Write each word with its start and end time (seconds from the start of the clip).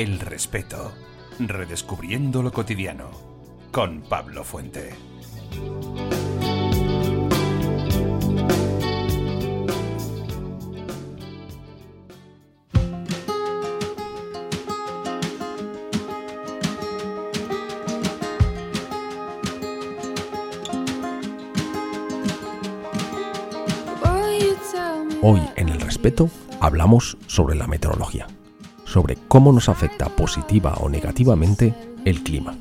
El 0.00 0.18
respeto. 0.18 0.94
Redescubriendo 1.38 2.42
lo 2.42 2.50
cotidiano. 2.50 3.10
Con 3.70 4.00
Pablo 4.00 4.44
Fuente. 4.44 4.94
Hoy 25.20 25.42
en 25.56 25.68
El 25.68 25.78
Respeto 25.82 26.30
hablamos 26.60 27.18
sobre 27.26 27.54
la 27.54 27.66
meteorología, 27.66 28.26
sobre 28.90 29.16
cómo 29.28 29.52
nos 29.52 29.68
afecta 29.68 30.06
positiva 30.08 30.74
o 30.80 30.88
negativamente 30.88 31.74
el 32.04 32.22
clima. 32.22 32.56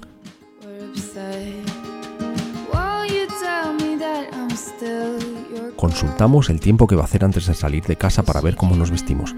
Consultamos 5.75 6.49
el 6.49 6.59
tiempo 6.59 6.87
que 6.87 6.95
va 6.95 7.01
a 7.01 7.05
hacer 7.05 7.23
antes 7.23 7.47
de 7.47 7.53
salir 7.53 7.83
de 7.85 7.95
casa 7.95 8.23
para 8.23 8.41
ver 8.41 8.55
cómo 8.55 8.75
nos 8.75 8.91
vestimos, 8.91 9.35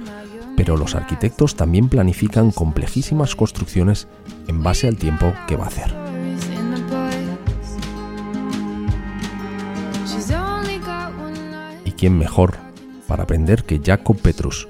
pero 0.57 0.75
los 0.75 0.95
arquitectos 0.95 1.55
también 1.55 1.87
planifican 1.87 2.51
complejísimas 2.51 3.35
construcciones 3.35 4.07
en 4.47 4.61
base 4.63 4.87
al 4.87 4.97
tiempo 4.97 5.33
que 5.47 5.55
va 5.55 5.65
a 5.65 5.67
hacer. 5.67 5.95
¿Y 11.85 11.91
quién 11.91 12.17
mejor 12.17 12.71
para 13.11 13.23
aprender 13.23 13.65
que 13.65 13.81
Jacob 13.83 14.17
Petrus. 14.21 14.69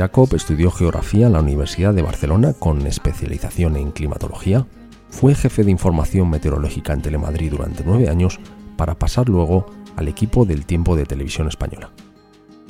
Jacob 0.00 0.34
estudió 0.34 0.70
geografía 0.70 1.26
en 1.26 1.34
la 1.34 1.40
Universidad 1.40 1.92
de 1.92 2.00
Barcelona 2.00 2.54
con 2.54 2.86
especialización 2.86 3.76
en 3.76 3.90
climatología, 3.90 4.66
fue 5.10 5.34
jefe 5.34 5.62
de 5.62 5.70
información 5.70 6.30
meteorológica 6.30 6.94
en 6.94 7.02
Telemadrid 7.02 7.50
durante 7.50 7.84
nueve 7.84 8.08
años 8.08 8.40
para 8.78 8.94
pasar 8.98 9.28
luego 9.28 9.66
al 9.96 10.08
equipo 10.08 10.46
del 10.46 10.64
tiempo 10.64 10.96
de 10.96 11.04
televisión 11.04 11.48
española. 11.48 11.90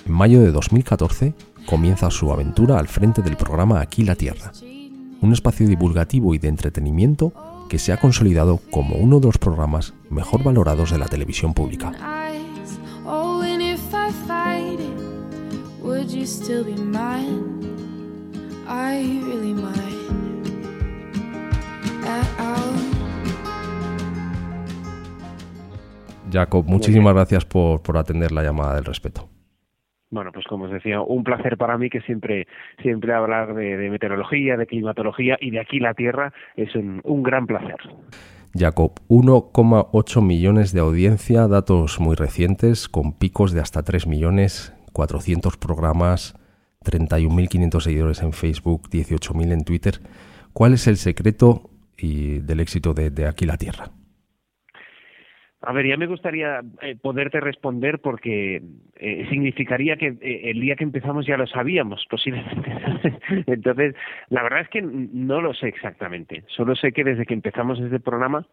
En 0.05 0.13
mayo 0.13 0.41
de 0.41 0.51
2014 0.51 1.35
comienza 1.67 2.11
su 2.11 2.33
aventura 2.33 2.81
al 2.81 2.89
frente 2.89 3.23
del 3.23 3.37
programa 3.37 3.81
Aquí 3.81 4.03
la 4.03 4.17
Tierra, 4.17 4.51
un 5.21 5.33
espacio 5.33 5.69
divulgativo 5.69 6.35
y 6.35 6.39
de 6.39 6.49
entretenimiento 6.49 7.33
que 7.69 7.79
se 7.79 7.93
ha 7.93 8.01
consolidado 8.01 8.59
como 8.73 8.97
uno 8.97 9.21
de 9.21 9.27
los 9.27 9.39
programas 9.39 9.95
mejor 10.09 10.43
valorados 10.43 10.91
de 10.91 10.99
la 10.99 11.07
televisión 11.07 11.55
pública. 11.55 11.93
Jacob, 26.33 26.65
muchísimas 26.67 27.15
gracias 27.15 27.45
por, 27.45 27.81
atender 27.97 28.31
la 28.33 28.43
llamada 28.43 28.77
del 28.77 28.85
respeto. 28.85 29.29
Bueno, 30.11 30.31
pues 30.33 30.47
como 30.47 30.65
os 30.65 30.71
decía, 30.71 31.01
un 31.01 31.23
placer 31.25 31.57
para 31.57 31.79
mí 31.79 31.89
que 31.91 32.01
siempre, 32.03 32.47
siempre 32.83 33.13
hablar 33.13 33.55
de, 33.55 33.91
meteorología, 33.91 34.57
de 34.57 34.67
climatología 34.67 35.37
y 35.41 35.51
de 35.51 35.61
aquí 35.61 35.79
la 35.79 35.95
Tierra 35.95 36.33
es 36.57 36.75
un, 36.75 37.01
un 37.05 37.23
gran 37.23 37.47
placer. 37.47 37.79
Jacob, 38.55 38.95
1,8 39.09 40.23
millones 40.23 40.73
de 40.73 40.81
audiencia, 40.81 41.47
datos 41.47 42.01
muy 42.01 42.17
recientes, 42.17 42.89
con 42.89 43.13
picos 43.13 43.53
de 43.53 43.61
hasta 43.61 43.85
3 43.85 44.09
millones, 44.09 44.75
400 44.93 45.57
programas, 45.57 46.35
31.500 46.85 47.81
seguidores 47.81 48.23
en 48.23 48.33
Facebook, 48.33 48.89
18.000 48.89 49.53
en 49.53 49.65
Twitter. 49.65 50.01
¿Cuál 50.53 50.75
es 50.75 50.87
el 50.87 50.97
secreto 50.97 51.71
y 51.97 52.39
del 52.41 52.61
éxito 52.61 52.95
de, 52.95 53.27
Aquí 53.27 53.47
la 53.47 53.57
Tierra? 53.57 53.91
A 55.63 55.73
ver, 55.75 55.87
ya 55.87 55.99
me 55.99 56.07
gustaría 56.07 56.63
eh, 56.81 56.97
poderte 56.97 57.39
responder 57.39 57.99
porque 57.99 58.63
eh, 58.97 59.27
significaría 59.29 59.97
que 59.97 60.17
eh, 60.23 60.51
el 60.51 60.61
día 60.61 60.75
que 60.75 60.85
empezamos 60.85 61.27
ya 61.27 61.37
lo 61.37 61.47
sabíamos, 61.47 62.07
posiblemente. 62.09 62.73
Entonces, 63.47 63.95
la 64.31 64.43
verdad 64.43 64.63
es 64.63 64.69
que 64.71 64.81
no 64.81 65.43
lo 65.43 65.53
sé 65.53 65.69
exactamente. 65.69 66.45
Solo 66.49 66.75
sé 66.77 66.93
que 66.93 67.05
desde 67.05 67.27
que 67.27 67.35
empezamos 67.35 67.79
este 67.79 68.01
programa, 68.01 68.47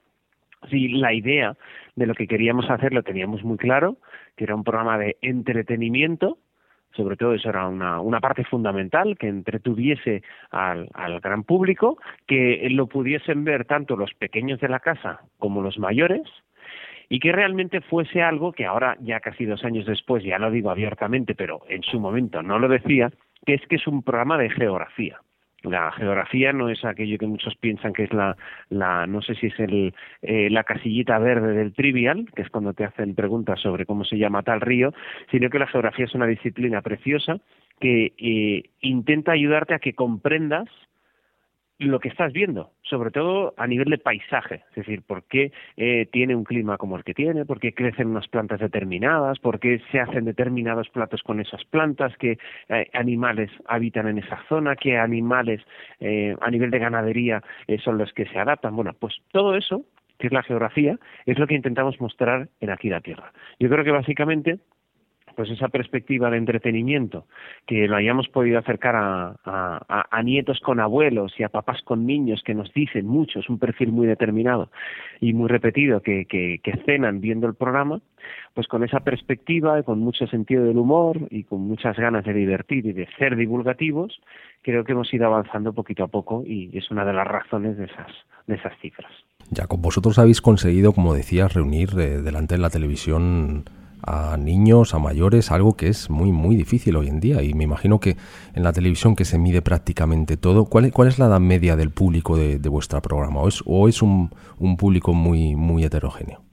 sí, 0.69 0.89
la 0.89 1.13
idea 1.13 1.55
de 1.95 2.07
lo 2.07 2.13
que 2.13 2.27
queríamos 2.27 2.69
hacer 2.69 2.91
lo 2.93 3.03
teníamos 3.03 3.41
muy 3.41 3.57
claro, 3.57 3.97
que 4.37 4.45
era 4.45 4.55
un 4.55 4.63
programa 4.63 4.97
de 4.97 5.17
entretenimiento, 5.21 6.37
sobre 6.95 7.17
todo 7.17 7.33
eso 7.33 7.49
era 7.49 7.67
una, 7.67 8.19
parte 8.21 8.45
fundamental, 8.45 9.17
que 9.17 9.27
entretuviese 9.27 10.23
al, 10.51 10.89
al 10.93 11.19
gran 11.19 11.43
público, 11.43 11.97
que 12.25 12.67
lo 12.71 12.87
pudiesen 12.87 13.43
ver 13.43 13.65
tanto 13.65 13.97
los 13.97 14.13
pequeños 14.13 14.59
de 14.61 14.69
la 14.69 14.79
casa 14.79 15.19
como 15.37 15.61
los 15.61 15.77
mayores, 15.77 16.23
y 17.09 17.19
que 17.19 17.31
realmente 17.31 17.81
fuese 17.81 18.21
algo 18.21 18.51
que 18.51 18.65
ahora, 18.65 18.97
ya 19.01 19.19
casi 19.19 19.45
dos 19.45 19.63
años 19.63 19.85
después, 19.85 20.23
ya 20.23 20.39
lo 20.39 20.51
digo 20.51 20.69
abiertamente, 20.69 21.35
pero 21.35 21.61
en 21.69 21.83
su 21.83 21.99
momento 21.99 22.41
no 22.41 22.59
lo 22.59 22.67
decía, 22.67 23.11
que 23.45 23.55
es 23.55 23.61
que 23.67 23.75
es 23.75 23.87
un 23.87 24.03
programa 24.03 24.37
de 24.37 24.49
geografía. 24.49 25.19
La 25.63 25.91
geografía 25.91 26.53
no 26.53 26.69
es 26.69 26.85
aquello 26.85 27.18
que 27.18 27.25
muchos 27.25 27.56
piensan 27.56 27.94
que 27.94 28.03
es 28.03 28.13
la, 28.13 28.38
la 28.69 29.07
no 29.07 29.22
sé 29.22 29.34
si 29.35 29.47
es 29.47 29.59
el, 29.59 29.94
eh, 30.22 30.50
la 30.51 30.63
casillita 30.63 31.18
verde 31.18 31.53
del 31.53 31.73
trivial, 31.73 32.29
que 32.35 32.44
es 32.44 32.50
cuando 32.50 32.73
te 32.73 32.85
hacen 32.85 33.16
preguntas 33.16 33.59
sobre 33.59 33.85
cómo 33.85 34.06
se 34.06 34.17
llama 34.17 34.44
tal 34.44 34.62
río, 34.62 34.94
sino 35.31 35.50
que 35.50 35.59
la 35.59 35.67
geografía 35.67 36.06
es 36.06 36.13
una 36.13 36.28
disciplina 36.28 36.81
preciosa 36.81 37.38
que 37.79 38.13
eh, 38.17 38.69
intenta 38.81 39.31
ayudarte 39.31 39.73
a 39.73 39.79
que 39.79 39.94
comprendas 39.94 40.69
lo 41.79 41.99
que 41.99 42.09
estás 42.09 42.33
viendo, 42.33 42.71
sobre 42.81 43.11
todo 43.11 43.53
a 43.57 43.67
nivel 43.67 43.89
de 43.89 43.99
paisaje, 43.99 44.63
es 44.69 44.75
decir, 44.75 45.03
por 45.03 45.23
qué 45.25 45.51
eh, 45.75 46.07
tiene 46.11 46.35
un 46.35 46.43
clima 46.43 46.77
como 46.77 46.97
el 46.97 47.03
que 47.03 47.13
tiene, 47.13 47.45
por 47.45 47.59
qué 47.59 47.73
crecen 47.73 48.07
unas 48.07 48.27
plantas 48.27 48.59
determinadas, 48.59 49.38
por 49.39 49.59
qué 49.59 49.79
se 49.91 49.99
hacen 49.99 50.25
determinados 50.25 50.89
platos 50.89 51.21
con 51.21 51.39
esas 51.39 51.63
plantas, 51.66 52.13
qué 52.17 52.39
eh, 52.69 52.89
animales 52.93 53.51
habitan 53.67 54.07
en 54.07 54.17
esa 54.17 54.43
zona, 54.49 54.75
qué 54.75 54.97
animales 54.97 55.61
eh, 55.99 56.35
a 56.41 56.49
nivel 56.49 56.71
de 56.71 56.79
ganadería 56.79 57.43
son 57.83 57.97
los 57.97 58.11
que 58.13 58.25
se 58.25 58.39
adaptan. 58.39 58.75
Bueno, 58.75 58.93
pues 58.99 59.16
todo 59.31 59.55
eso, 59.55 59.85
que 60.17 60.27
es 60.27 60.33
la 60.33 60.43
geografía, 60.43 60.97
es 61.25 61.37
lo 61.37 61.45
que 61.45 61.55
intentamos 61.55 61.99
mostrar 62.01 62.49
en 62.59 62.69
Aquí 62.71 62.89
la 62.89 63.01
Tierra. 63.01 63.31
Yo 63.59 63.69
creo 63.69 63.83
que 63.83 63.91
básicamente 63.91 64.59
pues 65.37 65.51
esa 65.51 65.67
perspectiva 65.69 66.31
de 66.31 66.37
entretenimiento, 66.37 67.27
que 67.67 67.87
lo 67.87 67.95
hayamos 67.95 68.27
podido 68.27 68.57
acercar 68.57 68.95
a, 68.97 70.21
nietos 70.23 70.59
con 70.61 70.79
abuelos 70.79 71.31
y 71.37 71.43
a 71.43 71.49
papás 71.49 71.83
con 71.83 72.07
niños 72.07 72.41
que 72.43 72.55
nos 72.55 72.73
dicen 72.73 73.05
mucho, 73.05 73.39
es 73.39 73.47
un 73.47 73.59
perfil 73.59 73.91
muy 73.91 74.07
determinado 74.07 74.71
y 75.21 75.33
muy 75.33 75.47
repetido 75.47 76.01
que, 76.01 76.25
que, 76.25 76.59
cenan 76.87 77.21
viendo 77.21 77.45
el 77.45 77.53
programa, 77.53 78.01
pues 78.55 78.67
con 78.67 78.83
esa 78.83 79.01
perspectiva, 79.01 79.83
con 79.83 79.99
mucho 79.99 80.25
sentido 80.25 80.65
del 80.65 80.79
humor 80.79 81.27
y 81.29 81.43
con 81.43 81.61
muchas 81.61 81.95
ganas 81.97 82.25
de 82.25 82.33
divertir 82.33 82.87
y 82.87 82.93
de 82.93 83.07
ser 83.19 83.35
divulgativos, 83.35 84.19
creo 84.63 84.83
que 84.85 84.93
hemos 84.93 85.13
ido 85.13 85.27
avanzando 85.27 85.71
poquito 85.71 86.03
a 86.03 86.07
poco 86.07 86.43
y 86.47 86.75
es 86.75 86.89
una 86.89 87.05
de 87.05 87.13
las 87.13 87.27
razones 87.27 87.77
de 87.77 87.85
esas, 87.85 88.11
de 88.47 88.55
esas 88.55 88.73
cifras. 88.79 89.11
Ya, 89.51 89.67
con 89.67 89.83
vosotros 89.83 90.17
habéis 90.17 90.41
conseguido, 90.41 90.93
como 90.93 91.13
decías, 91.13 91.53
reunir 91.53 91.89
eh, 91.99 92.21
delante 92.23 92.55
de 92.55 92.61
la 92.61 92.71
televisión 92.71 93.65
a 94.07 94.38
niños, 94.38 94.94
a 94.94 95.00
mayores, 95.00 95.51
algo 95.51 95.75
que 95.75 95.90
es 95.90 96.09
muy, 96.09 96.31
muy 96.31 96.56
difícil 96.56 96.95
hoy 96.95 97.09
en 97.09 97.19
día. 97.19 97.44
Y 97.44 97.53
me 97.53 97.66
imagino 97.66 98.00
que 98.00 98.16
en 98.53 98.63
la 98.63 98.72
televisión 98.72 99.16
que 99.16 99.25
se 99.25 99.38
mide 99.38 99.62
prácticamente 99.62 100.38
todo, 100.38 100.66
¿cuál, 100.66 100.91
cuál 100.91 101.09
es 101.09 101.19
la 101.19 101.25
edad 101.28 101.41
media 101.41 101.75
del 101.75 101.91
público 101.91 102.38
de, 102.38 102.57
de 102.57 102.69
vuestro 102.69 103.01
programa? 103.01 103.41
¿O 103.41 103.47
es, 103.49 103.61
o 103.66 103.87
es 103.87 104.02
un, 104.02 104.31
un 104.59 104.78
público 104.78 105.14
muy, 105.14 105.55
muy 105.55 105.84
heterogéneo? 105.84 106.47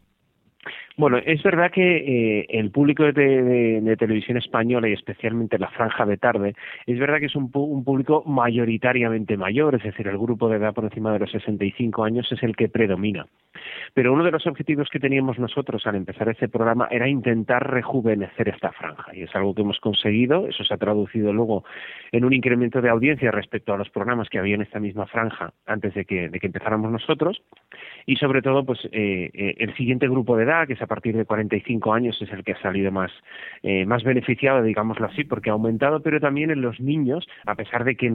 Bueno, 0.96 1.18
es 1.18 1.42
verdad 1.42 1.72
que 1.72 1.96
eh, 1.96 2.46
el 2.50 2.70
público 2.70 3.02
de, 3.02 3.96
televisión 3.98 4.38
española 4.38 4.88
y 4.88 4.92
especialmente 4.92 5.58
la 5.58 5.68
franja 5.70 6.06
de 6.06 6.16
tarde, 6.16 6.54
es 6.86 6.98
verdad 7.00 7.18
que 7.18 7.26
es 7.26 7.34
un, 7.34 7.50
público 7.50 8.22
mayoritariamente 8.24 9.36
mayor, 9.36 9.74
es 9.74 9.82
decir, 9.82 10.06
el 10.06 10.18
grupo 10.18 10.48
de 10.48 10.58
edad 10.58 10.72
por 10.72 10.84
encima 10.84 11.12
de 11.12 11.18
los 11.18 11.32
65 11.32 12.04
años 12.04 12.30
es 12.30 12.40
el 12.44 12.54
que 12.54 12.68
predomina. 12.68 13.26
Pero 13.92 14.12
uno 14.12 14.22
de 14.22 14.30
los 14.30 14.46
objetivos 14.46 14.88
que 14.88 15.00
teníamos 15.00 15.36
nosotros 15.38 15.84
al 15.86 15.96
empezar 15.96 16.28
este 16.28 16.48
programa 16.48 16.86
era 16.90 17.08
intentar 17.08 17.68
rejuvenecer 17.68 18.48
esta 18.48 18.70
franja 18.70 19.14
y 19.16 19.22
es 19.22 19.34
algo 19.34 19.52
que 19.52 19.62
hemos 19.62 19.80
conseguido, 19.80 20.46
eso 20.46 20.62
se 20.62 20.74
ha 20.74 20.76
traducido 20.76 21.32
luego 21.32 21.64
en 22.12 22.24
un 22.24 22.32
incremento 22.32 22.80
de 22.80 22.90
audiencia 22.90 23.32
respecto 23.32 23.74
a 23.74 23.78
los 23.78 23.90
programas 23.90 24.28
que 24.28 24.38
había 24.38 24.54
en 24.54 24.62
esta 24.62 24.78
misma 24.78 25.06
franja 25.06 25.52
antes 25.66 25.92
de 25.94 26.04
que, 26.04 26.30
empezáramos 26.44 26.92
nosotros 26.92 27.42
y 28.06 28.16
sobre 28.16 28.42
todo 28.42 28.64
pues 28.64 28.78
eh, 28.92 29.30
eh, 29.32 29.54
el 29.58 29.74
siguiente 29.76 30.06
grupo 30.06 30.36
de 30.36 30.44
edad 30.44 30.66
que 30.66 30.74
es 30.74 30.82
a 30.84 30.86
partir 30.86 31.16
de 31.16 31.24
45 31.24 31.92
años 31.92 32.20
es 32.20 32.30
el 32.32 32.44
que 32.44 32.52
ha 32.52 32.62
salido 32.62 32.92
más, 32.92 33.10
eh, 33.62 33.84
más 33.86 34.04
beneficiado, 34.04 34.62
digámoslo 34.62 35.06
así, 35.06 35.24
porque 35.24 35.50
ha 35.50 35.54
aumentado, 35.54 36.00
pero 36.00 36.20
también 36.20 36.50
en 36.50 36.62
los 36.62 36.80
niños, 36.80 37.26
a 37.46 37.54
pesar 37.54 37.84
de 37.84 37.96
que 37.96 38.12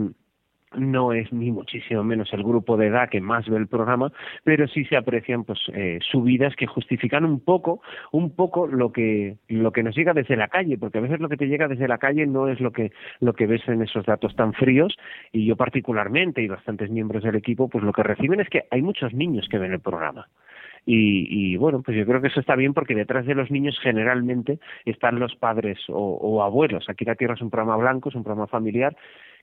no 0.75 1.13
es 1.13 1.31
ni 1.33 1.51
muchísimo 1.51 2.03
menos 2.03 2.31
el 2.33 2.43
grupo 2.43 2.77
de 2.77 2.87
edad 2.87 3.09
que 3.09 3.21
más 3.21 3.47
ve 3.47 3.57
el 3.57 3.67
programa, 3.67 4.11
pero 4.43 4.67
sí 4.67 4.85
se 4.85 4.97
aprecian 4.97 5.43
pues 5.43 5.59
eh, 5.73 5.99
subidas 6.11 6.55
que 6.55 6.67
justifican 6.67 7.25
un 7.25 7.39
poco, 7.39 7.81
un 8.11 8.35
poco 8.35 8.67
lo 8.67 8.91
que 8.91 9.37
lo 9.47 9.71
que 9.71 9.83
nos 9.83 9.95
llega 9.95 10.13
desde 10.13 10.35
la 10.35 10.47
calle, 10.47 10.77
porque 10.77 10.99
a 10.99 11.01
veces 11.01 11.19
lo 11.19 11.29
que 11.29 11.37
te 11.37 11.47
llega 11.47 11.67
desde 11.67 11.87
la 11.87 11.97
calle 11.97 12.27
no 12.27 12.47
es 12.47 12.59
lo 12.59 12.71
que 12.71 12.91
lo 13.19 13.33
que 13.33 13.47
ves 13.47 13.67
en 13.67 13.81
esos 13.81 14.05
datos 14.05 14.35
tan 14.35 14.53
fríos 14.53 14.95
y 15.31 15.45
yo 15.45 15.55
particularmente 15.55 16.41
y 16.41 16.47
bastantes 16.47 16.89
miembros 16.89 17.23
del 17.23 17.35
equipo 17.35 17.67
pues 17.67 17.83
lo 17.83 17.93
que 17.93 18.03
reciben 18.03 18.39
es 18.39 18.49
que 18.49 18.65
hay 18.69 18.81
muchos 18.81 19.13
niños 19.13 19.47
que 19.49 19.57
ven 19.57 19.73
el 19.73 19.79
programa. 19.79 20.27
Y, 20.85 21.27
y, 21.29 21.57
bueno, 21.57 21.81
pues 21.81 21.97
yo 21.97 22.05
creo 22.05 22.21
que 22.21 22.27
eso 22.27 22.39
está 22.39 22.55
bien 22.55 22.73
porque 22.73 22.95
detrás 22.95 23.25
de 23.25 23.35
los 23.35 23.51
niños 23.51 23.77
generalmente 23.81 24.59
están 24.85 25.19
los 25.19 25.35
padres 25.35 25.77
o, 25.89 26.15
o 26.15 26.41
abuelos. 26.41 26.89
Aquí 26.89 27.05
la 27.05 27.15
Tierra 27.15 27.35
es 27.35 27.41
un 27.41 27.49
programa 27.49 27.77
blanco, 27.77 28.09
es 28.09 28.15
un 28.15 28.23
programa 28.23 28.47
familiar 28.47 28.95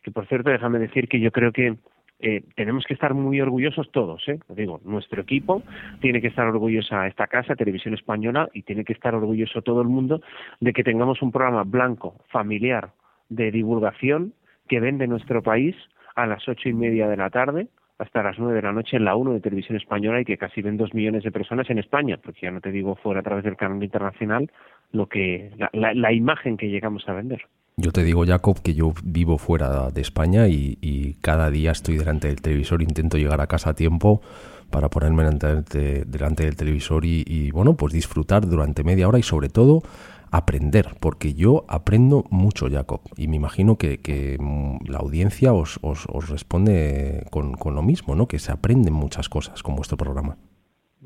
que 0.06 0.12
por 0.12 0.26
cierto, 0.28 0.50
déjame 0.50 0.78
decir 0.78 1.08
que 1.08 1.18
yo 1.18 1.32
creo 1.32 1.50
que 1.50 1.76
eh, 2.20 2.44
tenemos 2.54 2.84
que 2.84 2.94
estar 2.94 3.12
muy 3.12 3.40
orgullosos 3.40 3.90
todos, 3.90 4.22
¿eh? 4.28 4.38
Digo, 4.50 4.80
nuestro 4.84 5.20
equipo 5.20 5.64
tiene 6.00 6.20
que 6.20 6.28
estar 6.28 6.46
orgullosa 6.46 7.08
esta 7.08 7.26
casa, 7.26 7.56
Televisión 7.56 7.92
Española, 7.92 8.48
y 8.54 8.62
tiene 8.62 8.84
que 8.84 8.92
estar 8.92 9.16
orgulloso 9.16 9.62
todo 9.62 9.82
el 9.82 9.88
mundo 9.88 10.22
de 10.60 10.72
que 10.72 10.84
tengamos 10.84 11.20
un 11.22 11.32
programa 11.32 11.64
blanco, 11.64 12.14
familiar, 12.28 12.92
de 13.28 13.50
divulgación 13.50 14.32
que 14.68 14.78
vende 14.78 15.08
nuestro 15.08 15.42
país 15.42 15.74
a 16.14 16.26
las 16.26 16.48
ocho 16.48 16.68
y 16.68 16.72
media 16.72 17.08
de 17.08 17.16
la 17.16 17.28
tarde 17.28 17.66
hasta 17.98 18.22
las 18.22 18.38
nueve 18.38 18.56
de 18.56 18.62
la 18.62 18.72
noche 18.72 18.96
en 18.96 19.04
la 19.04 19.16
1 19.16 19.32
de 19.34 19.40
Televisión 19.40 19.76
Española 19.76 20.20
y 20.20 20.24
que 20.24 20.36
casi 20.36 20.62
ven 20.62 20.76
dos 20.76 20.92
millones 20.94 21.24
de 21.24 21.32
personas 21.32 21.68
en 21.70 21.78
España, 21.78 22.18
porque 22.22 22.40
ya 22.42 22.50
no 22.50 22.60
te 22.60 22.70
digo 22.70 22.96
fuera 22.96 23.20
a 23.20 23.22
través 23.22 23.44
del 23.44 23.56
canal 23.56 23.82
internacional 23.82 24.50
lo 24.92 25.06
que 25.06 25.50
la, 25.56 25.94
la 25.94 26.12
imagen 26.12 26.56
que 26.56 26.68
llegamos 26.68 27.08
a 27.08 27.12
vender. 27.12 27.42
Yo 27.78 27.92
te 27.92 28.04
digo, 28.04 28.24
Jacob, 28.24 28.62
que 28.62 28.72
yo 28.72 28.94
vivo 29.04 29.36
fuera 29.36 29.90
de 29.90 30.00
España 30.00 30.48
y, 30.48 31.18
cada 31.20 31.50
día 31.50 31.72
estoy 31.72 31.98
delante 31.98 32.28
del 32.28 32.40
televisor, 32.40 32.80
intento 32.80 33.18
llegar 33.18 33.40
a 33.42 33.46
casa 33.48 33.70
a 33.70 33.74
tiempo 33.74 34.22
para 34.70 34.88
ponerme 34.88 35.24
delante, 35.24 36.04
delante 36.06 36.44
del 36.44 36.56
televisor 36.56 37.04
y, 37.04 37.50
bueno, 37.50 37.76
pues 37.76 37.92
disfrutar 37.92 38.46
durante 38.46 38.82
media 38.82 39.06
hora 39.06 39.18
y 39.18 39.22
sobre 39.22 39.50
todo 39.50 39.82
aprender, 40.30 40.86
porque 41.00 41.34
yo 41.34 41.64
aprendo 41.68 42.24
mucho, 42.30 42.68
Jacob, 42.70 43.00
y 43.16 43.28
me 43.28 43.36
imagino 43.36 43.76
que, 43.76 44.36
mm, 44.38 44.88
la 44.90 44.98
audiencia 44.98 45.52
os, 45.52 45.78
os, 45.82 46.28
responde 46.30 47.24
con, 47.30 47.54
con, 47.54 47.74
lo 47.74 47.82
mismo, 47.82 48.14
¿no? 48.14 48.26
Que 48.26 48.38
se 48.38 48.52
aprenden 48.52 48.94
muchas 48.94 49.28
cosas 49.28 49.62
con 49.62 49.76
vuestro 49.76 49.96
programa. 49.96 50.36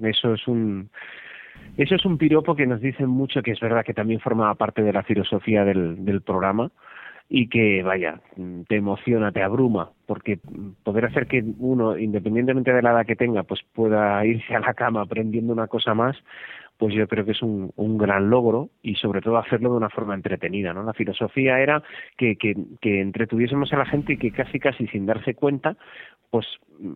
Eso 0.02 0.34
es 0.34 0.48
un 0.48 0.90
eso 1.76 1.94
es 1.94 2.04
un 2.04 2.18
piropo 2.18 2.56
que 2.56 2.66
nos 2.66 2.80
dice 2.80 3.06
mucho 3.06 3.42
que 3.42 3.52
es 3.52 3.60
verdad 3.60 3.84
que 3.84 3.94
también 3.94 4.20
formaba 4.20 4.54
parte 4.54 4.82
de 4.82 4.92
la 4.92 5.02
filosofía 5.02 5.64
del, 5.64 6.04
del 6.04 6.20
programa 6.20 6.70
y 7.32 7.48
que, 7.48 7.84
vaya, 7.84 8.20
te 8.66 8.76
emociona, 8.76 9.30
te 9.30 9.40
abruma, 9.40 9.92
porque 10.06 10.40
poder 10.82 11.04
hacer 11.04 11.28
que 11.28 11.44
uno, 11.60 11.96
independientemente 11.96 12.72
de 12.72 12.82
la 12.82 12.90
edad 12.90 13.06
que 13.06 13.14
tenga, 13.14 13.44
pues 13.44 13.60
pueda 13.72 14.26
irse 14.26 14.52
a 14.56 14.58
la 14.58 14.74
cama 14.74 15.02
aprendiendo 15.02 15.52
una 15.52 15.68
cosa 15.68 15.94
más, 15.94 16.16
pues 16.80 16.94
yo 16.94 17.06
creo 17.06 17.26
que 17.26 17.32
es 17.32 17.42
un, 17.42 17.72
un 17.76 17.98
gran 17.98 18.30
logro 18.30 18.70
y 18.82 18.94
sobre 18.94 19.20
todo 19.20 19.36
hacerlo 19.36 19.70
de 19.70 19.76
una 19.76 19.90
forma 19.90 20.14
entretenida, 20.14 20.72
¿no? 20.72 20.82
La 20.82 20.94
filosofía 20.94 21.60
era 21.60 21.82
que, 22.16 22.36
que, 22.36 22.56
entretuviésemos 23.02 23.70
a 23.74 23.76
la 23.76 23.84
gente 23.84 24.14
y 24.14 24.16
que 24.16 24.30
casi 24.30 24.58
casi 24.58 24.86
sin 24.86 25.04
darse 25.04 25.34
cuenta, 25.34 25.76
pues 26.30 26.46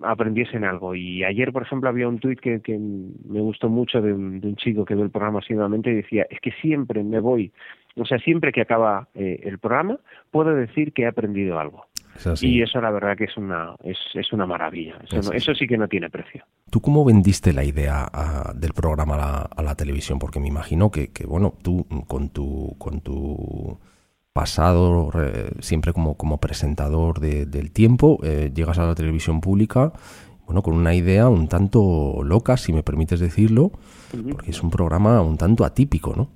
aprendiesen 0.02 0.64
algo. 0.64 0.94
Y 0.94 1.22
ayer, 1.22 1.52
por 1.52 1.64
ejemplo, 1.64 1.90
había 1.90 2.08
un 2.08 2.18
tuit 2.18 2.40
que, 2.40 2.62
que 2.62 2.78
me 2.78 3.40
gustó 3.42 3.68
mucho 3.68 4.00
de 4.00 4.14
un, 4.14 4.40
de 4.40 4.48
un 4.48 4.56
chico 4.56 4.86
que 4.86 4.94
ve 4.94 5.02
el 5.02 5.10
programa 5.10 5.40
asiduamente 5.40 5.90
y 5.90 5.96
decía, 5.96 6.26
es 6.30 6.40
que 6.40 6.52
siempre 6.62 7.04
me 7.04 7.20
voy, 7.20 7.52
o 7.96 8.06
sea, 8.06 8.18
siempre 8.20 8.52
que 8.52 8.62
acaba 8.62 9.08
eh, 9.14 9.40
el 9.42 9.58
programa, 9.58 9.98
puedo 10.30 10.54
decir 10.54 10.94
que 10.94 11.02
he 11.02 11.06
aprendido 11.06 11.60
algo. 11.60 11.84
Y 12.40 12.62
eso 12.62 12.80
la 12.80 12.90
verdad 12.90 13.16
que 13.16 13.24
es 13.24 13.36
una, 13.36 13.74
es, 13.82 13.98
es 14.14 14.32
una 14.32 14.46
maravilla. 14.46 14.96
Eso, 15.10 15.32
eso, 15.32 15.54
sí 15.54 15.66
que 15.66 15.76
no 15.76 15.88
tiene 15.88 16.10
precio. 16.10 16.44
¿Tú 16.70 16.80
cómo 16.80 17.04
vendiste 17.04 17.52
la 17.52 17.64
idea 17.64 18.08
a, 18.12 18.52
del 18.54 18.72
programa 18.72 19.14
a 19.14 19.18
la, 19.18 19.38
a 19.56 19.62
la, 19.62 19.74
televisión? 19.74 20.18
Porque 20.18 20.40
me 20.40 20.48
imagino 20.48 20.90
que, 20.90 21.12
que, 21.12 21.26
bueno, 21.26 21.54
tú 21.62 21.86
con 22.06 22.30
tu, 22.30 22.76
con 22.78 23.00
tu 23.00 23.78
pasado 24.32 25.10
siempre 25.60 25.92
como, 25.92 26.16
como 26.16 26.38
presentador 26.38 27.20
de, 27.20 27.46
del 27.46 27.72
tiempo, 27.72 28.18
eh, 28.22 28.50
llegas 28.54 28.78
a 28.78 28.86
la 28.86 28.94
televisión 28.94 29.40
pública 29.40 29.92
bueno, 30.46 30.62
con 30.62 30.74
una 30.74 30.94
idea 30.94 31.28
un 31.28 31.48
tanto 31.48 32.22
loca, 32.22 32.56
si 32.56 32.72
me 32.72 32.82
permites 32.82 33.20
decirlo, 33.20 33.72
porque 34.30 34.50
es 34.50 34.62
un 34.62 34.70
programa 34.70 35.20
un 35.22 35.38
tanto 35.38 35.64
atípico, 35.64 36.14
¿no? 36.14 36.28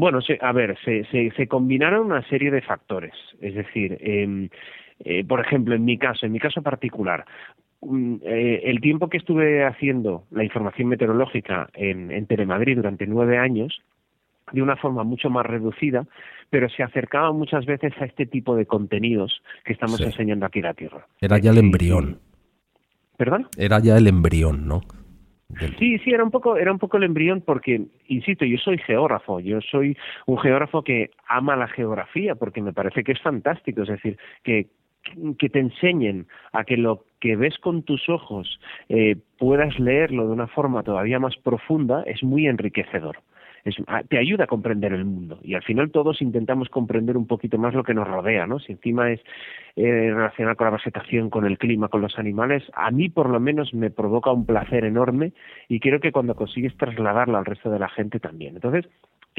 Bueno, 0.00 0.22
se, 0.22 0.38
a 0.40 0.50
ver, 0.52 0.78
se, 0.82 1.04
se, 1.10 1.30
se, 1.36 1.46
combinaron 1.46 2.06
una 2.06 2.26
serie 2.26 2.50
de 2.50 2.62
factores. 2.62 3.12
Es 3.38 3.54
decir, 3.54 3.98
eh, 4.00 4.48
eh, 5.00 5.24
por 5.26 5.40
ejemplo, 5.40 5.74
en 5.74 5.84
mi 5.84 5.98
caso, 5.98 6.24
en 6.24 6.32
mi 6.32 6.38
caso 6.38 6.62
particular, 6.62 7.26
mm, 7.82 8.14
eh, 8.24 8.62
el 8.64 8.80
tiempo 8.80 9.10
que 9.10 9.18
estuve 9.18 9.62
haciendo 9.62 10.24
la 10.30 10.42
información 10.42 10.88
meteorológica 10.88 11.68
en, 11.74 12.10
en 12.10 12.24
Telemadrid 12.24 12.76
durante 12.76 13.06
nueve 13.06 13.36
años, 13.36 13.78
de 14.52 14.62
una 14.62 14.76
forma 14.76 15.04
mucho 15.04 15.28
más 15.28 15.44
reducida, 15.44 16.06
pero 16.48 16.70
se 16.70 16.82
acercaba 16.82 17.30
muchas 17.32 17.66
veces 17.66 17.92
a 18.00 18.06
este 18.06 18.24
tipo 18.24 18.56
de 18.56 18.64
contenidos 18.64 19.42
que 19.66 19.74
estamos 19.74 19.98
sí. 19.98 20.04
enseñando 20.04 20.46
aquí 20.46 20.60
en 20.60 20.64
la 20.64 20.72
Tierra. 20.72 21.06
Era 21.20 21.36
ya 21.36 21.50
el 21.50 21.58
embrión. 21.58 22.20
¿Perdón? 23.18 23.48
Era 23.58 23.80
ya 23.80 23.98
el 23.98 24.06
embrión, 24.06 24.66
¿no? 24.66 24.80
Sí, 25.78 25.98
sí, 25.98 26.10
era 26.10 26.24
un 26.24 26.30
poco, 26.30 26.56
era 26.56 26.72
un 26.72 26.78
poco 26.78 26.96
el 26.96 27.04
embrión 27.04 27.42
porque, 27.42 27.82
insisto, 28.08 28.44
yo 28.44 28.58
soy 28.58 28.78
geógrafo, 28.78 29.40
yo 29.40 29.60
soy 29.60 29.96
un 30.26 30.38
geógrafo 30.38 30.82
que 30.82 31.10
ama 31.26 31.56
la 31.56 31.68
geografía 31.68 32.34
porque 32.34 32.62
me 32.62 32.72
parece 32.72 33.04
que 33.04 33.12
es 33.12 33.20
fantástico, 33.20 33.82
es 33.82 33.88
decir, 33.88 34.18
que 34.42 34.68
que 35.38 35.48
te 35.48 35.58
enseñen 35.58 36.26
a 36.52 36.64
que 36.64 36.76
lo 36.76 37.04
que 37.20 37.34
ves 37.36 37.58
con 37.58 37.82
tus 37.82 38.08
ojos 38.08 38.60
eh, 38.88 39.16
puedas 39.38 39.78
leerlo 39.78 40.26
de 40.26 40.32
una 40.32 40.46
forma 40.46 40.82
todavía 40.82 41.18
más 41.18 41.36
profunda 41.38 42.02
es 42.02 42.22
muy 42.22 42.46
enriquecedor 42.46 43.16
es, 43.64 43.76
ah, 43.86 44.02
te 44.08 44.18
ayuda 44.18 44.44
a 44.44 44.46
comprender 44.46 44.92
el 44.92 45.04
mundo 45.04 45.38
y 45.42 45.54
al 45.54 45.62
final 45.62 45.90
todos 45.90 46.22
intentamos 46.22 46.68
comprender 46.68 47.16
un 47.16 47.26
poquito 47.26 47.58
más 47.58 47.74
lo 47.74 47.84
que 47.84 47.94
nos 47.94 48.08
rodea, 48.08 48.46
¿no? 48.46 48.58
Si 48.58 48.72
encima 48.72 49.10
es 49.10 49.20
eh, 49.76 50.10
relacionado 50.12 50.56
con 50.56 50.66
la 50.66 50.72
vegetación, 50.72 51.30
con 51.30 51.46
el 51.46 51.58
clima, 51.58 51.88
con 51.88 52.00
los 52.00 52.18
animales, 52.18 52.62
a 52.74 52.90
mí 52.90 53.08
por 53.08 53.28
lo 53.28 53.40
menos 53.40 53.74
me 53.74 53.90
provoca 53.90 54.30
un 54.30 54.46
placer 54.46 54.84
enorme 54.84 55.32
y 55.68 55.80
creo 55.80 56.00
que 56.00 56.12
cuando 56.12 56.34
consigues 56.34 56.76
trasladarlo 56.76 57.38
al 57.38 57.44
resto 57.44 57.70
de 57.70 57.78
la 57.78 57.88
gente 57.88 58.20
también. 58.20 58.54
Entonces, 58.54 58.86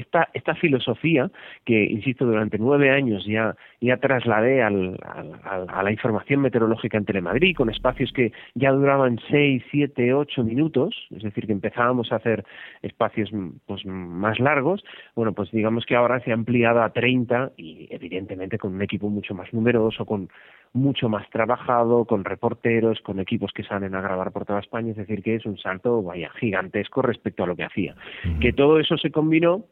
esta, 0.01 0.29
esta 0.33 0.55
filosofía 0.55 1.31
que, 1.65 1.83
insisto, 1.83 2.25
durante 2.25 2.57
nueve 2.57 2.91
años 2.91 3.25
ya, 3.25 3.55
ya 3.79 3.97
trasladé 3.97 4.61
al, 4.61 4.97
al, 5.03 5.65
a 5.69 5.83
la 5.83 5.91
información 5.91 6.41
meteorológica 6.41 6.97
en 6.97 7.05
Telemadrid, 7.05 7.55
con 7.55 7.69
espacios 7.69 8.11
que 8.11 8.31
ya 8.55 8.71
duraban 8.71 9.19
seis, 9.29 9.63
siete, 9.71 10.13
ocho 10.13 10.43
minutos, 10.43 10.95
es 11.11 11.23
decir, 11.23 11.45
que 11.45 11.53
empezábamos 11.53 12.11
a 12.11 12.17
hacer 12.17 12.43
espacios 12.81 13.29
pues, 13.65 13.85
más 13.85 14.39
largos, 14.39 14.83
bueno, 15.15 15.33
pues 15.33 15.51
digamos 15.51 15.85
que 15.85 15.95
ahora 15.95 16.19
se 16.21 16.31
ha 16.31 16.33
ampliado 16.33 16.81
a 16.81 16.91
30 16.91 17.53
y 17.57 17.87
evidentemente 17.89 18.57
con 18.57 18.73
un 18.73 18.81
equipo 18.81 19.09
mucho 19.09 19.33
más 19.33 19.53
numeroso, 19.53 20.05
con 20.05 20.29
mucho 20.73 21.09
más 21.09 21.29
trabajado, 21.29 22.05
con 22.05 22.23
reporteros, 22.23 23.01
con 23.01 23.19
equipos 23.19 23.51
que 23.53 23.63
salen 23.63 23.95
a 23.95 24.01
grabar 24.01 24.31
por 24.31 24.45
toda 24.45 24.59
España, 24.59 24.91
es 24.91 24.97
decir, 24.97 25.21
que 25.21 25.35
es 25.35 25.45
un 25.45 25.57
salto, 25.57 26.01
vaya, 26.01 26.29
gigantesco 26.39 27.01
respecto 27.01 27.43
a 27.43 27.47
lo 27.47 27.55
que 27.55 27.63
hacía. 27.63 27.93
Uh 27.93 28.27
-huh. 28.27 28.39
Que 28.39 28.53
todo 28.53 28.79
eso 28.79 28.97
se 28.97 29.11
combinó 29.11 29.65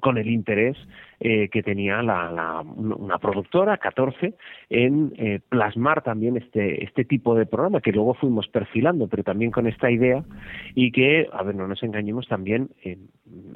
con 0.00 0.18
el 0.18 0.28
interés 0.28 0.76
eh, 1.20 1.48
que 1.48 1.62
tenía 1.62 2.02
la, 2.02 2.30
la, 2.30 2.60
una 2.62 3.18
productora, 3.18 3.76
14, 3.76 4.34
en 4.70 5.12
eh, 5.16 5.40
plasmar 5.48 6.02
también 6.02 6.36
este, 6.36 6.82
este 6.84 7.04
tipo 7.04 7.34
de 7.34 7.46
programa 7.46 7.80
que 7.80 7.92
luego 7.92 8.14
fuimos 8.14 8.48
perfilando, 8.48 9.06
pero 9.08 9.22
también 9.22 9.50
con 9.50 9.66
esta 9.66 9.90
idea 9.90 10.24
y 10.74 10.92
que, 10.92 11.28
a 11.32 11.42
ver, 11.42 11.54
no 11.54 11.68
nos 11.68 11.82
engañemos, 11.82 12.26
también 12.26 12.70
eh, 12.84 12.98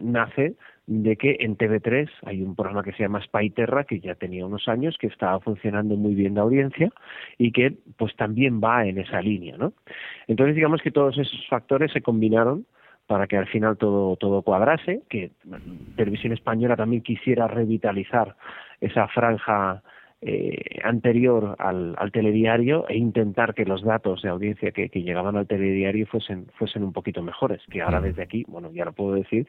nace 0.02 0.54
de 0.86 1.16
que 1.16 1.38
en 1.40 1.56
TV3 1.56 2.08
hay 2.26 2.42
un 2.42 2.54
programa 2.54 2.82
que 2.82 2.92
se 2.92 3.02
llama 3.02 3.22
Spy 3.22 3.50
Terra, 3.50 3.84
que 3.84 4.00
ya 4.00 4.14
tenía 4.14 4.44
unos 4.44 4.68
años, 4.68 4.98
que 4.98 5.06
estaba 5.06 5.40
funcionando 5.40 5.96
muy 5.96 6.14
bien 6.14 6.34
de 6.34 6.40
audiencia 6.40 6.90
y 7.38 7.52
que 7.52 7.74
pues 7.96 8.14
también 8.16 8.60
va 8.62 8.86
en 8.86 8.98
esa 8.98 9.22
línea, 9.22 9.56
¿no? 9.56 9.72
Entonces 10.28 10.54
digamos 10.54 10.82
que 10.82 10.90
todos 10.90 11.16
esos 11.16 11.46
factores 11.48 11.92
se 11.92 12.02
combinaron 12.02 12.66
para 13.06 13.26
que 13.26 13.36
al 13.36 13.46
final 13.46 13.76
todo 13.76 14.16
todo 14.16 14.42
cuadrase, 14.42 15.02
que 15.08 15.32
Televisión 15.96 16.32
Española 16.32 16.76
también 16.76 17.02
quisiera 17.02 17.46
revitalizar 17.48 18.36
esa 18.80 19.08
franja 19.08 19.82
eh, 20.22 20.80
anterior 20.82 21.54
al, 21.58 21.94
al, 21.98 22.10
telediario 22.10 22.86
e 22.88 22.96
intentar 22.96 23.52
que 23.52 23.66
los 23.66 23.82
datos 23.82 24.22
de 24.22 24.30
audiencia 24.30 24.70
que, 24.70 24.88
que, 24.88 25.02
llegaban 25.02 25.36
al 25.36 25.46
telediario 25.46 26.06
fuesen 26.06 26.46
fuesen 26.58 26.82
un 26.82 26.94
poquito 26.94 27.22
mejores, 27.22 27.60
que 27.70 27.82
ahora 27.82 28.00
desde 28.00 28.22
aquí, 28.22 28.44
bueno, 28.48 28.70
ya 28.72 28.86
lo 28.86 28.92
puedo 28.92 29.14
decir, 29.16 29.46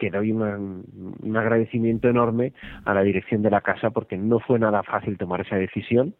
que 0.00 0.10
doy 0.10 0.32
una, 0.32 0.56
un 0.56 1.36
agradecimiento 1.36 2.08
enorme 2.08 2.52
a 2.84 2.94
la 2.94 3.02
dirección 3.02 3.42
de 3.42 3.50
la 3.50 3.60
casa 3.60 3.90
porque 3.90 4.16
no 4.16 4.40
fue 4.40 4.58
nada 4.58 4.82
fácil 4.82 5.16
tomar 5.16 5.42
esa 5.42 5.56
decisión, 5.56 6.14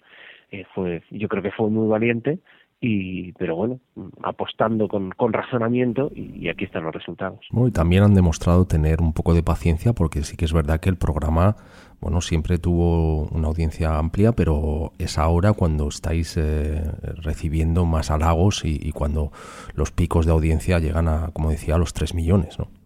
eh, 0.52 0.64
fue 0.74 1.02
yo 1.10 1.28
creo 1.28 1.42
que 1.42 1.50
fue 1.50 1.68
muy 1.70 1.88
valiente 1.88 2.38
y 2.80 3.32
pero 3.32 3.56
bueno 3.56 3.80
apostando 4.22 4.88
con, 4.88 5.10
con 5.10 5.32
razonamiento 5.32 6.10
y, 6.14 6.48
aquí 6.48 6.64
están 6.64 6.84
los 6.84 6.94
resultados. 6.94 7.40
Y 7.50 7.70
también 7.70 8.02
han 8.02 8.14
demostrado 8.14 8.66
tener 8.66 9.02
un 9.02 9.12
poco 9.12 9.34
de 9.34 9.42
paciencia 9.42 9.92
porque 9.92 10.22
sí 10.22 10.36
que 10.36 10.46
es 10.46 10.52
verdad 10.52 10.80
que 10.80 10.88
el 10.88 10.96
programa 10.96 11.56
bueno 12.00 12.22
siempre 12.22 12.58
tuvo 12.58 13.24
una 13.28 13.48
audiencia 13.48 13.98
amplia 13.98 14.32
pero 14.32 14.92
es 14.98 15.18
ahora 15.18 15.52
cuando 15.52 15.88
estáis 15.88 16.36
eh, 16.38 16.82
recibiendo 17.22 17.84
más 17.84 18.10
halagos 18.10 18.64
y, 18.64 18.78
y, 18.80 18.92
cuando 18.92 19.30
los 19.74 19.92
picos 19.92 20.24
de 20.24 20.32
audiencia 20.32 20.78
llegan 20.78 21.08
a 21.08 21.30
como 21.32 21.50
decía 21.50 21.74
a 21.74 21.78
los 21.78 21.92
3 21.92 22.14
millones 22.14 22.58
no 22.58 22.79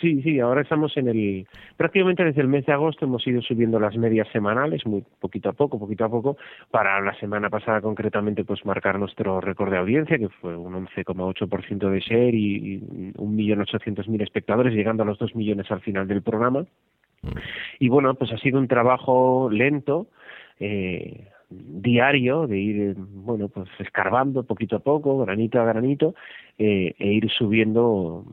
Sí, 0.00 0.22
sí, 0.22 0.40
ahora 0.40 0.62
estamos 0.62 0.96
en 0.96 1.08
el 1.08 1.46
prácticamente 1.76 2.24
desde 2.24 2.40
el 2.40 2.48
mes 2.48 2.66
de 2.66 2.72
agosto 2.72 3.04
hemos 3.04 3.26
ido 3.26 3.42
subiendo 3.42 3.78
las 3.80 3.96
medias 3.96 4.28
semanales 4.32 4.86
muy 4.86 5.04
poquito 5.20 5.48
a 5.48 5.52
poco, 5.52 5.78
poquito 5.78 6.04
a 6.04 6.08
poco 6.08 6.36
para 6.70 7.00
la 7.00 7.14
semana 7.18 7.50
pasada 7.50 7.80
concretamente 7.80 8.44
pues 8.44 8.64
marcar 8.64 8.98
nuestro 8.98 9.40
récord 9.40 9.70
de 9.70 9.78
audiencia 9.78 10.18
que 10.18 10.28
fue 10.28 10.56
un 10.56 10.86
11,8% 10.86 11.90
de 11.90 12.00
share 12.00 12.34
y, 12.34 13.12
un 13.16 13.36
millón 13.36 13.60
ochocientos 13.60 14.08
mil 14.08 14.20
espectadores 14.20 14.74
llegando 14.74 15.02
a 15.02 15.06
los 15.06 15.18
dos 15.18 15.34
millones 15.34 15.70
al 15.70 15.80
final 15.80 16.06
del 16.06 16.22
programa. 16.22 16.62
Mm. 17.22 17.28
Y 17.80 17.88
bueno, 17.88 18.14
pues 18.14 18.32
ha 18.32 18.38
sido 18.38 18.58
un 18.58 18.68
trabajo 18.68 19.48
lento 19.50 20.08
eh, 20.60 21.28
diario 21.52 22.46
de 22.46 22.58
ir 22.58 22.94
bueno 22.96 23.48
pues 23.48 23.68
escarbando 23.78 24.44
poquito 24.44 24.76
a 24.76 24.80
poco 24.80 25.18
granito 25.18 25.60
a 25.60 25.64
granito 25.64 26.14
eh, 26.58 26.94
e 26.98 27.06
ir 27.06 27.30
subiendo 27.30 28.24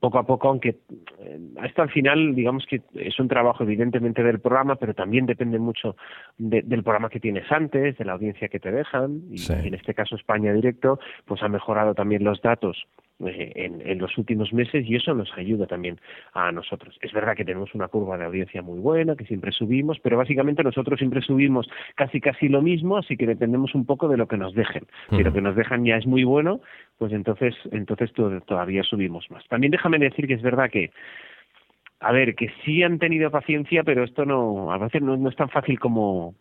poco 0.00 0.18
a 0.18 0.26
poco 0.26 0.48
aunque 0.48 0.76
eh, 1.20 1.40
esto 1.64 1.82
al 1.82 1.90
final 1.90 2.34
digamos 2.34 2.66
que 2.66 2.82
es 2.94 3.18
un 3.18 3.28
trabajo 3.28 3.64
evidentemente 3.64 4.22
del 4.22 4.40
programa 4.40 4.76
pero 4.76 4.94
también 4.94 5.26
depende 5.26 5.58
mucho 5.58 5.96
del 6.38 6.82
programa 6.82 7.08
que 7.08 7.20
tienes 7.20 7.50
antes 7.50 7.96
de 7.98 8.04
la 8.04 8.12
audiencia 8.12 8.48
que 8.48 8.60
te 8.60 8.70
dejan 8.70 9.22
y 9.30 9.40
en 9.52 9.74
este 9.74 9.94
caso 9.94 10.16
España 10.16 10.52
Directo 10.52 10.98
pues 11.24 11.42
ha 11.42 11.48
mejorado 11.48 11.94
también 11.94 12.24
los 12.24 12.40
datos 12.42 12.86
eh, 13.26 13.52
en, 13.56 13.82
en, 13.84 13.98
los 13.98 14.16
últimos 14.16 14.52
meses 14.52 14.86
y 14.86 14.94
eso 14.94 15.12
nos 15.12 15.32
ayuda 15.36 15.66
también 15.66 15.98
a 16.34 16.52
nosotros. 16.52 16.96
Es 17.00 17.12
verdad 17.12 17.34
que 17.34 17.44
tenemos 17.44 17.74
una 17.74 17.88
curva 17.88 18.16
de 18.16 18.24
audiencia 18.24 18.62
muy 18.62 18.78
buena, 18.78 19.16
que 19.16 19.24
siempre 19.24 19.50
subimos, 19.50 19.98
pero 19.98 20.16
básicamente 20.16 20.62
nosotros 20.62 21.00
siempre 21.00 21.20
subimos 21.20 21.68
casi 21.96 22.20
casi 22.20 22.48
lo 22.58 22.62
mismo, 22.62 22.96
así 22.96 23.16
que 23.16 23.26
dependemos 23.26 23.74
un 23.74 23.86
poco 23.86 24.08
de 24.08 24.16
lo 24.16 24.26
que 24.26 24.36
nos 24.36 24.54
dejen. 24.54 24.86
Si 25.10 25.22
lo 25.22 25.32
que 25.32 25.40
nos 25.40 25.54
dejan 25.54 25.84
ya 25.84 25.96
es 25.96 26.06
muy 26.06 26.24
bueno, 26.24 26.60
pues 26.98 27.12
entonces 27.12 27.54
entonces 27.70 28.12
todavía 28.46 28.82
subimos 28.82 29.30
más. 29.30 29.46
También 29.48 29.70
déjame 29.70 29.98
decir 29.98 30.26
que 30.26 30.34
es 30.34 30.42
verdad 30.42 30.70
que 30.70 30.90
a 32.00 32.12
ver, 32.12 32.34
que 32.34 32.50
sí 32.64 32.82
han 32.82 32.98
tenido 32.98 33.30
paciencia, 33.30 33.82
pero 33.82 34.04
esto 34.04 34.24
no, 34.24 34.72
a 34.72 34.78
veces 34.78 35.02
no, 35.02 35.16
no 35.16 35.28
es 35.28 35.36
tan 35.36 35.48
fácil 35.48 35.80
como, 35.80 36.34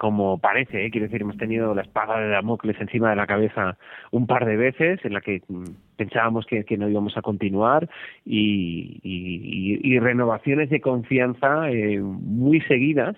como 0.00 0.38
parece, 0.38 0.86
¿eh? 0.86 0.90
quiero 0.90 1.06
decir, 1.08 1.20
hemos 1.20 1.36
tenido 1.36 1.74
la 1.74 1.82
espada 1.82 2.18
de 2.18 2.28
Damocles 2.28 2.80
encima 2.80 3.10
de 3.10 3.16
la 3.16 3.26
cabeza 3.26 3.76
un 4.12 4.26
par 4.26 4.46
de 4.46 4.56
veces 4.56 4.98
en 5.04 5.12
la 5.12 5.20
que 5.20 5.42
mm, 5.46 5.64
pensábamos 5.96 6.46
que, 6.46 6.64
no 6.78 6.88
íbamos 6.88 7.18
a 7.18 7.22
continuar 7.22 7.86
y, 8.24 8.98
y, 9.02 9.98
renovaciones 9.98 10.70
de 10.70 10.80
confianza 10.80 11.70
eh, 11.70 12.00
muy 12.00 12.62
seguidas 12.62 13.14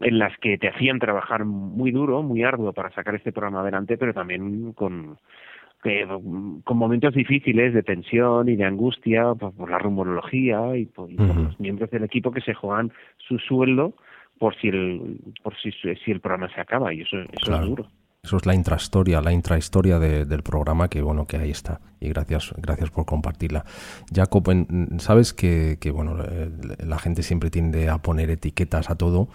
en 0.00 0.18
las 0.18 0.36
que 0.38 0.58
te 0.58 0.68
hacían 0.68 0.98
trabajar 0.98 1.44
muy 1.44 1.90
duro, 1.90 2.22
muy 2.22 2.42
arduo 2.42 2.72
para 2.72 2.90
sacar 2.90 3.14
este 3.14 3.32
programa 3.32 3.60
adelante, 3.60 3.96
pero 3.96 4.14
también 4.14 4.72
con, 4.72 5.18
con 6.64 6.76
momentos 6.76 7.14
difíciles 7.14 7.72
de 7.72 7.82
tensión 7.82 8.48
y 8.48 8.56
de 8.56 8.64
angustia 8.64 9.34
por, 9.34 9.70
la 9.70 9.78
rumorología 9.78 10.76
y 10.76 10.86
por, 10.86 11.10
los 11.10 11.58
miembros 11.60 11.90
del 11.90 12.04
equipo 12.04 12.32
que 12.32 12.40
se 12.40 12.54
juegan 12.54 12.92
su 13.16 13.38
sueldo 13.38 13.94
por 14.38 14.54
si 14.56 14.68
el 14.68 15.20
por 15.42 15.56
si, 15.56 15.72
si 15.72 16.10
el 16.10 16.20
programa 16.20 16.52
se 16.54 16.60
acaba 16.60 16.92
y 16.94 17.02
eso, 17.02 17.16
eso 17.18 17.54
es 17.54 17.66
duro. 17.66 17.88
Eso 18.22 18.36
es 18.36 18.46
la 18.46 18.54
intrahistoria, 18.54 19.20
la 19.20 19.32
intrahistoria 19.32 19.98
del 20.00 20.42
programa 20.42 20.88
que 20.88 21.00
bueno 21.00 21.26
que 21.26 21.36
ahí 21.36 21.50
está 21.50 21.80
y 22.00 22.08
gracias 22.08 22.52
gracias 22.58 22.90
por 22.90 23.06
compartirla. 23.06 23.64
Jacob, 24.12 24.44
sabes 24.98 25.32
que, 25.32 25.78
que 25.80 25.90
bueno 25.92 26.16
eh, 26.24 26.50
la 26.84 26.98
gente 26.98 27.22
siempre 27.22 27.50
tiende 27.50 27.88
a 27.88 27.98
poner 27.98 28.30
etiquetas 28.30 28.90
a 28.90 28.96
todo. 28.96 29.28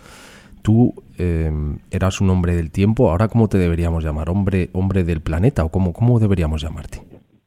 Tú 0.63 0.95
eh, 1.19 1.51
eras 1.91 2.21
un 2.21 2.31
hombre 2.31 2.55
del 2.55 2.71
tiempo, 2.71 3.11
ahora 3.11 3.27
cómo 3.27 3.47
te 3.47 3.59
deberíamos 3.59 4.03
llamar, 4.03 4.29
hombre 4.29 4.69
hombre 4.73 5.03
del 5.03 5.21
planeta 5.21 5.63
o 5.63 5.69
cómo 5.69 5.93
cómo 5.93 6.19
deberíamos 6.19 6.63
llamarte. 6.63 7.01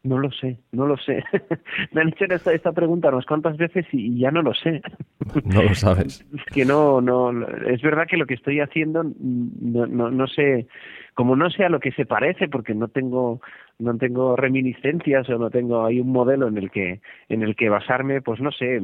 No 0.06 0.18
lo 0.18 0.30
sé, 0.30 0.61
no 0.70 0.87
lo 0.87 0.96
sé. 0.99 1.25
Me 1.92 2.00
han 2.00 2.08
hecho 2.08 2.26
esta, 2.26 2.52
esta 2.52 2.70
pregunta 2.70 3.08
unas 3.08 3.26
cuantas 3.26 3.56
veces 3.56 3.87
y 3.90 4.20
ya 4.20 4.30
no 4.30 4.42
lo 4.42 4.54
sé. 4.54 4.80
No 5.44 5.62
lo 5.62 5.75
sabes. 5.75 6.25
Es 6.32 6.44
que 6.54 6.64
no, 6.64 7.00
no, 7.00 7.32
es 7.66 7.82
verdad 7.82 8.06
que 8.08 8.16
lo 8.16 8.26
que 8.26 8.35
estoy 8.35 8.61
haciendo 8.61 9.02
no, 9.02 9.87
no, 9.87 10.11
no 10.11 10.26
sé, 10.28 10.68
como 11.14 11.35
no 11.35 11.50
sé 11.50 11.64
a 11.64 11.68
lo 11.68 11.80
que 11.80 11.90
se 11.92 12.06
parece, 12.06 12.46
porque 12.46 12.75
no 12.75 12.87
tengo, 12.88 13.40
no 13.78 13.97
tengo 13.99 14.37
reminiscencias 14.37 15.28
o 15.28 15.38
no 15.38 15.50
tengo 15.50 15.85
ahí 15.85 16.00
un 16.00 16.11
modelo 16.11 16.49
en 16.49 16.56
el 16.56 16.71
que 16.71 17.00
en 17.28 17.42
el 17.42 17.54
que 17.56 17.68
basarme 17.68 18.23
pues 18.23 18.40
no 18.40 18.50
sé 18.50 18.80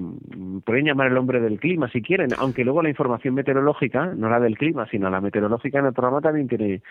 pueden 0.64 0.84
llamar 0.84 1.08
el 1.08 1.16
hombre 1.16 1.40
del 1.40 1.58
clima 1.58 1.88
si 1.90 2.02
quieren 2.02 2.30
aunque 2.38 2.64
luego 2.64 2.82
la 2.82 2.90
información 2.90 3.34
meteorológica 3.34 4.12
no 4.14 4.28
la 4.28 4.38
del 4.38 4.58
clima 4.58 4.86
sino 4.90 5.08
la 5.08 5.20
meteorológica 5.20 5.78
en 5.78 5.86
el 5.86 5.92
programa 5.92 6.20
también 6.20 6.48
tiene 6.48 6.82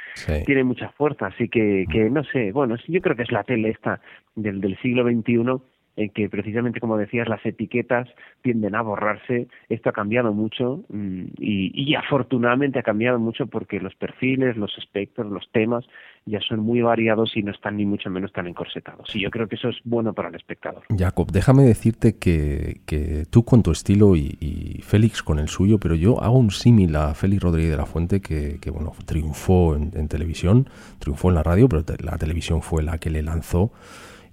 tiene 0.46 0.64
mucha 0.64 0.90
fuerza 0.90 1.28
así 1.28 1.48
que 1.48 1.86
que 1.92 2.10
no 2.10 2.24
sé 2.24 2.52
bueno 2.52 2.76
yo 2.88 3.02
creo 3.02 3.16
que 3.16 3.24
es 3.24 3.32
la 3.32 3.44
tele 3.44 3.70
esta 3.70 4.02
del 4.36 4.62
del 4.62 4.78
siglo 4.80 5.04
XXI 5.04 5.62
en 5.96 6.10
que 6.10 6.30
precisamente 6.30 6.80
como 6.80 6.98
decías 6.98 7.28
las 7.28 7.46
etiquetas 7.46 8.08
tienden 8.42 8.76
a 8.76 8.82
borrarse. 8.82 9.48
Esto 9.70 9.90
ha 9.90 9.94
cambiado 9.94 10.34
mucho 10.34 10.84
mm, 10.90 11.24
y, 11.38 11.72
y, 11.74 11.96
afortunadamente 11.96 12.80
ha 12.80 12.84
cambiado 12.84 13.20
mucho 13.20 13.48
porque 13.48 13.80
los 13.80 13.94
perfiles 13.96 14.58
los 14.58 14.78
espectros 14.78 15.32
los 15.32 15.50
temas 15.52 15.86
ya 16.26 16.40
son 16.40 16.60
muy 16.60 16.82
variados 16.82 17.36
y 17.36 17.44
no 17.44 17.52
están 17.52 17.78
ni 17.78 17.86
mucho 17.86 18.10
menos 18.10 18.32
tan 18.32 18.48
encorsetados. 18.48 19.16
Y 19.16 19.22
yo 19.22 19.32
creo 19.32 19.48
que 19.48 19.56
eso 19.56 19.70
es 19.70 19.78
bueno 19.84 20.14
para 20.14 20.30
el 20.30 20.36
espectador. 20.36 20.84
Jacob 20.96 21.32
déjame 21.32 21.64
decirte 21.64 22.18
que, 22.18 22.82
que 22.86 23.26
tú 23.30 23.44
con 23.44 23.64
tu 23.64 23.72
estilo 23.72 24.16
y, 24.16 24.38
y, 24.40 24.82
Félix 24.82 25.24
con 25.24 25.40
el 25.40 25.48
suyo 25.48 25.78
pero 25.80 25.96
yo 25.96 26.22
hago 26.22 26.38
un 26.38 26.52
símil 26.52 26.96
a 26.96 27.14
Félix 27.14 27.44
Rodríguez 27.44 27.72
de 27.72 27.78
la 27.78 27.86
Fuente 27.86 28.22
que, 28.22 28.60
bueno 28.72 28.94
triunfó 29.06 29.76
en, 29.76 29.92
en 29.96 30.08
televisión 30.08 30.70
triunfó 31.00 31.30
en 31.30 31.36
la 31.36 31.44
radio 31.44 31.68
pero 31.68 31.84
la 32.00 32.18
televisión 32.18 32.62
fue 32.62 32.84
la 32.84 32.98
que 32.98 33.10
le 33.10 33.22
lanzó 33.22 33.72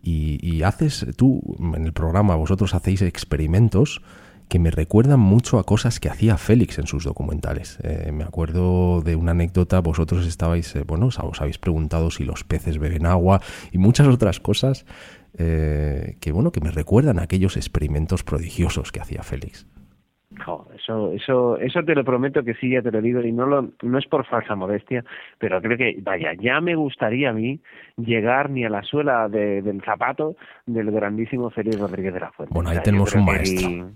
y, 0.02 0.62
haces 0.62 1.07
tú 1.17 1.40
en 1.59 1.85
el 1.85 1.93
programa, 1.93 2.35
vosotros 2.35 2.75
hacéis 2.75 3.02
experimentos 3.02 4.02
que 4.49 4.59
me 4.59 4.71
recuerdan 4.71 5.21
mucho 5.21 5.59
a 5.59 5.64
cosas 5.64 6.00
que 6.00 6.09
hacía 6.09 6.38
Félix 6.38 6.78
en 6.78 6.87
sus 6.87 7.05
documentales. 7.05 7.78
Eh, 7.83 8.11
me 8.12 8.25
acuerdo 8.25 9.02
de 9.02 9.14
una 9.14 9.33
anécdota, 9.33 9.81
vosotros 9.81 10.26
estabais, 10.26 10.75
eh, 10.75 10.85
bueno, 10.87 11.07
os 11.07 11.40
habéis 11.40 11.59
preguntado 11.59 12.11
si 12.11 12.25
los 12.25 12.45
peces 12.45 12.78
beben 12.78 13.05
agua 13.05 13.43
y 13.73 13.78
muchas 13.78 14.09
otras 14.09 14.40
cosas 14.40 14.87
eh, 15.37 16.17
que, 16.21 16.33
bueno, 16.33 16.50
que 16.50 16.61
me 16.61 16.71
recuerdan 16.71 17.19
a 17.19 17.23
aquellos 17.23 17.57
experimentos 17.57 18.25
prodigiosos 18.25 18.90
que 18.90 19.00
hacía 19.00 19.23
Félix 19.23 19.67
eso, 20.88 21.12
eso, 21.12 21.59
eso 21.59 21.83
te 21.83 21.95
lo 21.95 22.04
prometo 22.04 22.42
que 22.42 22.54
sí, 22.54 22.71
ya 22.71 22.83
te 22.83 22.90
lo 22.90 23.02
digo, 23.02 23.21
y 23.21 23.33
no, 23.33 23.47
lo, 23.47 23.71
no 23.83 23.99
es 23.99 24.07
por 24.07 24.25
falsa 24.26 24.54
modestia, 24.54 25.04
pero 25.38 25.61
creo 25.61 25.76
que, 25.76 25.99
vaya, 26.02 26.33
ya 26.40 26.61
me 26.61 26.75
gustaría 26.75 27.30
a 27.30 27.33
mí 27.33 27.61
llegar 27.97 28.50
ni 28.50 28.64
a 28.64 28.71
la 28.71 28.83
suela 28.83 29.28
del 29.28 29.83
zapato 29.85 30.37
del 30.66 30.90
grandísimo 30.90 31.50
Félix 31.50 31.78
Rodríguez 31.78 32.14
de 32.14 32.21
la 32.21 32.33
Fuente. 32.33 32.54
Bueno, 32.54 32.71
ahí 32.71 32.78
tenemos 32.83 33.14
un 33.14 33.25
maestro. 33.25 33.90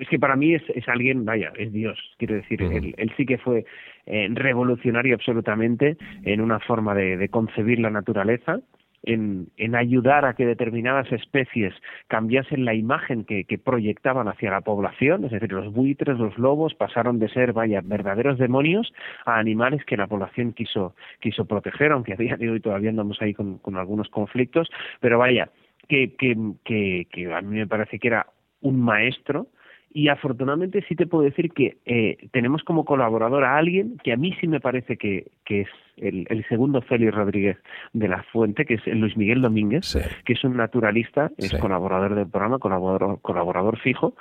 es 0.00 0.08
que 0.08 0.18
para 0.18 0.36
mí 0.36 0.54
es, 0.54 0.62
es 0.74 0.88
alguien, 0.88 1.24
vaya, 1.24 1.52
es 1.58 1.72
Dios, 1.72 1.98
quiero 2.18 2.34
decir, 2.34 2.62
él, 2.62 2.94
él, 2.96 3.12
sí 3.16 3.26
que 3.26 3.38
fue 3.38 3.64
eh, 4.06 4.28
revolucionario 4.32 5.14
absolutamente 5.14 5.96
en 6.24 6.40
una 6.40 6.60
forma 6.60 6.94
de, 6.94 7.16
de 7.16 7.28
concebir 7.28 7.78
la 7.78 7.90
naturaleza 7.90 8.60
en, 9.02 9.48
en, 9.56 9.74
ayudar 9.74 10.24
a 10.24 10.34
que 10.34 10.46
determinadas 10.46 11.10
especies 11.12 11.74
cambiasen 12.08 12.64
la 12.64 12.74
imagen 12.74 13.24
que, 13.24 13.44
que, 13.44 13.58
proyectaban 13.58 14.28
hacia 14.28 14.50
la 14.50 14.60
población, 14.60 15.24
es 15.24 15.30
decir, 15.30 15.52
los 15.52 15.72
buitres, 15.72 16.18
los 16.18 16.36
lobos 16.38 16.74
pasaron 16.74 17.18
de 17.18 17.28
ser, 17.28 17.52
vaya, 17.52 17.80
verdaderos 17.82 18.38
demonios 18.38 18.92
a 19.24 19.38
animales 19.38 19.84
que 19.84 19.96
la 19.96 20.06
población 20.06 20.52
quiso, 20.52 20.94
quiso 21.20 21.44
proteger, 21.46 21.92
aunque 21.92 22.12
a 22.12 22.16
día 22.16 22.36
de 22.36 22.50
hoy 22.50 22.60
todavía 22.60 22.90
andamos 22.90 23.20
ahí 23.22 23.34
con, 23.34 23.58
con 23.58 23.76
algunos 23.76 24.08
conflictos, 24.08 24.68
pero 25.00 25.18
vaya, 25.18 25.50
que, 25.88 26.14
que, 26.16 26.36
que, 26.64 27.06
que 27.10 27.32
a 27.32 27.40
mí 27.40 27.56
me 27.58 27.66
parece 27.66 27.98
que 27.98 28.08
era 28.08 28.26
un 28.60 28.80
maestro 28.80 29.48
y 29.92 30.08
afortunadamente 30.08 30.84
sí 30.88 30.94
te 30.94 31.06
puedo 31.06 31.24
decir 31.24 31.52
que 31.52 31.78
eh, 31.84 32.28
tenemos 32.30 32.62
como 32.62 32.84
colaborador 32.84 33.44
a 33.44 33.56
alguien 33.56 33.98
que 34.04 34.12
a 34.12 34.16
mí 34.16 34.32
sí 34.40 34.46
me 34.46 34.60
parece 34.60 34.96
que, 34.96 35.32
que 35.44 35.62
es 35.62 35.68
el, 35.96 36.26
el, 36.30 36.46
segundo 36.48 36.80
Félix 36.80 37.12
Rodríguez 37.12 37.58
de 37.92 38.06
la 38.06 38.22
Fuente, 38.22 38.64
que 38.64 38.74
es 38.74 38.86
Luis 38.86 39.16
Miguel 39.16 39.42
Domínguez, 39.42 39.98
que 40.24 40.32
es 40.32 40.44
un 40.44 40.56
naturalista, 40.56 41.32
es 41.36 41.52
colaborador 41.54 42.14
del 42.14 42.28
programa, 42.28 42.58
colaborador, 42.58 43.20
colaborador 43.20 43.78
fijo, 43.78 44.14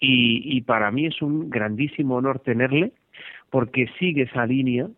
y, 0.00 0.42
y 0.44 0.62
para 0.62 0.90
mí 0.90 1.06
es 1.06 1.22
un 1.22 1.48
grandísimo 1.48 2.16
honor 2.16 2.40
tenerle 2.40 2.92
porque 3.50 3.86
sigue 4.00 4.22
esa 4.22 4.44
línea 4.46 4.88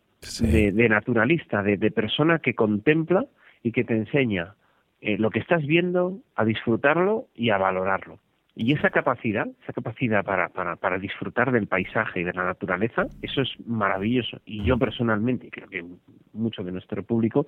de, 0.41 0.73
de, 0.73 0.89
naturalista, 0.89 1.63
de, 1.63 1.77
de 1.77 1.91
persona 1.91 2.39
que 2.39 2.55
contempla 2.55 3.27
y 3.63 3.73
que 3.73 3.85
te 3.85 3.95
enseña 3.95 4.55
eh, 5.03 5.19
lo 5.19 5.29
que 5.31 5.41
estás 5.41 5.65
viendo, 5.67 6.19
a 6.35 6.45
disfrutarlo 6.47 7.27
y 7.35 7.51
a 7.51 7.59
valorarlo 7.59 8.19
Y 8.59 8.73
esa 8.73 8.89
capacidad, 8.89 9.47
esa 9.63 9.75
capacidad 9.75 10.25
para, 10.25 10.49
para, 10.49 10.77
para 10.77 10.99
disfrutar 10.99 11.53
del 11.53 11.67
paisaje 11.67 12.21
y 12.21 12.25
de 12.25 12.33
la 12.33 12.43
naturaleza, 12.43 13.07
eso 13.21 13.43
es 13.43 13.51
maravilloso. 13.67 14.39
Y 14.47 14.65
yo 14.65 14.79
personalmente, 14.79 15.51
creo 15.51 15.69
que 15.69 15.85
mucho 16.33 16.65
de 16.65 16.73
nuestro 16.73 17.03
público, 17.03 17.47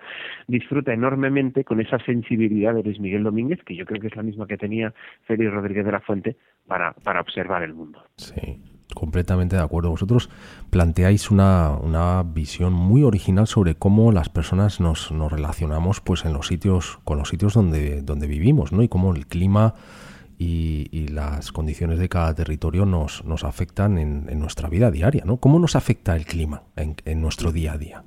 disfruta 0.48 0.92
enormemente 0.92 1.64
con 1.64 1.80
esa 1.80 1.98
sensibilidad 2.00 2.74
de 2.74 2.82
Luis 2.82 3.00
Miguel 3.00 3.22
Domínguez, 3.22 3.58
que 3.64 3.74
yo 3.74 3.86
creo 3.86 4.02
que 4.02 4.08
es 4.08 4.16
la 4.16 4.22
misma 4.22 4.46
que 4.46 4.58
tenía 4.58 4.92
Félix 5.26 5.50
Rodríguez 5.50 5.86
de 5.86 5.92
la 5.92 6.00
Fuente 6.00 6.36
para, 6.66 6.92
para 6.92 7.22
observar 7.22 7.62
el 7.62 7.72
mundo. 7.72 8.02
Sí, 8.16 8.60
completamente 8.94 9.56
de 9.56 9.62
acuerdo. 9.62 9.88
Vosotros 9.88 10.28
planteáis 10.68 11.30
una, 11.30 11.70
una 11.70 12.22
visión 12.22 12.74
muy 12.74 13.02
original 13.02 13.46
sobre 13.46 13.76
cómo 13.76 14.12
las 14.12 14.28
personas 14.28 14.78
nos, 14.78 15.10
nos 15.10 15.32
relacionamos 15.32 16.02
pues 16.02 16.26
en 16.26 16.34
los 16.34 16.48
sitios, 16.48 16.98
con 17.04 17.16
los 17.16 17.30
sitios 17.30 17.54
donde, 17.54 18.02
donde 18.02 18.26
vivimos, 18.26 18.72
¿no? 18.72 18.82
Y 18.82 18.88
cómo 18.88 19.14
el 19.14 19.26
clima 19.26 19.72
y, 20.38 21.08
las 21.08 21.50
condiciones 21.50 21.98
de 21.98 22.08
cada 22.08 22.32
territorio 22.34 22.86
nos, 22.86 23.24
nos 23.24 23.42
afectan 23.42 23.98
en, 23.98 24.38
nuestra 24.38 24.68
vida 24.68 24.90
diaria, 24.90 25.24
¿no? 25.24 25.38
¿Cómo 25.38 25.58
nos 25.58 25.74
afecta 25.74 26.14
el 26.14 26.26
clima 26.26 26.62
en, 26.76 26.94
en 27.06 27.20
nuestro 27.20 27.50
día 27.50 27.72
a 27.72 27.78
día? 27.78 28.04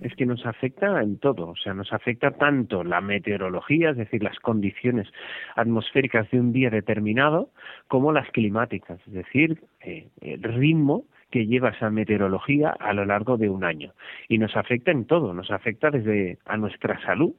es 0.00 0.14
que 0.14 0.26
nos 0.26 0.46
afecta 0.46 1.02
en 1.02 1.18
todo, 1.18 1.48
o 1.48 1.56
sea, 1.56 1.74
nos 1.74 1.92
afecta 1.92 2.30
tanto 2.30 2.84
la 2.84 3.00
meteorología, 3.00 3.90
es 3.90 3.96
decir, 3.96 4.22
las 4.22 4.38
condiciones 4.38 5.08
atmosféricas 5.56 6.30
de 6.30 6.38
un 6.38 6.52
día 6.52 6.70
determinado, 6.70 7.50
como 7.88 8.12
las 8.12 8.30
climáticas, 8.30 9.00
es 9.08 9.12
decir, 9.12 9.60
eh, 9.80 10.08
el 10.20 10.42
ritmo 10.42 11.04
que 11.30 11.46
lleva 11.46 11.70
esa 11.70 11.90
meteorología 11.90 12.70
a 12.70 12.92
lo 12.92 13.04
largo 13.04 13.36
de 13.36 13.50
un 13.50 13.64
año. 13.64 13.92
Y 14.28 14.38
nos 14.38 14.56
afecta 14.56 14.92
en 14.92 15.04
todo, 15.04 15.34
nos 15.34 15.50
afecta 15.50 15.90
desde 15.90 16.38
a 16.46 16.56
nuestra 16.56 17.00
salud, 17.02 17.34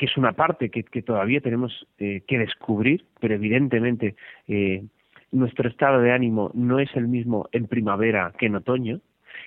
que 0.00 0.06
es 0.06 0.16
una 0.16 0.32
parte 0.32 0.70
que, 0.70 1.02
todavía 1.02 1.42
tenemos 1.42 1.86
eh, 1.98 2.22
que 2.26 2.38
descubrir, 2.38 3.04
pero 3.20 3.34
evidentemente 3.34 4.16
eh, 4.48 4.82
nuestro 5.30 5.68
estado 5.68 6.00
de 6.00 6.10
ánimo 6.10 6.50
no 6.54 6.78
es 6.78 6.88
el 6.96 7.06
mismo 7.06 7.50
en 7.52 7.66
primavera 7.66 8.32
que 8.38 8.46
en 8.46 8.56
otoño, 8.56 9.00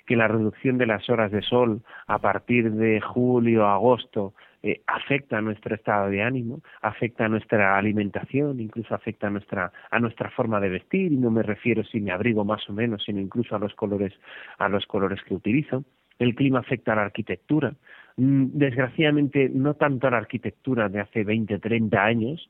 que 0.06 0.16
la 0.16 0.28
reducción 0.28 0.78
de 0.78 0.86
las 0.86 1.10
horas 1.10 1.32
de 1.32 1.42
sol 1.42 1.82
a 2.06 2.20
partir 2.20 2.72
de 2.72 3.02
julio, 3.02 3.66
agosto, 3.66 4.36
eh, 4.62 4.82
afecta 4.86 5.40
a 5.40 5.42
nuestro 5.42 5.74
estado 5.74 6.12
de 6.12 6.22
ánimo, 6.22 6.62
afecta 6.84 7.26
a 7.26 7.30
nuestra 7.30 7.76
alimentación, 7.76 8.60
incluso 8.60 8.94
afecta 8.94 9.26
a 9.26 9.32
nuestra, 9.32 9.72
a 9.90 10.00
nuestra 10.00 10.30
forma 10.30 10.60
de 10.60 10.70
vestir, 10.70 11.14
y 11.14 11.18
no 11.18 11.32
me 11.32 11.42
refiero 11.42 11.84
si 11.84 12.00
me 12.00 12.12
abrigo 12.12 12.46
más 12.46 12.70
o 12.70 12.74
menos, 12.74 13.04
sino 13.04 13.20
incluso 13.20 13.56
a 13.56 13.60
los 13.60 13.74
colores, 13.74 14.14
a 14.60 14.70
los 14.70 14.86
colores 14.86 15.20
que 15.24 15.34
utilizo. 15.34 15.84
El 16.20 16.36
clima 16.36 16.60
afecta 16.60 16.94
a 16.94 16.98
la 16.98 17.06
arquitectura. 17.06 17.74
Mm, 18.18 18.46
desgraciadamente, 18.54 19.50
no 19.50 19.74
tanto 19.76 20.10
la 20.10 20.18
arquitectura 20.18 20.90
de 20.90 21.02
hace 21.02 21.24
20, 21.24 21.60
30 21.60 22.04
años, 22.04 22.50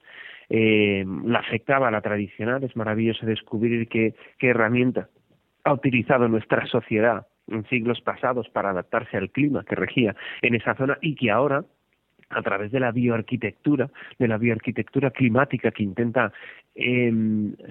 eh, 0.50 1.06
la 1.26 1.40
afectaba 1.40 1.88
a 1.88 1.92
la 1.92 2.02
tradicional. 2.02 2.64
Es 2.64 2.76
maravilloso 2.76 3.26
descubrir 3.26 3.88
qué, 3.88 4.14
qué 4.38 4.50
herramienta 4.50 5.10
ha 5.64 5.74
utilizado 5.74 6.28
nuestra 6.28 6.66
sociedad 6.68 7.26
en 7.48 7.66
siglos 7.68 8.02
pasados 8.02 8.50
para 8.50 8.72
adaptarse 8.72 9.18
al 9.18 9.30
clima 9.30 9.64
que 9.64 9.76
regía 9.76 10.16
en 10.42 10.56
esa 10.56 10.76
zona 10.76 10.98
y 11.02 11.16
que 11.16 11.32
ahora 11.32 11.64
a 12.30 12.42
través 12.42 12.72
de 12.72 12.80
la 12.80 12.92
bioarquitectura, 12.92 13.90
de 14.18 14.28
la 14.28 14.38
bioarquitectura 14.38 15.12
climática 15.12 15.72
que 15.72 15.84
intenta 15.84 16.32
eh, 16.76 17.12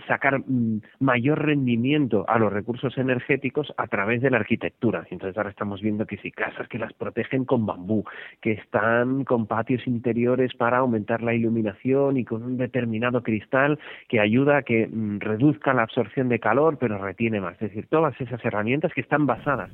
sacar 0.07 0.41
mm, 0.47 0.81
mayor 1.01 1.45
rendimiento 1.45 2.25
a 2.29 2.39
los 2.39 2.53
recursos 2.53 2.97
energéticos 2.99 3.73
a 3.77 3.87
través 3.89 4.23
de 4.23 4.31
la 4.31 4.39
arquitectura. 4.39 5.07
Entonces 5.11 5.37
ahora 5.37 5.51
estamos 5.51 5.81
viendo 5.81 6.07
que 6.07 6.19
si 6.19 6.31
casas 6.31 6.69
que 6.69 6.79
las 6.79 6.93
protegen 6.93 7.45
con 7.45 7.67
bambú, 7.67 8.05
que 8.41 8.53
están 8.53 9.25
con 9.25 9.47
patios 9.47 9.87
interiores 9.87 10.55
para 10.55 10.79
aumentar 10.79 11.23
la 11.23 11.35
iluminación 11.35 12.17
y 12.17 12.25
con 12.25 12.43
un 12.43 12.57
determinado 12.57 13.23
cristal 13.23 13.79
que 14.09 14.21
ayuda 14.21 14.59
a 14.59 14.63
que 14.63 14.87
mm, 14.87 15.19
reduzca 15.19 15.75
la 15.75 15.83
absorción 15.83 16.29
de 16.29 16.39
calor 16.39 16.79
pero 16.79 16.99
retiene 16.99 17.41
más. 17.41 17.55
Es 17.55 17.71
decir, 17.71 17.87
todas 17.89 18.19
esas 18.21 18.45
herramientas 18.45 18.93
que 18.95 19.01
están 19.01 19.27
basadas 19.27 19.71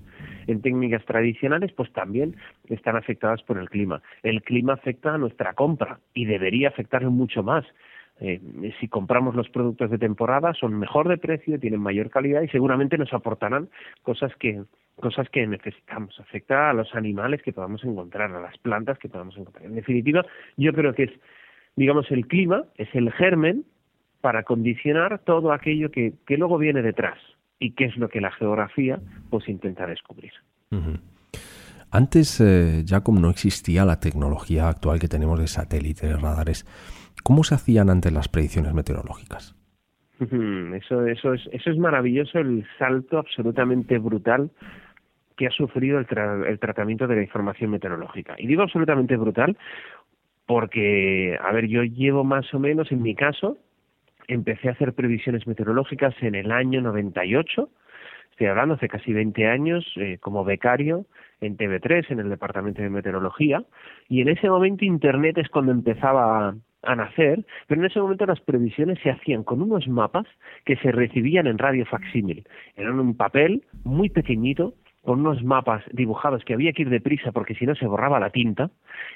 en 0.46 0.62
técnicas 0.62 1.04
tradicionales 1.04 1.72
pues 1.72 1.92
también 1.92 2.36
están 2.68 2.96
afectadas 2.96 3.42
por 3.42 3.58
el 3.58 3.68
clima. 3.68 4.00
El 4.22 4.42
clima 4.42 4.74
afecta 4.74 5.14
a 5.14 5.18
nuestra 5.18 5.52
compra 5.52 6.00
y 6.14 6.24
debería 6.24 6.68
afectarlo 6.68 7.10
mucho 7.10 7.42
más 7.42 7.64
eh, 8.20 8.40
si 8.80 8.88
compramos 8.88 9.34
los 9.34 9.48
productos 9.48 9.90
de 9.90 9.98
temporada 9.98 10.52
son 10.54 10.78
mejor 10.78 11.08
de 11.08 11.18
precio, 11.18 11.58
tienen 11.58 11.80
mayor 11.80 12.10
calidad 12.10 12.42
y 12.42 12.48
seguramente 12.48 12.98
nos 12.98 13.12
aportarán 13.12 13.68
cosas 14.02 14.34
que 14.36 14.62
cosas 14.96 15.28
que 15.30 15.46
necesitamos. 15.46 16.18
Afecta 16.18 16.70
a 16.70 16.72
los 16.72 16.92
animales 16.94 17.40
que 17.42 17.52
podamos 17.52 17.84
encontrar, 17.84 18.32
a 18.32 18.40
las 18.40 18.58
plantas 18.58 18.98
que 18.98 19.08
podamos 19.08 19.36
encontrar. 19.36 19.66
En 19.66 19.76
definitiva, 19.76 20.24
yo 20.56 20.72
creo 20.72 20.92
que 20.92 21.04
es, 21.04 21.12
digamos, 21.76 22.10
el 22.10 22.26
clima 22.26 22.64
es 22.76 22.92
el 22.94 23.12
germen 23.12 23.64
para 24.20 24.42
condicionar 24.42 25.20
todo 25.20 25.52
aquello 25.52 25.92
que, 25.92 26.14
que 26.26 26.36
luego 26.36 26.58
viene 26.58 26.82
detrás 26.82 27.16
y 27.60 27.72
que 27.72 27.84
es 27.84 27.96
lo 27.96 28.08
que 28.08 28.20
la 28.20 28.32
geografía 28.32 28.98
pues 29.30 29.48
intenta 29.48 29.86
descubrir. 29.86 30.32
Antes, 31.90 32.40
eh, 32.40 32.82
ya 32.84 33.00
como 33.02 33.20
no 33.20 33.30
existía 33.30 33.84
la 33.84 34.00
tecnología 34.00 34.68
actual 34.68 34.98
que 34.98 35.08
tenemos 35.08 35.38
de 35.38 35.46
satélites, 35.46 36.20
radares, 36.20 36.66
¿Cómo 37.22 37.44
se 37.44 37.54
hacían 37.54 37.90
antes 37.90 38.12
las 38.12 38.28
predicciones 38.28 38.74
meteorológicas? 38.74 39.54
Eso, 40.20 41.06
eso, 41.06 41.34
es, 41.34 41.48
eso 41.52 41.70
es 41.70 41.78
maravilloso, 41.78 42.38
el 42.38 42.66
salto 42.78 43.18
absolutamente 43.18 43.98
brutal 43.98 44.50
que 45.36 45.46
ha 45.46 45.50
sufrido 45.50 45.98
el, 45.98 46.58
tratamiento 46.58 47.06
de 47.06 47.16
la 47.16 47.22
información 47.22 47.70
meteorológica. 47.70 48.34
Y 48.36 48.48
digo 48.48 48.62
absolutamente 48.62 49.16
brutal 49.16 49.56
porque, 50.46 51.38
a 51.40 51.52
ver, 51.52 51.68
yo 51.68 51.84
llevo 51.84 52.24
más 52.24 52.52
o 52.52 52.58
menos, 52.58 52.90
en 52.90 53.02
mi 53.02 53.14
caso, 53.14 53.56
empecé 54.26 54.68
a 54.68 54.72
hacer 54.72 54.94
previsiones 54.94 55.46
meteorológicas 55.46 56.14
en 56.20 56.34
el 56.34 56.50
año 56.50 56.80
98, 56.80 57.68
estoy 58.32 58.46
hablando 58.48 58.74
hace 58.74 58.88
casi 58.88 59.12
20 59.12 59.46
años, 59.46 59.86
eh, 59.96 60.18
como 60.20 60.44
becario 60.44 61.06
en 61.40 61.56
TV3, 61.56 62.10
en 62.10 62.20
el 62.20 62.30
Departamento 62.30 62.82
de 62.82 62.90
Meteorología, 62.90 63.62
y 64.08 64.22
en 64.22 64.28
ese 64.28 64.50
momento 64.50 64.84
Internet 64.84 65.38
es 65.38 65.48
cuando 65.48 65.70
empezaba 65.70 66.54
a 66.88 66.96
nacer, 66.96 67.44
pero 67.66 67.80
en 67.80 67.86
ese 67.86 68.00
momento 68.00 68.24
las 68.24 68.40
previsiones 68.40 68.98
se 69.00 69.10
hacían 69.10 69.44
con 69.44 69.60
unos 69.60 69.86
mapas 69.88 70.26
que 70.64 70.76
se 70.76 70.90
recibían 70.90 71.46
en 71.46 71.58
radio 71.58 71.84
facsímil. 71.84 72.46
Eran 72.76 72.98
un 72.98 73.14
papel 73.14 73.62
muy 73.84 74.08
pequeñito 74.08 74.72
con 75.04 75.20
unos 75.20 75.44
mapas 75.44 75.84
dibujados 75.92 76.44
que 76.44 76.54
había 76.54 76.72
que 76.72 76.82
ir 76.82 76.88
deprisa 76.88 77.30
porque 77.30 77.54
si 77.54 77.66
no 77.66 77.74
se 77.74 77.86
borraba 77.86 78.18
la 78.18 78.30
tinta, 78.30 78.70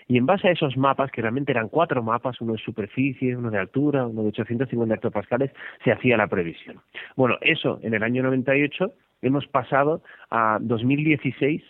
y 0.07 0.19
en 0.19 0.27
base 0.27 0.49
a 0.49 0.53
esos 0.53 0.77
mapas, 0.77 1.11
que 1.11 1.23
realmente 1.23 1.53
eran 1.53 1.69
cuatro 1.69 2.03
mapas, 2.03 2.41
uno 2.41 2.53
de 2.53 2.59
superficie, 2.59 3.37
uno 3.37 3.51
de 3.51 3.59
altura, 3.59 4.07
uno 4.07 4.23
de 4.23 4.29
850 4.29 4.95
hectopascales, 4.95 5.51
se 5.83 5.93
hacía 5.93 6.17
la 6.19 6.29
previsión. 6.29 6.77
Bueno, 7.17 7.37
eso 7.41 7.81
en 7.83 7.95
el 7.95 8.03
año 8.03 8.23
98 8.23 8.93
hemos 9.23 9.47
pasado 9.47 10.03
a 10.31 10.59
2016 10.61 11.63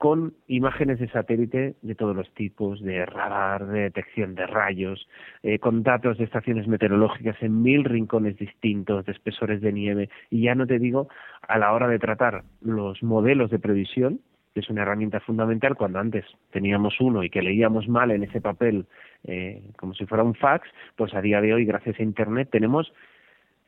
con 0.00 0.32
imágenes 0.48 0.98
de 0.98 1.10
satélite 1.10 1.74
de 1.82 1.94
todos 1.94 2.16
los 2.16 2.32
tipos, 2.32 2.80
de 2.80 3.04
radar, 3.04 3.66
de 3.66 3.80
detección 3.80 4.34
de 4.34 4.46
rayos, 4.46 5.06
eh, 5.42 5.58
con 5.58 5.82
datos 5.82 6.16
de 6.16 6.24
estaciones 6.24 6.66
meteorológicas 6.66 7.36
en 7.42 7.60
mil 7.60 7.84
rincones 7.84 8.38
distintos, 8.38 9.04
de 9.04 9.12
espesores 9.12 9.60
de 9.60 9.74
nieve, 9.74 10.08
y 10.30 10.44
ya 10.44 10.54
no 10.54 10.66
te 10.66 10.78
digo 10.78 11.08
a 11.46 11.58
la 11.58 11.74
hora 11.74 11.86
de 11.86 11.98
tratar 11.98 12.44
los 12.62 13.02
modelos 13.02 13.50
de 13.50 13.58
previsión, 13.58 14.20
que 14.54 14.60
es 14.60 14.70
una 14.70 14.84
herramienta 14.84 15.20
fundamental 15.20 15.76
cuando 15.76 15.98
antes 15.98 16.24
teníamos 16.50 16.98
uno 16.98 17.22
y 17.22 17.28
que 17.28 17.42
leíamos 17.42 17.86
mal 17.86 18.10
en 18.10 18.22
ese 18.22 18.40
papel 18.40 18.86
eh, 19.24 19.62
como 19.76 19.92
si 19.92 20.06
fuera 20.06 20.24
un 20.24 20.34
fax, 20.34 20.66
pues 20.96 21.12
a 21.12 21.20
día 21.20 21.42
de 21.42 21.52
hoy, 21.52 21.66
gracias 21.66 22.00
a 22.00 22.02
Internet, 22.02 22.48
tenemos 22.50 22.90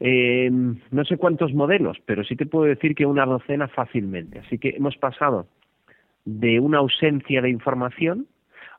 eh, 0.01 0.49
no 0.51 1.05
sé 1.05 1.19
cuántos 1.19 1.53
modelos, 1.53 1.99
pero 2.07 2.25
sí 2.25 2.37
te 2.37 2.47
puedo 2.47 2.65
decir 2.65 2.95
que 2.95 3.05
una 3.05 3.27
docena 3.27 3.69
fácilmente. 3.69 4.39
Así 4.39 4.57
que 4.57 4.71
hemos 4.71 4.97
pasado 4.97 5.47
de 6.25 6.61
una 6.61 6.79
ausencia 6.79 7.43
de 7.43 7.51
información 7.51 8.27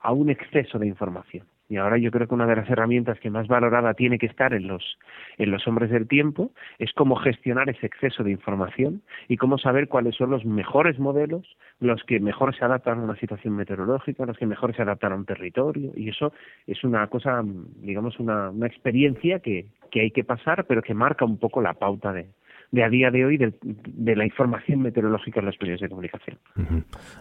a 0.01 0.11
un 0.11 0.29
exceso 0.29 0.79
de 0.79 0.87
información. 0.87 1.45
Y 1.69 1.77
ahora 1.77 1.97
yo 1.97 2.11
creo 2.11 2.27
que 2.27 2.35
una 2.35 2.45
de 2.45 2.57
las 2.57 2.69
herramientas 2.69 3.19
que 3.19 3.29
más 3.29 3.47
valorada 3.47 3.93
tiene 3.93 4.19
que 4.19 4.25
estar 4.25 4.53
en 4.53 4.67
los, 4.67 4.99
en 5.37 5.49
los 5.49 5.65
hombres 5.67 5.89
del 5.89 6.07
tiempo 6.07 6.51
es 6.77 6.91
cómo 6.93 7.15
gestionar 7.15 7.69
ese 7.69 7.87
exceso 7.87 8.23
de 8.23 8.31
información 8.31 9.01
y 9.27 9.37
cómo 9.37 9.57
saber 9.57 9.87
cuáles 9.87 10.15
son 10.15 10.29
los 10.29 10.45
mejores 10.45 10.99
modelos, 10.99 11.57
los 11.79 12.03
que 12.03 12.19
mejor 12.19 12.55
se 12.55 12.65
adaptan 12.65 12.99
a 12.99 13.03
una 13.03 13.15
situación 13.15 13.55
meteorológica, 13.55 14.25
los 14.25 14.37
que 14.37 14.45
mejor 14.45 14.75
se 14.75 14.81
adaptan 14.81 15.13
a 15.13 15.15
un 15.15 15.25
territorio. 15.25 15.93
Y 15.95 16.09
eso 16.09 16.33
es 16.67 16.83
una 16.83 17.07
cosa, 17.07 17.41
digamos, 17.77 18.19
una, 18.19 18.49
una 18.49 18.67
experiencia 18.67 19.39
que, 19.39 19.65
que 19.89 20.01
hay 20.01 20.11
que 20.11 20.25
pasar, 20.25 20.65
pero 20.65 20.81
que 20.81 20.93
marca 20.93 21.25
un 21.25 21.39
poco 21.39 21.61
la 21.61 21.73
pauta 21.73 22.11
de, 22.11 22.27
de 22.73 22.83
a 22.83 22.89
día 22.89 23.11
de 23.11 23.23
hoy 23.23 23.37
de, 23.37 24.15
la 24.15 24.25
información 24.25 24.81
meteorológica 24.81 25.39
en 25.39 25.45
los 25.45 25.55
medios 25.61 25.79
de 25.79 25.89
comunicación. 25.89 26.39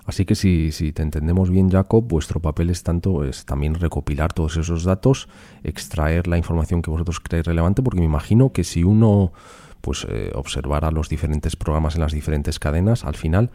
Así 0.07 0.25
que 0.25 0.35
si, 0.35 0.73
si 0.73 0.95
te 0.95 1.03
entendemos 1.03 1.51
bien, 1.51 1.69
Jacob, 1.69 2.09
vuestro 2.09 2.41
papel 2.41 2.71
es 2.71 2.83
tanto 2.83 3.23
es 3.23 3.45
también 3.45 3.75
recopilar 3.75 4.33
todos 4.33 4.57
esos 4.57 4.85
datos, 4.85 5.29
extraer 5.63 6.27
la 6.27 6.39
información 6.39 6.81
que 6.81 6.91
vosotros 6.91 7.21
creéis 7.21 7.47
relevante, 7.47 7.83
porque 7.83 8.01
me 8.01 8.07
imagino 8.07 8.51
que 8.51 8.65
si 8.65 8.83
uno 8.83 9.35
pues 9.83 10.07
eh, 10.09 10.31
observara 10.35 10.91
los 10.91 11.11
diferentes 11.11 11.55
programas 11.55 11.97
en 11.97 12.01
las 12.01 12.13
diferentes 12.13 12.59
cadenas, 12.59 13.05
al 13.05 13.17
final 13.17 13.51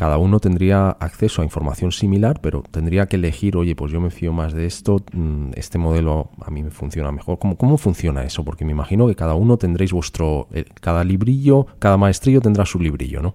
cada 0.00 0.16
uno 0.16 0.40
tendría 0.40 0.92
acceso 0.92 1.42
a 1.42 1.44
información 1.44 1.92
similar, 1.92 2.40
pero 2.42 2.62
tendría 2.62 3.04
que 3.04 3.16
elegir, 3.16 3.54
oye, 3.58 3.76
pues 3.76 3.92
yo 3.92 4.00
me 4.00 4.08
fío 4.08 4.32
más 4.32 4.54
de 4.54 4.64
esto, 4.64 5.04
mm, 5.12 5.50
este 5.56 5.76
modelo 5.76 6.30
a 6.40 6.50
mí 6.50 6.62
me 6.62 6.70
funciona 6.70 7.12
mejor. 7.12 7.38
¿Cómo, 7.38 7.58
cómo 7.58 7.76
funciona 7.76 8.22
eso? 8.22 8.42
Porque 8.42 8.64
me 8.64 8.72
imagino 8.72 9.06
que 9.08 9.14
cada 9.14 9.34
uno 9.34 9.58
tendréis 9.58 9.92
vuestro, 9.92 10.48
eh, 10.54 10.64
cada 10.80 11.04
librillo, 11.04 11.66
cada 11.78 11.98
maestrillo 11.98 12.40
tendrá 12.40 12.64
su 12.64 12.80
librillo, 12.80 13.20
¿no? 13.20 13.34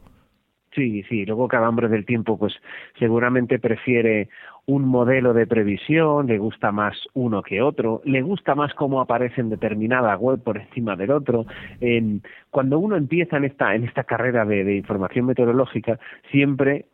Sí, 0.74 1.04
sí, 1.08 1.24
luego 1.24 1.48
cada 1.48 1.70
hombre 1.70 1.88
del 1.88 2.04
tiempo 2.04 2.36
pues 2.36 2.54
seguramente 2.98 3.60
prefiere 3.60 4.30
un 4.68 4.88
modelo 4.88 5.34
de 5.34 5.46
previsión, 5.46 6.28
le 6.28 6.38
gusta 6.38 6.72
más 6.72 6.98
uno 7.14 7.44
que 7.44 7.62
otro, 7.62 8.02
le 8.04 8.22
gusta 8.22 8.56
más 8.56 8.74
cómo 8.74 9.00
aparece 9.00 9.42
en 9.42 9.50
determinada 9.50 10.16
web 10.18 10.42
por 10.42 10.58
encima 10.58 10.96
del 10.96 11.12
otro. 11.12 11.46
cuando 12.50 12.80
uno 12.80 12.96
empieza 12.96 13.38
en 13.38 13.46
esta, 13.46 13.76
en 13.76 13.84
esta 13.84 14.04
carrera 14.04 14.46
de 14.46 14.76
información 14.76 15.26
meteorológica, 15.26 16.00
siempre 16.32 16.86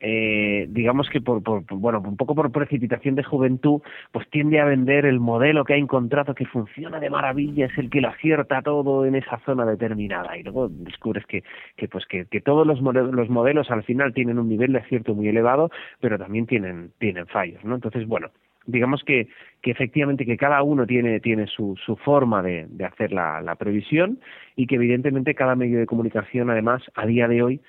eh, 0.00 0.66
digamos 0.70 1.08
que 1.10 1.20
por, 1.20 1.42
por, 1.42 1.62
bueno 1.70 2.00
un 2.00 2.16
poco 2.16 2.34
por 2.34 2.50
precipitación 2.50 3.14
de 3.14 3.22
juventud 3.22 3.82
pues 4.12 4.28
tiende 4.30 4.58
a 4.58 4.64
vender 4.64 5.04
el 5.04 5.20
modelo 5.20 5.64
que 5.64 5.74
ha 5.74 5.76
encontrado 5.76 6.34
que 6.34 6.46
funciona 6.46 6.98
de 6.98 7.10
maravilla 7.10 7.66
es 7.66 7.78
el 7.78 7.90
que 7.90 8.00
lo 8.00 8.08
acierta 8.08 8.62
todo 8.62 9.04
en 9.04 9.14
esa 9.14 9.38
zona 9.44 9.66
determinada. 9.66 10.36
Y 10.38 10.42
luego 10.42 10.68
descubres 10.68 11.26
que, 11.26 11.44
que 11.76 11.86
pues 11.88 12.06
que, 12.06 12.24
que 12.26 12.40
todos 12.40 12.66
los 12.66 12.80
modelos, 12.80 13.12
los 13.12 13.28
modelos 13.28 13.70
al 13.70 13.82
final 13.82 14.14
tienen 14.14 14.38
un 14.38 14.48
nivel 14.48 14.72
de 14.72 14.78
acierto 14.78 15.14
muy 15.14 15.28
elevado 15.28 15.70
pero 16.00 16.18
también 16.18 16.46
tienen 16.46 16.92
tienen 16.98 17.26
fallos 17.26 17.62
no 17.64 17.74
entonces 17.74 18.06
bueno 18.06 18.30
digamos 18.66 19.02
que, 19.04 19.28
que 19.62 19.70
efectivamente 19.70 20.26
que 20.26 20.36
cada 20.36 20.62
uno 20.62 20.86
tiene, 20.86 21.20
tiene 21.20 21.46
su, 21.46 21.76
su 21.84 21.96
forma 21.96 22.42
de, 22.42 22.66
de 22.68 22.84
hacer 22.84 23.12
la, 23.12 23.40
la 23.40 23.56
previsión 23.56 24.20
y 24.56 24.66
que 24.66 24.76
evidentemente 24.76 25.34
cada 25.34 25.56
medio 25.56 25.78
de 25.78 25.86
comunicación 25.86 26.50
además 26.50 26.82
a 26.94 27.06
día 27.06 27.28
de 27.28 27.42
hoy 27.42 27.60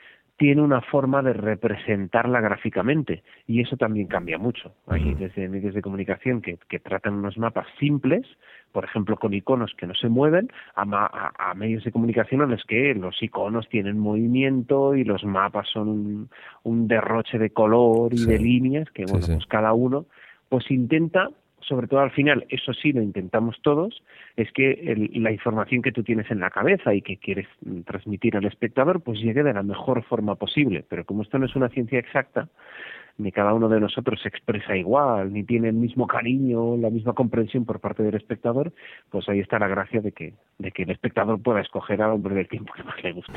tiene 0.41 0.63
una 0.63 0.81
forma 0.81 1.21
de 1.21 1.33
representarla 1.33 2.41
gráficamente 2.41 3.21
y 3.45 3.61
eso 3.61 3.77
también 3.77 4.07
cambia 4.07 4.39
mucho. 4.39 4.73
Hay 4.87 5.13
desde 5.13 5.47
medios 5.47 5.75
de 5.75 5.83
comunicación 5.83 6.41
que, 6.41 6.57
que, 6.67 6.79
tratan 6.79 7.13
unos 7.13 7.37
mapas 7.37 7.67
simples, 7.79 8.25
por 8.71 8.83
ejemplo 8.83 9.17
con 9.17 9.35
iconos 9.35 9.75
que 9.77 9.85
no 9.85 9.93
se 9.93 10.09
mueven, 10.09 10.49
a, 10.73 11.31
a, 11.37 11.53
medios 11.53 11.83
de 11.83 11.91
comunicación 11.91 12.41
en 12.41 12.49
los 12.49 12.63
que 12.63 12.95
los 12.95 13.21
iconos 13.21 13.69
tienen 13.69 13.99
movimiento 13.99 14.95
y 14.95 15.03
los 15.03 15.23
mapas 15.23 15.67
son 15.71 16.27
un, 16.63 16.87
derroche 16.87 17.37
de 17.37 17.51
color 17.51 18.11
y 18.11 18.25
de 18.25 18.39
líneas 18.39 18.89
que 18.89 19.05
bueno, 19.05 19.27
pues 19.27 19.45
cada 19.45 19.73
uno 19.73 20.07
pues 20.49 20.71
intenta 20.71 21.29
sobre 21.67 21.87
todo 21.87 22.01
al 22.01 22.11
final, 22.11 22.45
eso 22.49 22.73
sí 22.73 22.91
lo 22.91 23.01
intentamos 23.01 23.57
todos, 23.61 24.03
es 24.35 24.51
que 24.51 25.09
la 25.13 25.31
información 25.31 25.81
que 25.81 25.91
tú 25.91 26.03
tienes 26.03 26.29
en 26.31 26.39
la 26.39 26.49
cabeza 26.49 26.93
y 26.93 27.01
que 27.01 27.17
quieres 27.17 27.47
transmitir 27.85 28.37
al 28.37 28.45
espectador, 28.45 29.01
pues 29.01 29.19
llegue 29.19 29.43
de 29.43 29.53
la 29.53 29.63
mejor 29.63 30.03
forma 30.03 30.35
posible. 30.35 30.83
Pero 30.87 31.05
como 31.05 31.23
esto 31.23 31.37
no 31.39 31.45
es 31.45 31.55
una 31.55 31.69
ciencia 31.69 31.99
exacta, 31.99 32.47
ni 33.17 33.31
cada 33.31 33.53
uno 33.53 33.69
de 33.69 33.79
nosotros 33.79 34.19
se 34.21 34.29
expresa 34.29 34.75
igual, 34.75 35.31
ni 35.31 35.43
tiene 35.43 35.69
el 35.69 35.75
mismo 35.75 36.07
cariño, 36.07 36.77
la 36.77 36.89
misma 36.89 37.13
comprensión 37.13 37.65
por 37.65 37.79
parte 37.79 38.03
del 38.03 38.15
espectador, 38.15 38.73
pues 39.09 39.27
ahí 39.29 39.39
está 39.39 39.59
la 39.59 39.67
gracia 39.67 40.01
de 40.01 40.11
que, 40.11 40.33
de 40.57 40.71
que 40.71 40.83
el 40.83 40.91
espectador 40.91 41.41
pueda 41.41 41.61
escoger 41.61 42.01
al 42.01 42.11
hombre 42.11 42.35
del 42.35 42.47
tiempo 42.47 42.73
que 42.75 42.83
más 42.83 43.03
le 43.03 43.11
guste. 43.11 43.33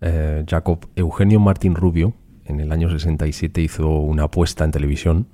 Eh, 0.00 0.44
Jacob, 0.48 0.86
Eugenio 0.94 1.40
Martín 1.40 1.74
Rubio, 1.74 2.14
en 2.44 2.60
el 2.60 2.72
año 2.72 2.90
67 2.90 3.60
hizo 3.60 3.88
una 3.88 4.24
apuesta 4.24 4.64
en 4.64 4.70
televisión 4.70 5.26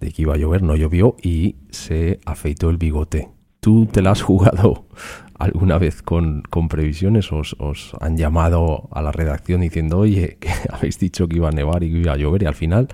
de 0.00 0.12
que 0.12 0.22
iba 0.22 0.34
a 0.34 0.36
llover, 0.36 0.62
no 0.62 0.76
llovió 0.76 1.16
y 1.22 1.56
se 1.70 2.20
afeitó 2.26 2.70
el 2.70 2.76
bigote. 2.76 3.28
¿Tú 3.60 3.86
te 3.86 4.02
la 4.02 4.12
has 4.12 4.22
jugado 4.22 4.86
alguna 5.38 5.78
vez 5.78 6.02
con, 6.02 6.42
con 6.42 6.68
previsiones? 6.68 7.32
¿Os, 7.32 7.56
¿Os, 7.58 7.96
han 8.00 8.16
llamado 8.16 8.88
a 8.92 9.02
la 9.02 9.12
redacción 9.12 9.60
diciendo, 9.60 9.98
oye, 9.98 10.36
que 10.40 10.50
habéis 10.72 10.98
dicho 10.98 11.28
que 11.28 11.36
iba 11.36 11.48
a 11.48 11.52
nevar 11.52 11.82
y 11.82 11.90
que 11.90 11.98
iba 11.98 12.12
a 12.12 12.16
llover 12.16 12.42
y 12.42 12.46
al 12.46 12.54
final 12.54 12.88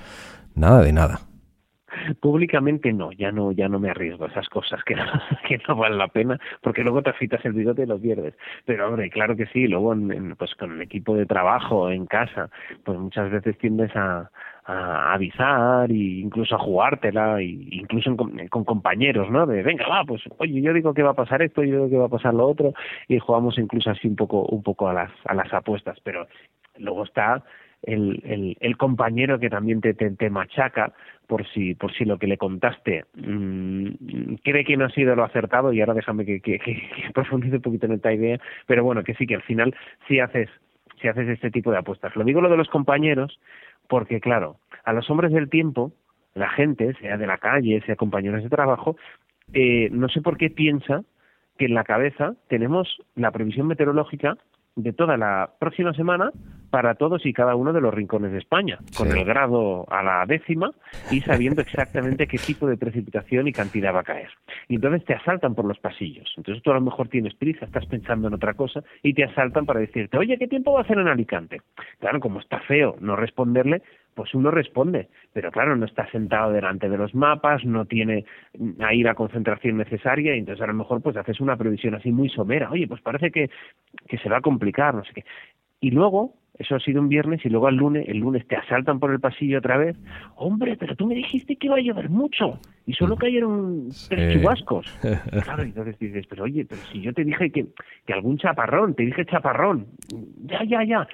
nada 0.54 0.82
de 0.82 0.92
nada? 0.92 1.20
Públicamente 2.20 2.92
no, 2.92 3.12
ya 3.12 3.30
no, 3.30 3.52
ya 3.52 3.68
no 3.68 3.78
me 3.78 3.90
arriesgo 3.90 4.24
a 4.24 4.28
esas 4.28 4.48
cosas 4.48 4.82
que 4.84 4.94
no, 4.94 5.04
que 5.48 5.58
no 5.68 5.76
valen 5.76 5.98
la 5.98 6.08
pena, 6.08 6.40
porque 6.62 6.82
luego 6.82 7.02
te 7.02 7.10
afitas 7.10 7.44
el 7.44 7.52
bigote 7.52 7.82
y 7.82 7.86
lo 7.86 8.00
pierdes. 8.00 8.34
Pero 8.64 8.88
hombre, 8.88 9.10
claro 9.10 9.36
que 9.36 9.46
sí, 9.46 9.68
luego 9.68 9.92
en, 9.92 10.34
pues 10.36 10.54
con 10.54 10.72
el 10.72 10.80
equipo 10.80 11.14
de 11.14 11.26
trabajo, 11.26 11.90
en 11.90 12.06
casa, 12.06 12.48
pues 12.84 12.98
muchas 12.98 13.30
veces 13.30 13.58
tiendes 13.58 13.94
a, 13.94 14.30
a 14.64 15.14
avisar 15.14 15.90
e 15.90 16.20
incluso 16.20 16.54
a 16.54 16.58
jugártela, 16.58 17.40
e 17.40 17.58
incluso 17.70 18.14
con, 18.16 18.64
compañeros, 18.64 19.30
¿no? 19.30 19.46
De 19.46 19.62
venga, 19.62 19.88
va, 19.88 20.04
pues 20.04 20.22
oye, 20.38 20.60
yo 20.62 20.72
digo 20.72 20.94
que 20.94 21.02
va 21.02 21.10
a 21.10 21.14
pasar 21.14 21.42
esto, 21.42 21.62
yo 21.64 21.76
digo 21.76 21.90
que 21.90 21.96
va 21.98 22.06
a 22.06 22.16
pasar 22.16 22.34
lo 22.34 22.46
otro, 22.48 22.72
y 23.08 23.18
jugamos 23.18 23.58
incluso 23.58 23.90
así 23.90 24.06
un 24.06 24.16
poco, 24.16 24.44
un 24.46 24.62
poco 24.62 24.88
a 24.88 24.94
las, 24.94 25.10
a 25.24 25.34
las 25.34 25.52
apuestas, 25.52 25.98
pero 26.04 26.28
luego 26.78 27.04
está 27.04 27.42
el, 27.82 28.22
el, 28.24 28.56
el 28.60 28.76
compañero 28.76 29.40
que 29.40 29.50
también 29.50 29.80
te, 29.80 29.94
te, 29.94 30.30
machaca 30.30 30.92
por 31.26 31.44
si, 31.48 31.74
por 31.74 31.92
si 31.92 32.04
lo 32.04 32.18
que 32.18 32.28
le 32.28 32.38
contaste 32.38 33.04
mmm, 33.14 34.34
cree 34.44 34.64
que 34.64 34.76
no 34.76 34.84
ha 34.84 34.90
sido 34.90 35.16
lo 35.16 35.24
acertado, 35.24 35.72
y 35.72 35.80
ahora 35.80 35.94
déjame 35.94 36.24
que, 36.24 36.40
que, 36.40 36.60
que, 36.60 36.74
que 36.74 37.10
profundice 37.12 37.56
un 37.56 37.62
poquito 37.62 37.86
en 37.86 37.92
esta 37.92 38.12
idea, 38.12 38.38
pero 38.66 38.84
bueno, 38.84 39.02
que 39.02 39.14
sí, 39.14 39.26
que 39.26 39.34
al 39.34 39.42
final 39.42 39.74
si 40.06 40.20
haces 40.20 40.48
si 41.00 41.08
haces 41.08 41.28
este 41.28 41.50
tipo 41.50 41.72
de 41.72 41.78
apuestas. 41.78 42.14
Lo 42.14 42.22
digo 42.22 42.40
lo 42.40 42.48
de 42.48 42.56
los 42.56 42.68
compañeros 42.68 43.40
porque 43.88 44.20
claro, 44.20 44.56
a 44.84 44.92
los 44.92 45.08
hombres 45.10 45.32
del 45.32 45.50
tiempo, 45.50 45.92
la 46.34 46.48
gente, 46.50 46.94
sea 46.94 47.16
de 47.16 47.26
la 47.26 47.38
calle, 47.38 47.82
sea 47.86 47.96
compañeros 47.96 48.42
de 48.42 48.48
trabajo, 48.48 48.96
eh, 49.52 49.88
no 49.92 50.08
sé 50.08 50.20
por 50.22 50.36
qué 50.36 50.50
piensa 50.50 51.02
que 51.58 51.66
en 51.66 51.74
la 51.74 51.84
cabeza 51.84 52.34
tenemos 52.48 52.98
la 53.14 53.30
previsión 53.30 53.66
meteorológica 53.66 54.36
de 54.76 54.92
toda 54.92 55.16
la 55.16 55.50
próxima 55.58 55.92
semana 55.92 56.30
para 56.72 56.94
todos 56.94 57.26
y 57.26 57.34
cada 57.34 57.54
uno 57.54 57.74
de 57.74 57.82
los 57.82 57.92
rincones 57.92 58.32
de 58.32 58.38
España, 58.38 58.78
con 58.96 59.12
el 59.12 59.26
grado 59.26 59.84
a 59.90 60.02
la 60.02 60.24
décima 60.26 60.70
y 61.10 61.20
sabiendo 61.20 61.60
exactamente 61.60 62.26
qué 62.26 62.38
tipo 62.38 62.66
de 62.66 62.78
precipitación 62.78 63.46
y 63.46 63.52
cantidad 63.52 63.94
va 63.94 64.00
a 64.00 64.04
caer. 64.04 64.30
Y 64.68 64.76
entonces 64.76 65.04
te 65.04 65.12
asaltan 65.12 65.54
por 65.54 65.66
los 65.66 65.78
pasillos. 65.78 66.32
Entonces 66.38 66.62
tú 66.62 66.70
a 66.70 66.74
lo 66.74 66.80
mejor 66.80 67.08
tienes 67.08 67.34
prisa, 67.34 67.66
estás 67.66 67.84
pensando 67.84 68.28
en 68.28 68.34
otra 68.34 68.54
cosa 68.54 68.82
y 69.02 69.12
te 69.12 69.22
asaltan 69.22 69.66
para 69.66 69.80
decirte, 69.80 70.16
oye, 70.16 70.38
¿qué 70.38 70.48
tiempo 70.48 70.72
va 70.72 70.80
a 70.80 70.82
hacer 70.84 70.98
en 70.98 71.08
Alicante? 71.08 71.60
Claro, 72.00 72.20
como 72.20 72.40
está 72.40 72.58
feo 72.60 72.96
no 73.00 73.16
responderle, 73.16 73.82
pues 74.14 74.34
uno 74.34 74.50
responde, 74.50 75.08
pero 75.32 75.50
claro, 75.50 75.76
no 75.76 75.86
está 75.86 76.10
sentado 76.10 76.52
delante 76.52 76.88
de 76.88 76.98
los 76.98 77.14
mapas, 77.14 77.64
no 77.64 77.86
tiene 77.86 78.24
ahí 78.80 79.02
la 79.02 79.14
concentración 79.14 79.78
necesaria, 79.78 80.34
y 80.34 80.40
entonces 80.40 80.62
a 80.62 80.66
lo 80.66 80.74
mejor 80.74 81.00
pues 81.02 81.16
haces 81.16 81.40
una 81.40 81.56
previsión 81.56 81.94
así 81.94 82.10
muy 82.10 82.28
somera, 82.28 82.70
oye, 82.70 82.86
pues 82.86 83.00
parece 83.00 83.30
que, 83.30 83.50
que 84.06 84.18
se 84.18 84.28
va 84.28 84.38
a 84.38 84.42
complicar, 84.42 84.94
no 84.94 85.04
sé 85.04 85.12
qué. 85.14 85.24
Y 85.82 85.90
luego, 85.90 86.36
eso 86.58 86.76
ha 86.76 86.78
sido 86.80 87.00
un 87.00 87.08
viernes, 87.08 87.44
y 87.44 87.48
luego 87.48 87.66
al 87.66 87.74
lunes, 87.74 88.08
el 88.08 88.18
lunes 88.18 88.46
te 88.46 88.54
asaltan 88.54 89.00
por 89.00 89.10
el 89.10 89.18
pasillo 89.18 89.58
otra 89.58 89.76
vez, 89.76 89.96
hombre, 90.36 90.76
pero 90.76 90.94
tú 90.94 91.08
me 91.08 91.16
dijiste 91.16 91.56
que 91.56 91.66
iba 91.66 91.76
a 91.76 91.80
llover 91.80 92.08
mucho, 92.08 92.60
y 92.86 92.92
solo 92.92 93.16
cayeron 93.16 93.88
tres 94.08 94.34
chubascos. 94.34 94.86
Claro, 95.42 95.64
y 95.64 95.66
entonces 95.66 95.98
dices, 95.98 96.24
pero 96.28 96.44
oye, 96.44 96.64
pero 96.64 96.80
si 96.92 97.00
yo 97.00 97.12
te 97.12 97.24
dije 97.24 97.50
que, 97.50 97.66
que 98.06 98.12
algún 98.12 98.38
chaparrón, 98.38 98.94
te 98.94 99.02
dije 99.02 99.26
chaparrón, 99.26 99.88
ya, 100.46 100.62
ya, 100.62 100.84
ya, 100.84 101.08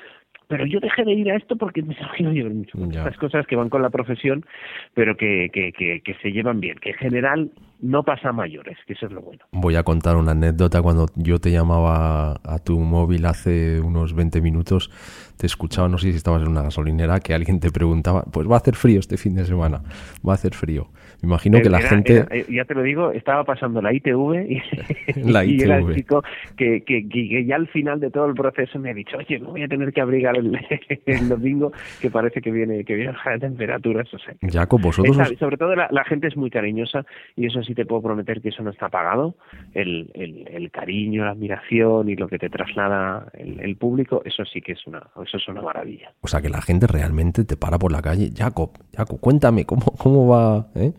pero 0.48 0.66
yo 0.66 0.80
dejé 0.80 1.04
de 1.04 1.12
ir 1.12 1.30
a 1.30 1.36
esto 1.36 1.56
porque 1.56 1.82
me 1.82 1.94
imagino 1.94 2.32
llover 2.32 2.52
mucho. 2.52 2.78
Estas 2.84 3.16
cosas 3.16 3.46
que 3.46 3.56
van 3.56 3.70
con 3.70 3.80
la 3.80 3.88
profesión, 3.88 4.44
pero 4.92 5.16
que, 5.16 5.48
que, 5.50 5.72
que, 5.72 6.02
que, 6.02 6.14
se 6.22 6.30
llevan 6.30 6.60
bien, 6.60 6.76
que 6.78 6.90
en 6.90 6.96
general 6.96 7.50
no 7.80 8.02
pasa 8.02 8.30
a 8.30 8.32
mayores, 8.32 8.76
que 8.86 8.94
eso 8.94 9.06
es 9.06 9.12
lo 9.12 9.22
bueno. 9.22 9.44
Voy 9.52 9.76
a 9.76 9.82
contar 9.82 10.16
una 10.16 10.32
anécdota. 10.32 10.82
Cuando 10.82 11.06
yo 11.14 11.38
te 11.38 11.50
llamaba 11.50 12.40
a 12.44 12.58
tu 12.58 12.78
móvil 12.78 13.26
hace 13.26 13.80
unos 13.80 14.14
20 14.14 14.40
minutos, 14.40 14.90
te 15.36 15.46
escuchaba, 15.46 15.88
no 15.88 15.98
sé 15.98 16.10
si 16.10 16.16
estabas 16.16 16.42
en 16.42 16.48
una 16.48 16.62
gasolinera, 16.62 17.20
que 17.20 17.32
alguien 17.32 17.60
te 17.60 17.70
preguntaba, 17.70 18.24
pues 18.24 18.50
va 18.50 18.54
a 18.54 18.58
hacer 18.58 18.74
frío 18.74 18.98
este 18.98 19.16
fin 19.16 19.34
de 19.36 19.44
semana, 19.44 19.82
va 20.26 20.32
a 20.32 20.34
hacer 20.34 20.54
frío. 20.54 20.88
Me 21.22 21.28
imagino 21.28 21.60
que 21.60 21.68
la 21.68 21.80
gente... 21.80 22.26
Eh, 22.30 22.46
ya 22.48 22.64
te 22.64 22.74
lo 22.74 22.82
digo, 22.82 23.12
estaba 23.12 23.44
pasando 23.44 23.80
la 23.80 23.92
ITV 23.92 24.46
y, 24.48 25.30
la 25.30 25.44
ITV. 25.44 25.64
era 25.64 25.78
el 25.78 25.94
chico 25.94 26.22
que, 26.56 26.82
que, 26.82 27.08
que, 27.08 27.44
ya 27.44 27.56
al 27.56 27.68
final 27.68 28.00
de 28.00 28.10
todo 28.10 28.26
el 28.26 28.34
proceso 28.34 28.78
me 28.78 28.90
ha 28.90 28.94
dicho, 28.94 29.16
oye, 29.16 29.38
me 29.38 29.46
voy 29.46 29.62
a 29.62 29.68
tener 29.68 29.92
que 29.92 30.00
abrigar 30.00 30.36
el, 30.36 30.58
domingo, 31.28 31.72
que 32.00 32.10
parece 32.10 32.40
que 32.40 32.50
viene 32.50 32.84
que 32.84 32.94
viene 32.94 33.12
a 33.24 33.38
temperaturas. 33.38 34.12
O 34.12 34.18
sea, 34.18 34.34
Jacob, 34.42 34.80
vosotros... 34.80 35.16
Sobre 35.38 35.56
todo 35.56 35.74
la, 35.74 35.88
la, 35.90 36.04
gente 36.04 36.26
es 36.28 36.36
muy 36.36 36.50
cariñosa 36.50 37.04
y 37.36 37.46
eso 37.46 37.62
sí 37.68 37.74
te 37.74 37.86
puedo 37.86 38.02
prometer 38.02 38.40
que 38.40 38.48
eso 38.48 38.62
no 38.62 38.70
está 38.70 38.88
pagado. 38.88 39.36
El, 39.74 40.10
el, 40.14 40.48
el 40.48 40.70
cariño, 40.70 41.24
la 41.24 41.32
admiración 41.32 42.08
y 42.08 42.16
lo 42.16 42.26
que 42.26 42.38
te 42.38 42.48
traslada 42.48 43.30
el, 43.34 43.60
el, 43.60 43.76
público, 43.76 44.22
eso 44.24 44.44
sí 44.44 44.60
que 44.60 44.72
es 44.72 44.86
una, 44.86 45.06
eso 45.24 45.36
es 45.36 45.48
una 45.48 45.62
maravilla. 45.62 46.12
O 46.22 46.28
sea, 46.28 46.40
que 46.40 46.48
la 46.48 46.62
gente 46.62 46.86
realmente 46.86 47.44
te 47.44 47.56
para 47.56 47.78
por 47.78 47.92
la 47.92 48.02
calle. 48.02 48.30
Jacob, 48.34 48.70
Jacob, 48.96 49.20
cuéntame, 49.20 49.64
¿cómo, 49.64 49.84
cómo 49.98 50.26
va? 50.26 50.66
Eh? 50.74 50.92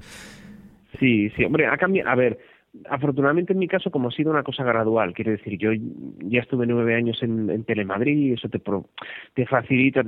Sí, 1.00 1.30
sí, 1.32 1.44
hombre, 1.44 1.68
ha 1.68 1.78
cambiado. 1.78 2.10
A 2.10 2.16
ver, 2.16 2.40
afortunadamente 2.90 3.54
en 3.54 3.60
mi 3.60 3.68
caso, 3.68 3.92
como 3.92 4.10
ha 4.10 4.12
sido 4.12 4.32
una 4.32 4.44
cosa 4.44 4.64
gradual, 4.64 5.14
quiero 5.14 5.32
decir, 5.32 5.58
yo 5.58 5.72
ya 5.74 6.42
estuve 6.42 6.68
nueve 6.68 6.96
años 6.96 7.22
en, 7.24 7.50
en 7.50 7.64
Telemadrid 7.64 8.18
y 8.18 8.34
eso 8.34 8.50
te, 8.50 8.62
te 9.34 9.46
facilita 9.46 10.04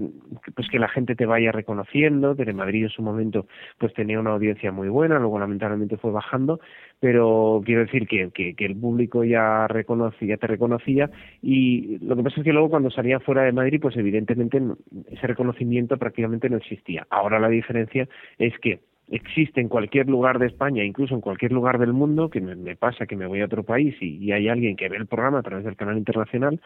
pues 0.56 0.68
que 0.70 0.80
la 0.80 0.88
gente 0.88 1.16
te 1.16 1.26
vaya 1.26 1.52
reconociendo. 1.52 2.36
Telemadrid 2.36 2.84
en 2.84 2.90
su 2.90 3.02
momento 3.02 3.48
pues 3.78 3.94
tenía 3.94 4.20
una 4.20 4.32
audiencia 4.32 4.72
muy 4.72 4.90
buena, 4.90 5.20
luego 5.20 5.40
lamentablemente 5.40 5.98
fue 5.98 6.12
bajando, 6.12 6.60
pero 7.00 7.62
quiero 7.66 7.82
decir 7.82 8.08
que, 8.08 8.30
que, 8.32 8.54
que 8.56 8.66
el 8.66 8.76
público 8.76 9.24
ya 9.24 9.68
reconocía, 9.68 10.38
te 10.38 10.48
reconocía 10.48 11.10
y 11.42 11.98
lo 12.00 12.16
que 12.16 12.24
pasa 12.24 12.42
es 12.42 12.44
que 12.44 12.54
luego 12.54 12.70
cuando 12.70 12.92
salía 12.92 13.20
fuera 13.20 13.44
de 13.44 13.52
Madrid, 13.52 13.80
pues 13.82 13.98
evidentemente 13.98 14.62
ese 15.10 15.28
reconocimiento 15.28 15.98
prácticamente 15.98 16.50
no 16.50 16.58
existía. 16.58 17.08
Ahora 17.10 17.40
la 17.40 17.50
diferencia 17.50 18.08
es 18.38 18.58
que 18.60 18.82
existe 19.12 19.60
en 19.60 19.68
cualquier 19.68 20.08
lugar 20.08 20.40
de 20.40 20.48
España, 20.48 20.84
incluso 20.84 21.14
en 21.14 21.22
cualquier 21.22 21.52
lugar 21.52 21.78
del 21.78 21.94
mundo, 21.94 22.30
que 22.30 22.40
me, 22.40 22.76
pasa 22.76 23.06
que 23.06 23.18
me 23.18 23.28
voy 23.28 23.42
a 23.42 23.46
otro 23.46 23.64
país 23.64 23.96
y, 24.02 24.32
hay 24.32 24.48
alguien 24.48 24.78
que 24.78 24.88
ve 24.88 24.96
el 24.96 25.08
programa 25.08 25.40
a 25.40 25.44
través 25.44 25.66
del 25.66 25.76
canal 25.76 25.98
internacional 25.98 26.62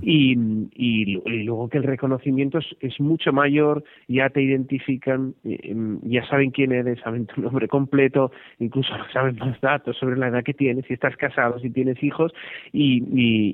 y, 0.00 0.36
y, 0.72 1.20
luego 1.44 1.68
que 1.68 1.78
el 1.78 1.84
reconocimiento 1.84 2.58
es, 2.58 3.00
mucho 3.00 3.32
mayor, 3.32 3.82
ya 4.06 4.30
te 4.30 4.40
identifican, 4.40 5.34
em, 5.44 6.00
ya 6.02 6.24
saben 6.28 6.52
quién 6.52 6.72
eres, 6.72 7.00
saben 7.00 7.26
tu 7.26 7.40
nombre 7.40 7.66
completo, 7.66 8.30
incluso 8.60 8.92
saben 9.12 9.36
más 9.36 9.60
datos 9.60 9.96
sobre 9.96 10.16
la 10.16 10.28
edad 10.28 10.44
que 10.44 10.54
tienes, 10.54 10.86
si 10.86 10.94
estás 10.94 11.16
casado, 11.16 11.58
si 11.58 11.70
tienes 11.70 12.00
hijos 12.02 12.32
y, 12.72 13.02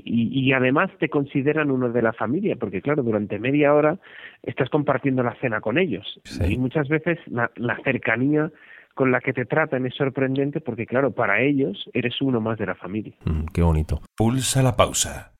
y 0.04 0.52
además 0.52 0.90
te 0.98 1.08
consideran 1.08 1.70
uno 1.70 1.90
de 1.90 2.02
la 2.02 2.12
familia, 2.12 2.56
porque 2.56 2.82
claro, 2.82 3.02
durante 3.02 3.38
media 3.38 3.72
hora 3.72 3.98
estás 4.42 4.68
compartiendo 4.68 5.22
la 5.22 5.34
cena 5.36 5.60
con 5.60 5.78
ellos. 5.78 6.20
Y 6.46 6.58
muchas 6.58 6.88
veces 6.88 7.18
la, 7.26 7.50
la 7.56 7.78
cercanía 7.82 8.33
con 8.94 9.10
la 9.10 9.20
que 9.20 9.32
te 9.32 9.44
tratan 9.44 9.86
es 9.86 9.94
sorprendente 9.94 10.60
porque, 10.60 10.86
claro, 10.86 11.12
para 11.12 11.40
ellos 11.40 11.88
eres 11.92 12.20
uno 12.20 12.40
más 12.40 12.58
de 12.58 12.66
la 12.66 12.74
familia. 12.74 13.14
Mm, 13.24 13.46
qué 13.52 13.62
bonito. 13.62 14.00
Pulsa 14.16 14.62
la 14.62 14.76
pausa. 14.76 15.32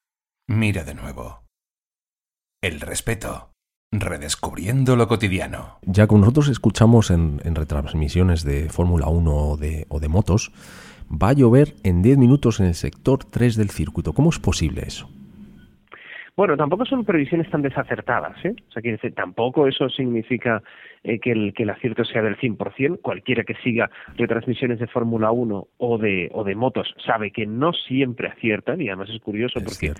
Mira 0.48 0.84
de 0.84 0.94
nuevo. 0.94 1.44
El 2.62 2.80
respeto. 2.80 3.50
Redescubriendo 3.92 4.96
lo 4.96 5.06
cotidiano. 5.06 5.78
Ya 5.82 6.08
que 6.08 6.16
nosotros 6.16 6.48
escuchamos 6.48 7.10
en, 7.10 7.38
retransmisiones 7.54 8.42
de 8.42 8.68
Fórmula 8.68 9.06
1 9.06 9.30
o 9.32 9.56
de, 9.56 9.86
o 9.88 10.00
de 10.00 10.08
motos, 10.08 10.50
va 11.10 11.28
a 11.28 11.34
llover 11.34 11.74
en 11.84 12.02
10 12.02 12.18
minutos 12.18 12.58
en 12.58 12.66
el 12.66 12.74
sector 12.74 13.24
3 13.24 13.56
del 13.56 13.70
circuito. 13.70 14.12
¿Cómo 14.12 14.30
es 14.30 14.40
posible 14.40 14.82
eso? 14.82 15.08
Bueno, 16.36 16.56
tampoco 16.56 16.84
son 16.84 17.04
previsiones 17.04 17.48
tan 17.48 17.62
desacertadas, 17.62 18.44
¿eh? 18.44 18.56
O 18.68 18.72
sea, 18.72 18.82
quiere 18.82 18.96
decir, 18.96 19.14
tampoco 19.14 19.68
eso 19.68 19.88
significa 19.88 20.62
eh, 21.04 21.20
que, 21.20 21.32
el, 21.32 21.54
que 21.54 21.62
el 21.62 21.70
acierto 21.70 22.04
sea 22.04 22.22
del 22.22 22.36
100%. 22.36 23.00
Cualquiera 23.00 23.44
que 23.44 23.54
siga 23.62 23.90
retransmisiones 24.16 24.78
de 24.78 24.86
Fórmula 24.86 25.30
1 25.30 25.68
o 25.76 25.98
de, 25.98 26.30
o 26.32 26.44
de 26.44 26.54
motos 26.54 26.94
sabe 27.04 27.30
que 27.30 27.46
no 27.46 27.72
siempre 27.72 28.28
aciertan, 28.28 28.80
y 28.80 28.88
además 28.88 29.10
es 29.10 29.20
curioso 29.20 29.60
porque 29.62 29.92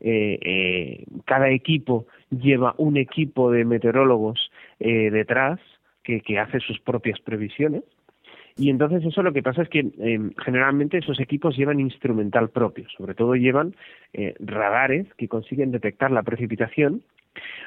eh, 0.00 0.38
eh, 0.42 1.04
cada 1.24 1.50
equipo 1.50 2.06
lleva 2.30 2.74
un 2.78 2.96
equipo 2.96 3.50
de 3.50 3.64
meteorólogos 3.64 4.50
eh, 4.80 5.10
detrás 5.10 5.60
que, 6.02 6.20
que 6.20 6.38
hace 6.38 6.60
sus 6.60 6.80
propias 6.80 7.20
previsiones 7.20 7.82
y 8.58 8.70
entonces 8.70 9.04
eso 9.04 9.22
lo 9.22 9.32
que 9.32 9.42
pasa 9.42 9.62
es 9.62 9.68
que 9.68 9.80
eh, 9.80 10.30
generalmente 10.42 10.98
esos 10.98 11.20
equipos 11.20 11.56
llevan 11.56 11.78
instrumental 11.78 12.48
propio, 12.48 12.86
sobre 12.96 13.14
todo 13.14 13.34
llevan 13.34 13.74
eh, 14.14 14.34
radares 14.40 15.06
que 15.18 15.28
consiguen 15.28 15.72
detectar 15.72 16.10
la 16.10 16.22
precipitación 16.22 17.02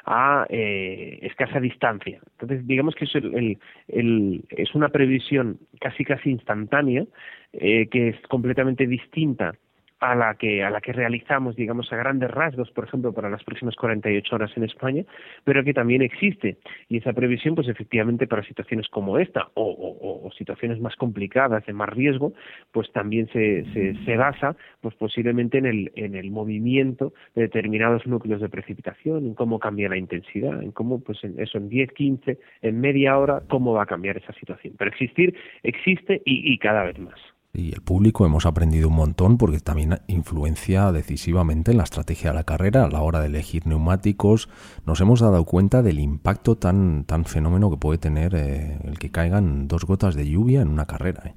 a 0.05 0.45
eh, 0.49 1.19
escasa 1.21 1.59
distancia. 1.59 2.19
Entonces, 2.31 2.65
digamos 2.65 2.95
que 2.95 3.05
es, 3.05 3.15
el, 3.15 3.57
el, 3.87 4.43
es 4.49 4.75
una 4.75 4.89
previsión 4.89 5.59
casi 5.79 6.03
casi 6.05 6.31
instantánea 6.31 7.05
eh, 7.53 7.87
que 7.89 8.09
es 8.09 8.21
completamente 8.27 8.87
distinta 8.87 9.53
a 9.99 10.15
la 10.15 10.35
que 10.35 10.63
a 10.63 10.69
la 10.69 10.81
que 10.81 10.93
realizamos 10.93 11.55
digamos 11.55 11.91
a 11.91 11.97
grandes 11.97 12.31
rasgos 12.31 12.71
por 12.71 12.85
ejemplo 12.85 13.13
para 13.13 13.29
las 13.29 13.43
próximas 13.43 13.75
48 13.75 14.35
horas 14.35 14.51
en 14.55 14.63
España 14.63 15.03
pero 15.43 15.63
que 15.63 15.73
también 15.73 16.01
existe. 16.01 16.57
Y 16.87 16.97
esa 16.97 17.13
previsión 17.13 17.55
pues 17.55 17.67
efectivamente 17.67 18.27
para 18.27 18.43
situaciones 18.43 18.87
como 18.89 19.17
esta 19.17 19.49
o, 19.55 20.23
o, 20.23 20.31
situaciones 20.31 20.79
más 20.79 20.95
complicadas 20.95 21.65
de 21.65 21.73
más 21.73 21.89
riesgo 21.89 22.33
pues 22.71 22.91
también 22.91 23.27
se, 23.33 23.65
se, 23.73 23.95
se, 24.05 24.17
basa 24.17 24.55
pues 24.81 24.95
posiblemente 24.95 25.57
en 25.57 25.65
el 25.65 25.91
en 25.95 26.15
el 26.15 26.31
movimiento 26.31 27.13
de 27.35 27.43
determinados 27.43 28.05
núcleos 28.05 28.41
de 28.41 28.49
precipitación 28.49 29.25
en 29.25 29.33
cómo 29.33 29.59
cambia 29.59 29.89
la 29.89 29.97
intensidad 29.97 30.61
en 30.61 30.71
cómo 30.71 31.01
pues 31.01 31.23
en 31.23 31.39
eso 31.39 31.57
en 31.57 31.69
10 31.69 31.91
15 31.91 32.39
en 32.61 32.79
media 32.79 33.17
hora 33.17 33.41
cómo 33.49 33.73
va 33.73 33.83
a 33.83 33.85
cambiar 33.85 34.17
esa 34.17 34.33
situación. 34.33 34.75
Pero 34.77 34.91
existir 34.91 35.35
existe 35.63 36.21
y, 36.25 36.53
y 36.53 36.57
cada 36.57 36.83
vez 36.83 36.99
más 36.99 37.19
y 37.53 37.73
el 37.73 37.81
público 37.81 38.25
hemos 38.25 38.45
aprendido 38.45 38.89
un 38.89 38.95
montón 38.95 39.37
porque 39.37 39.59
también 39.59 39.95
influencia 40.07 40.91
decisivamente 40.91 41.71
en 41.71 41.77
la 41.77 41.83
estrategia 41.83 42.29
de 42.29 42.35
la 42.35 42.43
carrera 42.43 42.85
a 42.85 42.89
la 42.89 43.01
hora 43.01 43.21
de 43.21 43.27
elegir 43.27 43.65
neumáticos. 43.65 44.49
Nos 44.85 45.01
hemos 45.01 45.19
dado 45.19 45.43
cuenta 45.45 45.81
del 45.81 45.99
impacto 45.99 46.57
tan, 46.57 47.05
tan 47.05 47.25
fenómeno 47.25 47.71
que 47.71 47.77
puede 47.77 47.97
tener 47.97 48.35
eh, 48.35 48.77
el 48.83 48.99
que 48.99 49.11
caigan 49.11 49.67
dos 49.67 49.85
gotas 49.85 50.15
de 50.15 50.29
lluvia 50.29 50.61
en 50.61 50.69
una 50.69 50.85
carrera. 50.85 51.23
¿eh? 51.25 51.33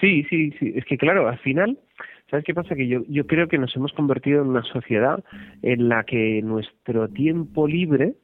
Sí, 0.00 0.24
sí, 0.30 0.52
sí. 0.60 0.72
Es 0.76 0.84
que 0.84 0.96
claro, 0.96 1.28
al 1.28 1.38
final, 1.38 1.78
¿sabes 2.30 2.44
qué 2.44 2.54
pasa? 2.54 2.76
Que 2.76 2.86
yo, 2.86 3.02
yo 3.08 3.26
creo 3.26 3.48
que 3.48 3.58
nos 3.58 3.74
hemos 3.74 3.92
convertido 3.92 4.42
en 4.42 4.48
una 4.48 4.62
sociedad 4.62 5.24
en 5.62 5.88
la 5.88 6.04
que 6.04 6.40
nuestro 6.42 7.08
tiempo 7.08 7.66
libre 7.66 8.14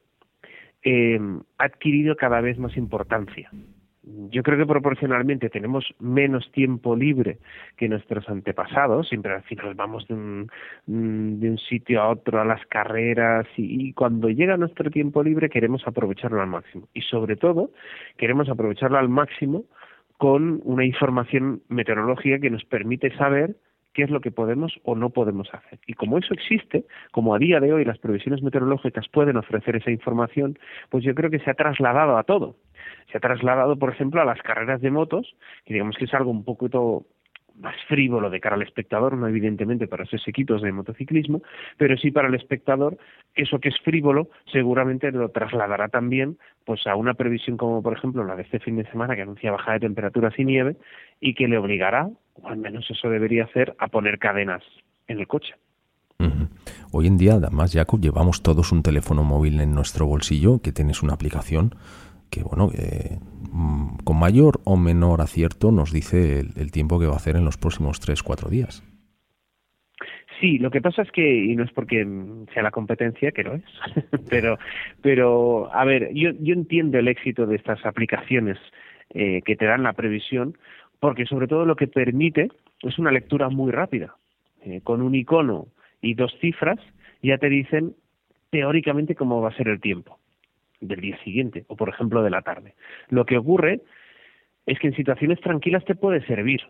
eh, 0.84 1.18
ha 1.58 1.64
adquirido 1.64 2.14
cada 2.14 2.40
vez 2.40 2.58
más 2.58 2.76
importancia 2.76 3.50
yo 4.30 4.42
creo 4.42 4.58
que 4.58 4.66
proporcionalmente 4.66 5.48
tenemos 5.48 5.84
menos 5.98 6.50
tiempo 6.52 6.94
libre 6.94 7.38
que 7.76 7.88
nuestros 7.88 8.28
antepasados, 8.28 9.08
siempre 9.08 9.32
al 9.32 9.42
final 9.42 9.74
vamos 9.74 10.06
de 10.08 10.14
un, 10.14 10.50
mm, 10.86 11.40
de 11.40 11.50
un 11.50 11.58
sitio 11.58 12.02
a 12.02 12.10
otro 12.10 12.40
a 12.40 12.44
las 12.44 12.64
carreras 12.66 13.46
y, 13.56 13.88
y, 13.88 13.92
cuando 13.92 14.28
llega 14.28 14.56
nuestro 14.56 14.90
tiempo 14.90 15.22
libre 15.22 15.48
queremos 15.48 15.86
aprovecharlo 15.86 16.40
al 16.40 16.48
máximo 16.48 16.88
y 16.92 17.00
sobre 17.02 17.36
todo 17.36 17.70
queremos 18.16 18.48
aprovecharlo 18.48 18.98
al 18.98 19.08
máximo 19.08 19.64
con 20.18 20.60
una 20.64 20.84
información 20.84 21.62
meteorológica 21.68 22.38
que 22.38 22.50
nos 22.50 22.64
permite 22.64 23.14
saber 23.16 23.56
qué 23.94 24.02
es 24.02 24.10
lo 24.10 24.20
que 24.20 24.30
podemos 24.30 24.78
o 24.82 24.94
no 24.96 25.10
podemos 25.10 25.48
hacer. 25.54 25.78
Y 25.86 25.94
como 25.94 26.18
eso 26.18 26.34
existe, 26.34 26.84
como 27.12 27.34
a 27.34 27.38
día 27.38 27.60
de 27.60 27.72
hoy 27.72 27.84
las 27.84 27.98
previsiones 27.98 28.42
meteorológicas 28.42 29.08
pueden 29.08 29.36
ofrecer 29.36 29.76
esa 29.76 29.90
información, 29.90 30.58
pues 30.90 31.04
yo 31.04 31.14
creo 31.14 31.30
que 31.30 31.38
se 31.38 31.50
ha 31.50 31.54
trasladado 31.54 32.18
a 32.18 32.24
todo. 32.24 32.56
Se 33.10 33.18
ha 33.18 33.20
trasladado, 33.20 33.76
por 33.76 33.90
ejemplo, 33.90 34.20
a 34.20 34.24
las 34.24 34.40
carreras 34.42 34.80
de 34.80 34.90
motos, 34.90 35.34
que 35.64 35.74
digamos 35.74 35.96
que 35.96 36.04
es 36.04 36.14
algo 36.14 36.30
un 36.30 36.44
poquito 36.44 37.06
más 37.60 37.76
frívolo 37.88 38.30
de 38.30 38.40
cara 38.40 38.56
al 38.56 38.62
espectador, 38.62 39.16
no 39.16 39.28
evidentemente 39.28 39.86
para 39.86 40.04
esos 40.04 40.26
equipos 40.26 40.62
de 40.62 40.72
motociclismo, 40.72 41.42
pero 41.76 41.96
sí 41.96 42.10
para 42.10 42.28
el 42.28 42.34
espectador, 42.34 42.98
eso 43.34 43.58
que 43.60 43.68
es 43.68 43.76
frívolo 43.84 44.28
seguramente 44.52 45.10
lo 45.12 45.28
trasladará 45.28 45.88
también 45.88 46.38
pues 46.64 46.86
a 46.86 46.96
una 46.96 47.14
previsión 47.14 47.56
como 47.56 47.82
por 47.82 47.96
ejemplo 47.96 48.24
la 48.24 48.36
de 48.36 48.42
este 48.42 48.58
fin 48.58 48.76
de 48.76 48.90
semana 48.90 49.14
que 49.14 49.22
anuncia 49.22 49.52
baja 49.52 49.74
de 49.74 49.80
temperaturas 49.80 50.34
y 50.38 50.44
nieve 50.44 50.76
y 51.20 51.34
que 51.34 51.46
le 51.46 51.58
obligará, 51.58 52.08
o 52.34 52.48
al 52.48 52.56
menos 52.56 52.90
eso 52.90 53.08
debería 53.08 53.44
hacer, 53.44 53.74
a 53.78 53.88
poner 53.88 54.18
cadenas 54.18 54.62
en 55.06 55.20
el 55.20 55.26
coche. 55.26 55.54
Hoy 56.96 57.08
en 57.08 57.18
día, 57.18 57.34
además, 57.34 57.72
Jacob, 57.72 58.00
llevamos 58.00 58.40
todos 58.40 58.70
un 58.70 58.84
teléfono 58.84 59.24
móvil 59.24 59.60
en 59.60 59.74
nuestro 59.74 60.06
bolsillo 60.06 60.60
que 60.62 60.70
tienes 60.70 61.02
una 61.02 61.12
aplicación 61.12 61.74
que 62.34 62.42
bueno, 62.42 62.70
eh, 62.76 63.18
con 64.02 64.18
mayor 64.18 64.60
o 64.64 64.76
menor 64.76 65.20
acierto 65.20 65.70
nos 65.70 65.92
dice 65.92 66.40
el, 66.40 66.72
tiempo 66.72 66.98
que 66.98 67.06
va 67.06 67.12
a 67.12 67.16
hacer 67.16 67.36
en 67.36 67.44
los 67.44 67.56
próximos 67.56 68.00
3-4 68.00 68.48
días. 68.48 68.82
Sí, 70.40 70.58
lo 70.58 70.70
que 70.72 70.80
pasa 70.80 71.02
es 71.02 71.12
que, 71.12 71.44
y 71.44 71.54
no 71.54 71.62
es 71.62 71.70
porque 71.70 72.04
sea 72.52 72.64
la 72.64 72.72
competencia, 72.72 73.30
que 73.30 73.44
no 73.44 73.54
es, 73.54 73.62
pero, 74.28 74.58
pero, 75.00 75.72
a 75.72 75.84
ver, 75.84 76.12
yo, 76.12 76.30
yo 76.40 76.54
entiendo 76.54 76.98
el 76.98 77.06
éxito 77.06 77.46
de 77.46 77.54
estas 77.54 77.86
aplicaciones 77.86 78.58
eh, 79.10 79.42
que 79.42 79.54
te 79.54 79.66
dan 79.66 79.84
la 79.84 79.92
previsión, 79.92 80.58
porque 80.98 81.24
sobre 81.24 81.46
todo 81.46 81.64
lo 81.64 81.76
que 81.76 81.86
permite 81.86 82.48
es 82.82 82.98
una 82.98 83.12
lectura 83.12 83.48
muy 83.48 83.70
rápida. 83.70 84.16
Eh, 84.64 84.80
con 84.82 85.02
un 85.02 85.14
icono 85.14 85.68
y 86.00 86.14
dos 86.14 86.34
cifras 86.40 86.80
ya 87.22 87.38
te 87.38 87.48
dicen 87.48 87.94
teóricamente 88.50 89.14
cómo 89.14 89.40
va 89.40 89.50
a 89.50 89.56
ser 89.56 89.68
el 89.68 89.80
tiempo 89.80 90.18
del 90.80 91.00
día 91.00 91.18
siguiente 91.24 91.64
o 91.68 91.76
por 91.76 91.88
ejemplo 91.88 92.22
de 92.22 92.30
la 92.30 92.42
tarde. 92.42 92.74
Lo 93.08 93.24
que 93.24 93.38
ocurre 93.38 93.80
es 94.66 94.78
que 94.78 94.88
en 94.88 94.96
situaciones 94.96 95.40
tranquilas 95.40 95.84
te 95.84 95.94
puede 95.94 96.24
servir. 96.26 96.62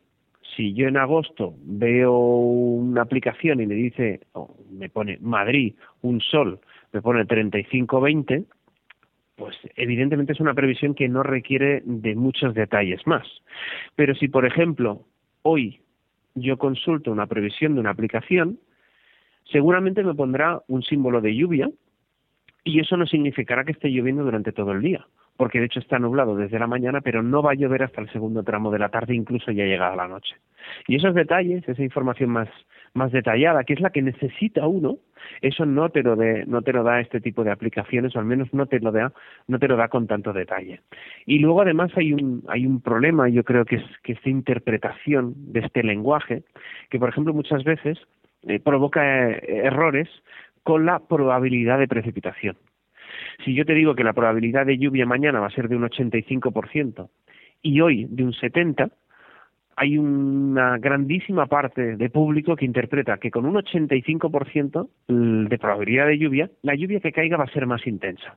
Si 0.56 0.74
yo 0.74 0.86
en 0.86 0.96
agosto 0.96 1.54
veo 1.62 2.16
una 2.16 3.02
aplicación 3.02 3.60
y 3.60 3.66
me 3.66 3.74
dice, 3.74 4.20
me 4.70 4.88
pone 4.88 5.18
Madrid, 5.20 5.74
un 6.02 6.20
sol, 6.20 6.60
me 6.92 7.02
pone 7.02 7.24
35-20, 7.24 8.44
pues 9.36 9.56
evidentemente 9.76 10.32
es 10.32 10.40
una 10.40 10.54
previsión 10.54 10.94
que 10.94 11.08
no 11.08 11.22
requiere 11.22 11.82
de 11.84 12.14
muchos 12.14 12.54
detalles 12.54 13.04
más. 13.06 13.26
Pero 13.96 14.14
si, 14.14 14.28
por 14.28 14.44
ejemplo, 14.44 15.06
hoy 15.42 15.80
yo 16.34 16.56
consulto 16.56 17.10
una 17.10 17.26
previsión 17.26 17.74
de 17.74 17.80
una 17.80 17.90
aplicación, 17.90 18.58
seguramente 19.50 20.04
me 20.04 20.14
pondrá 20.14 20.62
un 20.68 20.82
símbolo 20.82 21.20
de 21.20 21.34
lluvia, 21.34 21.68
y 22.64 22.80
eso 22.80 22.96
no 22.96 23.06
significará 23.06 23.64
que 23.64 23.72
esté 23.72 23.90
lloviendo 23.90 24.24
durante 24.24 24.52
todo 24.52 24.72
el 24.72 24.80
día. 24.80 25.06
porque 25.36 25.58
de 25.58 25.66
hecho 25.66 25.80
está 25.80 25.98
nublado 25.98 26.36
desde 26.36 26.60
la 26.60 26.68
mañana, 26.68 27.00
pero 27.00 27.20
no 27.20 27.42
va 27.42 27.50
a 27.50 27.54
llover 27.54 27.82
hasta 27.82 28.00
el 28.00 28.08
segundo 28.10 28.44
tramo 28.44 28.70
de 28.70 28.78
la 28.78 28.90
tarde, 28.90 29.16
incluso 29.16 29.50
ya 29.50 29.64
llegada 29.64 29.96
la 29.96 30.06
noche. 30.06 30.36
Y 30.86 30.94
esos 30.94 31.12
detalles, 31.12 31.68
esa 31.68 31.82
información 31.82 32.30
más, 32.30 32.48
más 32.92 33.10
detallada, 33.10 33.64
que 33.64 33.72
es 33.72 33.80
la 33.80 33.90
que 33.90 34.00
necesita 34.00 34.66
uno, 34.68 34.98
eso 35.42 35.66
no 35.66 35.88
te 35.88 36.04
lo 36.04 36.14
de, 36.14 36.46
no 36.46 36.62
te 36.62 36.72
lo 36.72 36.84
da 36.84 37.00
este 37.00 37.20
tipo 37.20 37.42
de 37.42 37.50
aplicaciones, 37.50 38.14
o 38.14 38.20
al 38.20 38.26
menos 38.26 38.54
no 38.54 38.66
te 38.66 38.78
lo 38.78 38.92
da, 38.92 39.12
no 39.48 39.58
te 39.58 39.66
lo 39.66 39.76
da 39.76 39.88
con 39.88 40.06
tanto 40.06 40.32
detalle. 40.32 40.82
Y 41.26 41.40
luego 41.40 41.62
además 41.62 41.90
hay 41.96 42.12
un, 42.12 42.44
hay 42.46 42.64
un 42.64 42.80
problema, 42.80 43.28
yo 43.28 43.42
creo 43.42 43.64
que 43.64 43.76
es 43.76 43.84
que 44.04 44.12
esta 44.12 44.30
interpretación 44.30 45.34
de 45.52 45.60
este 45.60 45.82
lenguaje, 45.82 46.44
que 46.90 47.00
por 47.00 47.08
ejemplo 47.08 47.34
muchas 47.34 47.64
veces 47.64 47.98
eh, 48.46 48.60
provoca 48.60 49.30
eh, 49.30 49.62
errores 49.64 50.08
con 50.64 50.86
la 50.86 50.98
probabilidad 50.98 51.78
de 51.78 51.86
precipitación. 51.86 52.56
Si 53.44 53.54
yo 53.54 53.64
te 53.64 53.74
digo 53.74 53.94
que 53.94 54.02
la 54.02 54.12
probabilidad 54.12 54.66
de 54.66 54.78
lluvia 54.78 55.06
mañana 55.06 55.40
va 55.40 55.46
a 55.46 55.50
ser 55.50 55.68
de 55.68 55.76
un 55.76 55.84
85% 55.84 57.08
y 57.62 57.80
hoy 57.80 58.06
de 58.10 58.24
un 58.24 58.32
70%, 58.32 58.90
hay 59.76 59.98
una 59.98 60.78
grandísima 60.78 61.46
parte 61.46 61.96
de 61.96 62.10
público 62.10 62.54
que 62.56 62.64
interpreta 62.64 63.18
que 63.18 63.30
con 63.30 63.44
un 63.44 63.56
85% 63.56 65.48
de 65.48 65.58
probabilidad 65.58 66.06
de 66.06 66.18
lluvia, 66.18 66.50
la 66.62 66.74
lluvia 66.74 67.00
que 67.00 67.12
caiga 67.12 67.36
va 67.36 67.44
a 67.44 67.52
ser 67.52 67.66
más 67.66 67.86
intensa. 67.86 68.36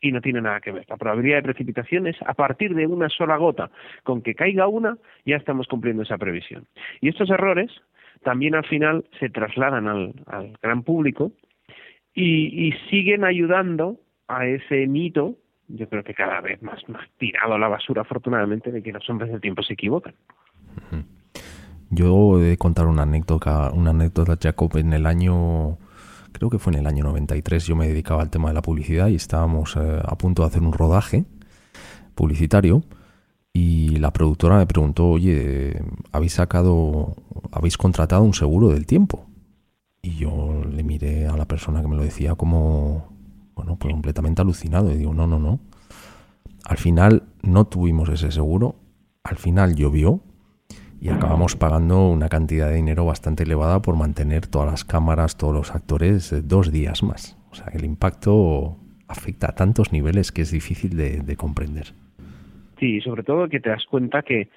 Y 0.00 0.12
no 0.12 0.20
tiene 0.20 0.42
nada 0.42 0.60
que 0.60 0.72
ver. 0.72 0.84
La 0.88 0.96
probabilidad 0.96 1.36
de 1.36 1.42
precipitación 1.42 2.06
es 2.06 2.16
a 2.26 2.34
partir 2.34 2.74
de 2.74 2.86
una 2.86 3.08
sola 3.08 3.36
gota. 3.36 3.70
Con 4.02 4.22
que 4.22 4.34
caiga 4.34 4.68
una, 4.68 4.98
ya 5.24 5.36
estamos 5.36 5.68
cumpliendo 5.68 6.02
esa 6.02 6.18
previsión. 6.18 6.66
Y 7.00 7.08
estos 7.08 7.30
errores 7.30 7.70
también 8.22 8.54
al 8.54 8.66
final 8.66 9.04
se 9.18 9.30
trasladan 9.30 9.86
al, 9.86 10.12
gran 10.62 10.82
público 10.82 11.32
y, 12.16 12.68
y 12.68 12.72
siguen 12.90 13.24
ayudando 13.24 14.00
a 14.26 14.46
ese 14.46 14.86
mito, 14.86 15.36
yo 15.68 15.88
creo 15.88 16.02
que 16.02 16.14
cada 16.14 16.40
vez 16.40 16.62
más, 16.62 16.80
tirado 17.18 17.54
a 17.54 17.58
la 17.58 17.68
basura, 17.68 18.02
afortunadamente, 18.02 18.72
de 18.72 18.82
que 18.82 18.92
los 18.92 19.08
hombres 19.08 19.30
del 19.30 19.40
tiempo 19.40 19.62
se 19.62 19.74
equivocan. 19.74 20.14
Yo 21.90 22.40
he 22.40 22.44
de 22.44 22.56
contar 22.56 22.86
una 22.86 23.02
anécdota, 23.02 23.70
una 23.72 23.90
anécdota, 23.90 24.36
Jacob, 24.40 24.76
en 24.76 24.92
el 24.92 25.06
año, 25.06 25.78
creo 26.32 26.50
que 26.50 26.58
fue 26.58 26.72
en 26.72 26.80
el 26.80 26.86
año 26.86 27.04
93, 27.04 27.66
yo 27.66 27.76
me 27.76 27.86
dedicaba 27.86 28.22
al 28.22 28.30
tema 28.30 28.48
de 28.48 28.54
la 28.54 28.62
publicidad 28.62 29.08
y 29.08 29.14
estábamos 29.14 29.76
eh, 29.76 30.00
a 30.02 30.16
punto 30.16 30.42
de 30.42 30.48
hacer 30.48 30.62
un 30.62 30.72
rodaje 30.72 31.24
publicitario 32.14 32.82
y 33.52 33.98
la 33.98 34.12
productora 34.12 34.58
me 34.58 34.66
preguntó, 34.66 35.08
oye, 35.10 35.80
¿habéis 36.12 36.32
sacado, 36.32 37.14
habéis 37.52 37.76
contratado 37.76 38.22
un 38.22 38.34
seguro 38.34 38.68
del 38.68 38.86
tiempo? 38.86 39.26
Y 40.06 40.18
yo 40.18 40.62
le 40.70 40.84
miré 40.84 41.26
a 41.26 41.36
la 41.36 41.46
persona 41.46 41.82
que 41.82 41.88
me 41.88 41.96
lo 41.96 42.04
decía 42.04 42.36
como, 42.36 43.08
bueno, 43.56 43.76
pues 43.76 43.92
completamente 43.92 44.40
alucinado. 44.40 44.92
Y 44.92 44.98
digo, 44.98 45.12
no, 45.12 45.26
no, 45.26 45.40
no. 45.40 45.58
Al 46.64 46.76
final 46.76 47.24
no 47.42 47.64
tuvimos 47.64 48.08
ese 48.10 48.30
seguro. 48.30 48.76
Al 49.24 49.36
final 49.36 49.74
llovió 49.74 50.20
y 51.00 51.08
acabamos 51.08 51.56
pagando 51.56 52.08
una 52.08 52.28
cantidad 52.28 52.68
de 52.68 52.76
dinero 52.76 53.04
bastante 53.04 53.42
elevada 53.42 53.82
por 53.82 53.96
mantener 53.96 54.46
todas 54.46 54.70
las 54.70 54.84
cámaras, 54.84 55.36
todos 55.36 55.52
los 55.52 55.74
actores 55.74 56.32
eh, 56.32 56.40
dos 56.40 56.70
días 56.70 57.02
más. 57.02 57.36
O 57.50 57.56
sea, 57.56 57.66
el 57.72 57.84
impacto 57.84 58.76
afecta 59.08 59.48
a 59.48 59.54
tantos 59.56 59.90
niveles 59.90 60.30
que 60.30 60.42
es 60.42 60.52
difícil 60.52 60.96
de, 60.96 61.36
comprender. 61.36 61.94
Sí, 62.78 63.00
sobre 63.00 63.24
todo 63.24 63.48
que 63.48 63.58
te 63.58 63.70
das 63.70 63.84
cuenta 63.90 64.22
que, 64.22 64.50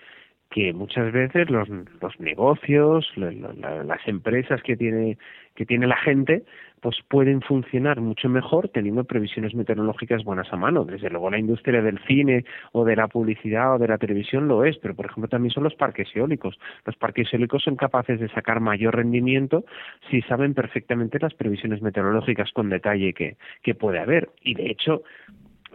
que 0.50 0.74
muchas 0.74 1.12
veces 1.12 1.50
los, 1.50 1.70
los 1.70 2.20
negocios, 2.20 3.06
las 3.16 4.08
empresas 4.08 4.62
que 4.64 4.76
tiene, 4.76 5.18
que 5.56 5.66
tiene 5.66 5.86
la 5.86 5.98
gente, 5.98 6.44
pues 6.82 6.98
pueden 7.08 7.42
funcionar 7.42 8.02
mucho 8.02 8.30
mejor 8.30 8.70
teniendo 8.70 9.04
previsiones 9.04 9.54
meteorológicas 9.54 10.24
buenas 10.24 10.52
a 10.52 10.56
mano. 10.56 10.86
Desde 10.86 11.10
luego 11.10 11.30
la 11.30 11.38
industria 11.38 11.82
del 11.82 12.00
cine 12.08 12.46
o 12.72 12.84
de 12.84 12.96
la 12.96 13.08
publicidad 13.08 13.76
o 13.76 13.78
de 13.78 13.88
la 13.88 13.98
televisión 13.98 14.48
lo 14.48 14.66
es, 14.66 14.78
pero 14.78 14.96
por 14.96 15.06
ejemplo 15.06 15.28
también 15.28 15.54
son 15.54 15.64
los 15.64 15.76
parques 15.76 16.08
eólicos. 16.16 16.60
Los 16.86 16.96
parques 16.96 17.32
eólicos 17.32 17.64
son 17.64 17.76
capaces 17.76 18.20
de 18.20 18.30
sacar 18.30 18.60
mayor 18.60 18.96
rendimiento 18.96 19.66
si 20.10 20.22
saben 20.24 20.54
perfectamente 20.56 21.20
las 21.20 21.34
previsiones 21.36 21.82
meteorológicas 21.82 22.52
con 22.54 22.70
detalle 22.70 23.14
que, 23.14 23.38
que 23.62 23.76
puede 23.76 24.00
haber. 24.00 24.30
Y 24.42 24.56
de 24.56 24.72
hecho, 24.72 25.04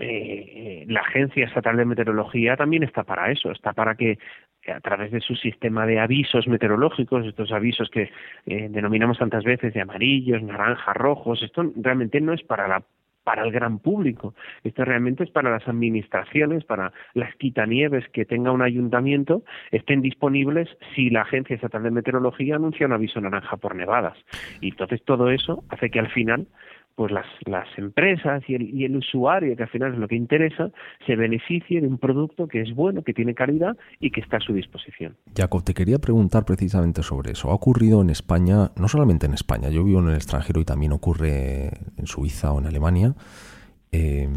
eh, 0.01 0.85
la 0.89 1.01
Agencia 1.01 1.47
Estatal 1.47 1.77
de 1.77 1.85
Meteorología 1.85 2.57
también 2.57 2.83
está 2.83 3.05
para 3.05 3.31
eso, 3.31 3.53
está 3.53 3.73
para 3.73 3.95
que 3.95 4.19
a 4.73 4.81
través 4.81 5.11
de 5.11 5.21
su 5.21 5.35
sistema 5.35 5.87
de 5.87 6.01
avisos 6.01 6.47
meteorológicos, 6.49 7.27
estos 7.27 7.53
avisos 7.53 7.91
que 7.91 8.11
eh, 8.47 8.69
denominamos 8.71 9.19
tantas 9.19 9.45
veces 9.45 9.75
de 9.75 9.81
amarillos, 9.81 10.43
naranjas, 10.43 10.97
rojos, 10.97 11.43
esto 11.43 11.71
realmente 11.77 12.21
no 12.21 12.33
es 12.33 12.43
para 12.43 12.69
la 12.69 12.83
para 13.25 13.43
el 13.43 13.51
gran 13.51 13.79
público. 13.79 14.35
Esto 14.63 14.85
realmente 14.85 15.25
es 15.25 15.31
para 15.31 15.51
las 15.51 15.67
administraciones, 15.67 16.65
para 16.65 16.93
las 17.15 17.35
quitanieves 17.37 18.07
que 18.11 18.27
tenga 18.27 18.53
un 18.53 18.63
ayuntamiento, 18.63 19.43
estén 19.73 20.03
disponibles 20.03 20.69
si 20.95 21.11
la 21.11 21.23
Agencia 21.23 21.55
Estatal 21.57 21.83
de 21.83 21.91
Meteorología 21.91 22.57
anuncia 22.57 22.87
un 22.87 22.93
aviso 22.93 23.21
naranja 23.21 23.57
por 23.57 23.75
nevadas. 23.75 24.17
Y 24.61 24.69
entonces 24.69 25.03
todo 25.03 25.31
eso 25.31 25.65
hace 25.71 25.91
que 25.91 25.99
al 25.99 26.11
final 26.11 26.47
pues 26.95 27.13
las, 27.13 27.27
las 27.47 27.67
empresas 27.77 28.43
y 28.49 28.55
el, 28.55 28.63
y 28.75 28.85
el 28.85 28.97
usuario, 28.97 29.57
que 29.57 29.65
al 29.65 29.69
final 29.69 29.93
es 29.93 29.99
lo 29.99 30.09
que 30.09 30.17
interesa, 30.17 30.71
se 31.07 31.17
beneficie 31.17 31.81
de 31.81 31.87
un 31.87 31.99
producto 31.99 32.47
que 32.47 32.61
es 32.61 32.75
bueno, 32.75 33.03
que 33.03 33.13
tiene 33.13 33.35
calidad 33.35 33.77
y 34.01 34.11
que 34.11 34.21
está 34.21 34.37
a 34.37 34.41
su 34.41 34.53
disposición. 34.53 35.17
Jacob, 35.37 35.65
te 35.65 35.75
quería 35.75 35.99
preguntar 35.99 36.45
precisamente 36.45 37.03
sobre 37.03 37.33
eso. 37.33 37.51
Ha 37.51 37.55
ocurrido 37.55 38.01
en 38.01 38.11
España, 38.11 38.71
no 38.77 38.89
solamente 38.89 39.27
en 39.27 39.35
España, 39.35 39.71
yo 39.71 39.85
vivo 39.85 40.01
en 40.01 40.09
el 40.09 40.15
extranjero 40.15 40.61
y 40.61 40.65
también 40.65 40.93
ocurre 40.93 41.71
en 41.97 42.07
Suiza 42.07 42.53
o 42.53 42.61
en 42.61 42.67
Alemania, 42.67 43.15
eh, 43.93 44.29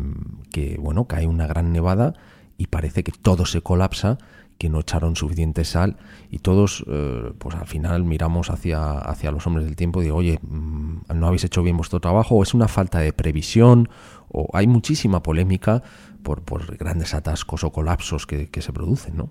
que 0.52 0.78
bueno, 0.80 1.06
cae 1.06 1.28
una 1.28 1.48
gran 1.48 1.72
nevada 1.72 2.14
y 2.58 2.68
parece 2.68 3.04
que 3.04 3.12
todo 3.12 3.46
se 3.46 3.62
colapsa 3.62 4.18
que 4.58 4.70
no 4.70 4.80
echaron 4.80 5.16
suficiente 5.16 5.64
sal 5.66 5.98
y 6.32 6.40
todos, 6.40 6.84
eh, 6.88 7.32
pues 7.38 7.56
al 7.56 7.68
final 7.68 8.04
miramos 8.04 8.50
hacia, 8.50 8.98
hacia 8.98 9.32
los 9.32 9.46
hombres 9.48 9.66
del 9.66 9.76
tiempo 9.76 10.02
y 10.02 10.06
digo, 10.06 10.18
oye, 10.18 10.40
mm, 10.42 11.14
no 11.14 11.28
habéis 11.28 11.44
hecho 11.44 11.64
bien 11.64 11.78
vuestro 11.78 12.00
trabajo, 12.00 12.36
o 12.36 12.44
es 12.44 12.54
una 12.54 12.68
falta 12.68 13.00
de 13.00 13.14
previsión, 13.14 13.90
o 14.30 14.50
hay 14.54 14.68
muchísima 14.68 15.24
polémica 15.24 15.84
por, 16.24 16.42
por 16.42 16.78
grandes 16.78 17.14
atascos 17.14 17.64
o 17.64 17.72
colapsos 17.72 18.26
que, 18.26 18.50
que 18.50 18.62
se 18.62 18.74
producen, 18.74 19.18
¿no? 19.18 19.30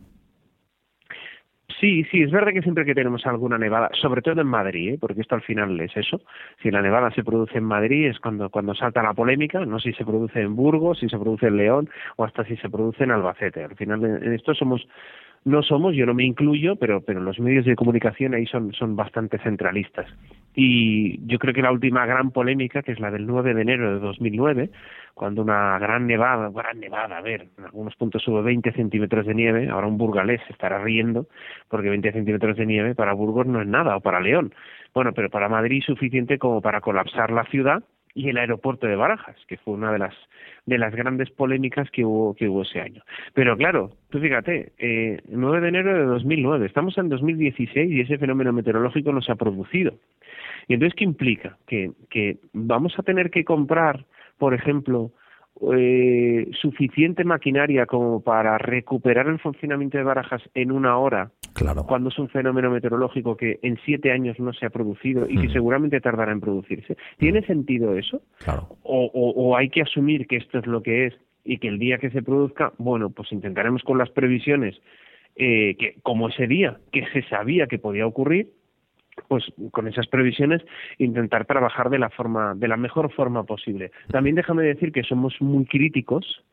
Sí, 1.80 2.04
sí, 2.10 2.22
es 2.22 2.30
verdad 2.30 2.52
que 2.52 2.62
siempre 2.62 2.86
que 2.86 2.94
tenemos 2.94 3.26
alguna 3.26 3.58
nevada, 3.58 3.90
sobre 4.00 4.22
todo 4.22 4.40
en 4.40 4.46
Madrid, 4.46 4.94
¿eh? 4.94 4.98
porque 4.98 5.20
esto 5.20 5.34
al 5.34 5.42
final 5.42 5.78
es 5.80 5.94
eso, 5.94 6.22
si 6.62 6.70
la 6.70 6.80
nevada 6.80 7.10
se 7.10 7.22
produce 7.22 7.58
en 7.58 7.64
Madrid 7.64 8.06
es 8.08 8.18
cuando, 8.18 8.48
cuando 8.48 8.74
salta 8.74 9.02
la 9.02 9.12
polémica, 9.12 9.62
no 9.66 9.78
si 9.78 9.92
se 9.92 10.04
produce 10.04 10.40
en 10.40 10.56
Burgos, 10.56 11.00
si 11.00 11.08
se 11.10 11.18
produce 11.18 11.48
en 11.48 11.58
León 11.58 11.90
o 12.16 12.24
hasta 12.24 12.44
si 12.44 12.56
se 12.56 12.70
produce 12.70 13.04
en 13.04 13.10
Albacete. 13.10 13.62
Al 13.62 13.76
final 13.76 14.02
en 14.04 14.32
esto 14.32 14.54
somos 14.54 14.88
no 15.46 15.62
somos, 15.62 15.94
yo 15.94 16.06
no 16.06 16.12
me 16.12 16.24
incluyo, 16.24 16.74
pero, 16.74 17.02
pero 17.02 17.20
los 17.20 17.38
medios 17.38 17.64
de 17.64 17.76
comunicación 17.76 18.35
ahí 18.35 18.46
son, 18.46 18.72
son 18.72 18.96
bastante 18.96 19.38
centralistas. 19.38 20.06
Y 20.56 21.24
yo 21.28 21.38
creo 21.38 21.54
que 21.54 21.62
la 21.62 21.70
última 21.70 22.04
gran 22.04 22.32
polémica, 22.32 22.82
que 22.82 22.90
es 22.90 22.98
la 22.98 23.12
del 23.12 23.28
9 23.28 23.54
de 23.54 23.62
enero 23.62 23.94
de 23.94 24.00
2009, 24.00 24.70
cuando 25.14 25.42
una 25.42 25.78
gran 25.78 26.09
nevada, 26.09 26.50
gran 26.50 26.80
nevada, 26.80 27.18
a 27.18 27.20
ver, 27.20 27.46
en 27.59 27.64
algunos 27.64 27.94
puntos 27.94 28.26
hubo 28.26 28.42
20 28.42 28.72
centímetros 28.72 29.24
de 29.24 29.35
nieve, 29.35 29.68
ahora 29.68 29.87
un 29.87 29.98
burgalés 29.98 30.40
estará 30.50 30.82
riendo, 30.82 31.28
porque 31.68 31.90
20 31.90 32.11
centímetros 32.11 32.56
de 32.56 32.66
nieve 32.66 32.96
para 32.96 33.12
Burgos 33.12 33.46
no 33.46 33.62
es 33.62 33.68
nada, 33.68 33.96
o 33.96 34.00
para 34.00 34.18
León. 34.18 34.52
Bueno, 34.94 35.12
pero 35.12 35.30
para 35.30 35.48
Madrid 35.48 35.80
suficiente 35.87 36.38
como 36.38 36.61
para 36.61 36.80
colapsar 36.80 37.30
la 37.30 37.44
ciudad 37.44 37.85
y 38.16 38.31
el 38.31 38.38
aeropuerto 38.38 38.87
de 38.87 38.96
Barajas, 38.96 39.37
que 39.46 39.59
fue 39.59 39.74
una 39.74 39.92
de 39.92 39.98
las 39.98 40.14
de 40.64 40.79
las 40.79 40.94
grandes 40.94 41.31
polémicas 41.31 41.88
que 41.90 42.05
hubo 42.05 42.35
que 42.35 42.48
hubo 42.48 42.62
ese 42.62 42.81
año. 42.81 43.02
Pero 43.35 43.57
claro, 43.59 43.90
tú 44.09 44.18
fíjate, 44.18 44.72
eh, 44.79 45.20
9 45.29 45.61
de 45.61 45.68
enero 45.68 45.94
de 45.94 46.05
2009, 46.05 46.66
estamos 46.66 46.96
en 46.96 47.11
2016 47.11 47.92
y 47.92 48.00
ese 48.00 48.16
fenómeno 48.16 48.55
meteorológico 48.55 49.12
no 49.12 49.20
se 49.20 49.33
ha 49.33 49.37
producido. 49.37 49.98
Y 50.66 50.74
entonces, 50.74 50.96
¿qué 50.96 51.05
implica? 51.05 51.59
Que, 51.66 51.90
que 52.09 52.38
vamos 52.55 52.98
a 52.98 53.02
tener 53.02 53.31
que 53.31 53.44
comprar, 53.44 54.07
por 54.38 54.55
ejemplo, 54.55 55.12
eh, 55.75 56.51
suficiente 56.61 57.25
maquinaria 57.25 57.87
como 57.87 58.21
para 58.21 58.59
recuperar 58.59 59.27
el 59.29 59.38
funcionamiento 59.38 59.97
de 59.97 60.05
Barajas 60.05 60.42
en 60.55 60.71
una 60.71 60.99
hora, 60.99 61.31
claro. 61.55 61.85
cuando 61.87 62.11
es 62.11 62.19
un 62.19 62.29
fenómeno 62.29 62.71
meteorológico 62.71 63.37
que 63.37 63.59
en 63.62 63.79
siete 63.85 64.12
años 64.12 64.38
no 64.38 64.53
se 64.53 64.66
ha 64.66 64.71
producido 64.71 65.27
y 65.29 65.38
que 65.38 65.49
mm. 65.49 65.53
seguramente 65.53 66.01
tardará 66.01 66.33
en 66.33 66.40
producirse. 66.40 66.97
¿Tiene 67.19 67.40
mm. 67.40 67.47
sentido 67.47 67.97
eso? 67.97 68.21
Claro. 68.45 68.69
O, 68.83 69.11
o, 69.14 69.57
hay 69.57 69.71
que 69.71 69.83
asumir 69.83 70.27
que 70.27 70.37
esto 70.37 70.59
es 70.59 70.66
lo 70.66 70.83
que 70.83 71.07
es 71.07 71.14
y 71.45 71.59
que 71.59 71.69
el 71.69 71.79
día 71.79 71.99
que 71.99 72.11
se 72.11 72.23
produzca, 72.23 72.73
bueno, 72.77 73.11
pues 73.11 73.33
intentaremos 73.33 73.83
con 73.83 73.99
las 73.99 74.11
previsiones 74.11 74.81
eh, 75.37 75.77
que 75.79 75.97
como 76.03 76.29
ese 76.29 76.47
día 76.47 76.79
que 76.92 77.07
se 77.12 77.23
sabía 77.29 77.66
que 77.66 77.79
podía 77.79 78.07
ocurrir, 78.07 78.51
pues 79.29 79.44
con 79.70 79.88
esas 79.88 80.07
previsiones 80.07 80.62
intentar 80.98 81.46
trabajar 81.46 81.90
de 81.90 81.98
la 81.98 82.11
forma 82.11 82.55
de 82.55 82.68
la 82.68 82.76
mejor 82.76 83.12
forma 83.12 83.44
posible. 83.44 83.90
También 84.11 84.37
déjame 84.37 84.62
decir 84.62 84.92
que 84.92 85.02
somos 85.02 85.35
muy 85.40 85.64
críticos 85.66 86.44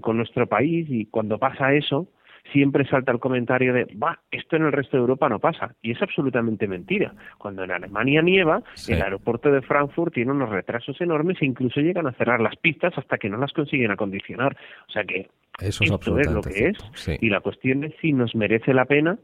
con 0.00 0.16
nuestro 0.16 0.46
país 0.46 0.86
y 0.90 1.06
cuando 1.06 1.38
pasa 1.38 1.72
eso 1.72 2.08
siempre 2.52 2.86
salta 2.86 3.12
el 3.12 3.18
comentario 3.18 3.72
de, 3.72 3.84
va, 4.02 4.20
esto 4.30 4.56
en 4.56 4.64
el 4.64 4.72
resto 4.72 4.96
de 4.96 5.02
Europa 5.02 5.28
no 5.28 5.38
pasa. 5.38 5.74
Y 5.82 5.92
es 5.92 6.02
absolutamente 6.02 6.66
mentira. 6.66 7.14
Cuando 7.36 7.64
en 7.64 7.70
Alemania 7.70 8.22
nieva, 8.22 8.62
el 8.88 9.02
aeropuerto 9.02 9.50
de 9.50 9.62
Frankfurt 9.62 10.14
tiene 10.14 10.32
unos 10.32 10.50
retrasos 10.50 11.00
enormes 11.00 11.38
e 11.40 11.46
incluso 11.46 11.80
llegan 11.80 12.06
a 12.06 12.12
cerrar 12.12 12.40
las 12.40 12.56
pistas 12.56 12.96
hasta 12.96 13.18
que 13.18 13.28
no 13.28 13.38
las 13.38 13.52
consiguen 13.52 13.90
acondicionar. 13.90 14.56
O 14.88 14.92
sea 14.92 15.04
que 15.04 15.28
eso 15.60 15.84
esto 15.84 16.18
es 16.18 16.30
lo 16.30 16.40
que 16.40 16.68
es. 16.68 17.18
Y 17.20 17.28
la 17.30 17.40
cuestión 17.40 17.84
es 17.84 17.94
si 18.00 18.12
nos 18.12 18.34
merece 18.34 18.72
la 18.72 18.84
pena 18.84 19.18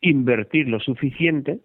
invertir 0.00 0.68
lo 0.68 0.80
suficiente 0.80 1.60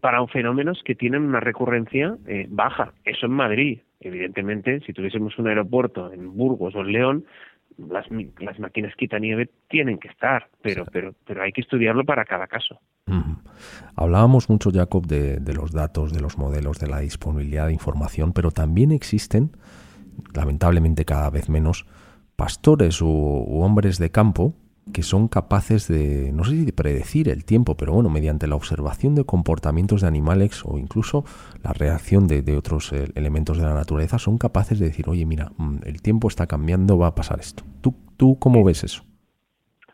para 0.00 0.26
fenómenos 0.26 0.82
que 0.84 0.94
tienen 0.94 1.22
una 1.22 1.40
recurrencia 1.40 2.16
eh, 2.26 2.46
baja. 2.50 2.92
Eso 3.04 3.26
en 3.26 3.32
Madrid. 3.32 3.80
Evidentemente, 4.00 4.80
si 4.80 4.92
tuviésemos 4.92 5.38
un 5.38 5.48
aeropuerto 5.48 6.12
en 6.12 6.34
Burgos 6.36 6.74
o 6.74 6.80
en 6.80 6.92
León, 6.92 7.24
las, 7.76 8.06
las 8.38 8.58
máquinas 8.58 8.94
nieve 9.20 9.50
tienen 9.68 9.98
que 9.98 10.08
estar, 10.08 10.48
pero, 10.62 10.84
pero, 10.92 11.14
pero 11.26 11.42
hay 11.42 11.52
que 11.52 11.60
estudiarlo 11.60 12.04
para 12.04 12.24
cada 12.24 12.46
caso. 12.46 12.78
Hablábamos 13.96 14.48
mucho, 14.48 14.70
Jacob, 14.70 15.06
de, 15.06 15.38
de, 15.38 15.54
los 15.54 15.72
datos, 15.72 16.12
de 16.12 16.20
los 16.20 16.38
modelos, 16.38 16.78
de 16.78 16.88
la 16.88 17.00
disponibilidad 17.00 17.66
de 17.66 17.72
información, 17.72 18.32
pero 18.32 18.50
también 18.50 18.92
existen, 18.92 19.50
lamentablemente 20.34 21.04
cada 21.04 21.30
vez 21.30 21.48
menos, 21.48 21.86
pastores 22.36 23.02
u 23.02 23.60
hombres 23.62 23.98
de 23.98 24.10
campo 24.10 24.54
que 24.92 25.02
son 25.02 25.28
capaces 25.28 25.88
de, 25.88 26.32
no 26.32 26.44
sé 26.44 26.52
si 26.52 26.64
de 26.64 26.72
predecir 26.72 27.28
el 27.28 27.44
tiempo, 27.44 27.76
pero 27.76 27.92
bueno, 27.92 28.10
mediante 28.10 28.46
la 28.46 28.56
observación 28.56 29.14
de 29.14 29.24
comportamientos 29.24 30.00
de 30.02 30.08
animales 30.08 30.62
o 30.64 30.78
incluso 30.78 31.24
la 31.62 31.72
reacción 31.72 32.26
de, 32.26 32.56
otros 32.56 32.92
eh, 32.92 33.06
elementos 33.14 33.58
de 33.58 33.64
la 33.64 33.74
naturaleza, 33.74 34.18
son 34.18 34.38
capaces 34.38 34.78
de 34.78 34.86
decir, 34.86 35.08
oye, 35.08 35.26
mira, 35.26 35.50
mm, 35.56 35.78
el 35.84 36.02
tiempo 36.02 36.28
está 36.28 36.46
cambiando, 36.46 36.98
va 36.98 37.08
a 37.08 37.14
pasar 37.14 37.38
esto. 37.40 37.62
¿Tú, 37.80 37.94
tú 38.16 38.38
cómo 38.38 38.64
ves 38.64 38.84
eso? 38.84 39.04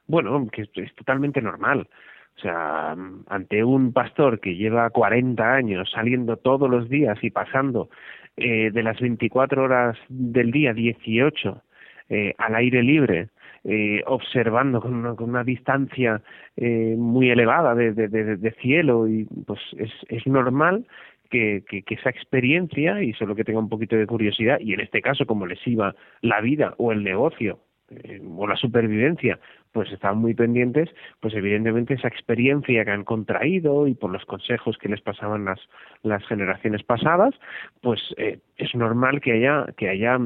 Bueno, 0.07 0.47
que 0.51 0.63
es 0.63 0.95
totalmente 0.95 1.43
normal. 1.43 1.89
O 2.37 2.41
sea, 2.41 2.95
ante 3.29 3.65
un 3.65 3.93
pastor 3.93 4.41
que 4.41 4.57
lleva 4.57 4.91
40 4.91 5.55
años 5.55 5.91
saliendo 5.93 6.37
todos 6.37 6.69
los 6.69 6.89
días 6.89 7.19
y 7.23 7.31
pasando 7.31 7.89
eh, 8.37 8.71
de 8.71 8.83
las 8.83 9.01
24 9.01 9.63
horas 9.63 9.97
del 10.09 10.51
día 10.51 10.75
18 10.75 11.63
eh, 12.11 12.35
al 12.37 12.55
aire 12.55 12.83
libre, 12.83 13.31
eh, 13.69 14.03
observando 14.07 14.81
con 14.81 14.95
una, 14.95 15.15
con 15.17 15.31
una 15.31 15.43
distancia 15.43 16.23
eh, 16.57 16.95
muy 16.97 17.31
elevada 17.31 17.75
de, 17.75 17.93
de, 17.93 18.09
de, 18.09 18.51
cielo 18.63 19.09
y 19.09 19.25
pues 19.45 19.59
es, 19.77 19.91
es 20.09 20.25
normal 20.27 20.87
que, 21.31 21.65
que, 21.69 21.83
esa 21.95 22.11
experiencia 22.11 23.03
y 23.03 23.13
solo 23.15 23.35
que 23.35 23.43
tenga 23.43 23.59
un 23.59 23.69
poquito 23.69 23.97
de 23.97 24.07
curiosidad 24.07 24.61
y 24.61 24.73
en 24.73 24.81
este 24.81 25.03
caso 25.03 25.27
como 25.27 25.47
les 25.47 25.59
iba 25.67 25.97
la 26.21 26.41
vida 26.41 26.75
o 26.79 26.93
el 26.93 27.03
negocio 27.03 27.59
eh, 27.91 28.21
o 28.37 28.47
la 28.47 28.57
supervivencia, 28.57 29.39
pues 29.77 29.93
estaban 29.93 30.17
muy 30.17 30.33
pendientes, 30.33 30.89
pues 31.21 31.35
evidentemente 31.35 31.93
esa 31.93 32.09
experiencia 32.09 32.83
que 32.83 32.91
han 32.91 33.05
contraído 33.05 33.87
y 33.87 33.93
por 33.93 34.11
los 34.11 34.25
consejos 34.25 34.79
que 34.79 34.89
les 34.89 35.03
pasaban 35.03 35.45
las, 35.45 35.61
las 36.03 36.27
generaciones 36.27 36.83
pasadas, 36.83 37.35
pues 37.83 38.01
eh, 38.17 38.39
es 38.57 38.75
normal 38.75 39.21
que 39.21 39.33
haya, 39.33 39.67
que 39.77 39.91
haya 39.91 40.19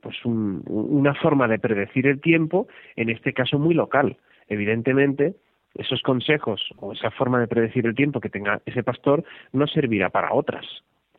pues 0.00 0.16
una 0.24 1.14
forma 1.14 1.46
de 1.46 1.60
predecir 1.60 2.08
el 2.08 2.20
tiempo, 2.20 2.66
en 2.96 3.08
este 3.10 3.32
caso 3.32 3.60
muy 3.60 3.74
local. 3.74 4.16
Evidentemente, 4.48 5.36
esos 5.76 6.02
consejos 6.02 6.60
o 6.78 6.92
esa 6.92 7.12
forma 7.12 7.38
de 7.38 7.46
predecir 7.46 7.86
el 7.86 7.94
tiempo 7.94 8.18
que 8.18 8.28
tenga 8.28 8.60
ese 8.66 8.82
pastor 8.82 9.22
no 9.52 9.68
servirá 9.68 10.10
para 10.10 10.34
otras 10.34 10.66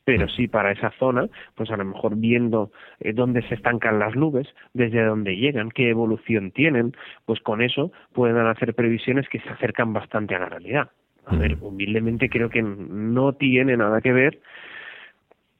pero 0.08 0.30
sí 0.30 0.48
para 0.48 0.72
esa 0.72 0.90
zona, 0.92 1.28
pues 1.54 1.70
a 1.70 1.76
lo 1.76 1.84
mejor 1.84 2.16
viendo 2.16 2.72
eh, 3.02 3.12
dónde 3.12 3.42
se 3.42 3.56
estancan 3.56 4.00
las 4.00 4.16
nubes, 4.16 4.48
desde 4.74 5.04
dónde 5.04 5.36
llegan, 5.36 5.70
qué 5.70 5.90
evolución 5.90 6.52
tienen, 6.52 6.96
pues 7.26 7.42
con 7.42 7.62
eso 7.62 7.92
pueden 8.14 8.38
hacer 8.38 8.74
previsiones 8.74 9.28
que 9.28 9.42
se 9.42 9.50
acercan 9.50 9.92
bastante 9.92 10.34
a 10.34 10.40
la 10.40 10.48
realidad. 10.48 10.92
A 11.26 11.36
ver, 11.36 11.58
humildemente 11.60 12.30
creo 12.30 12.50
que 12.50 12.62
no 12.62 13.34
tiene 13.34 13.76
nada 13.76 14.00
que 14.00 14.14
ver 14.14 14.40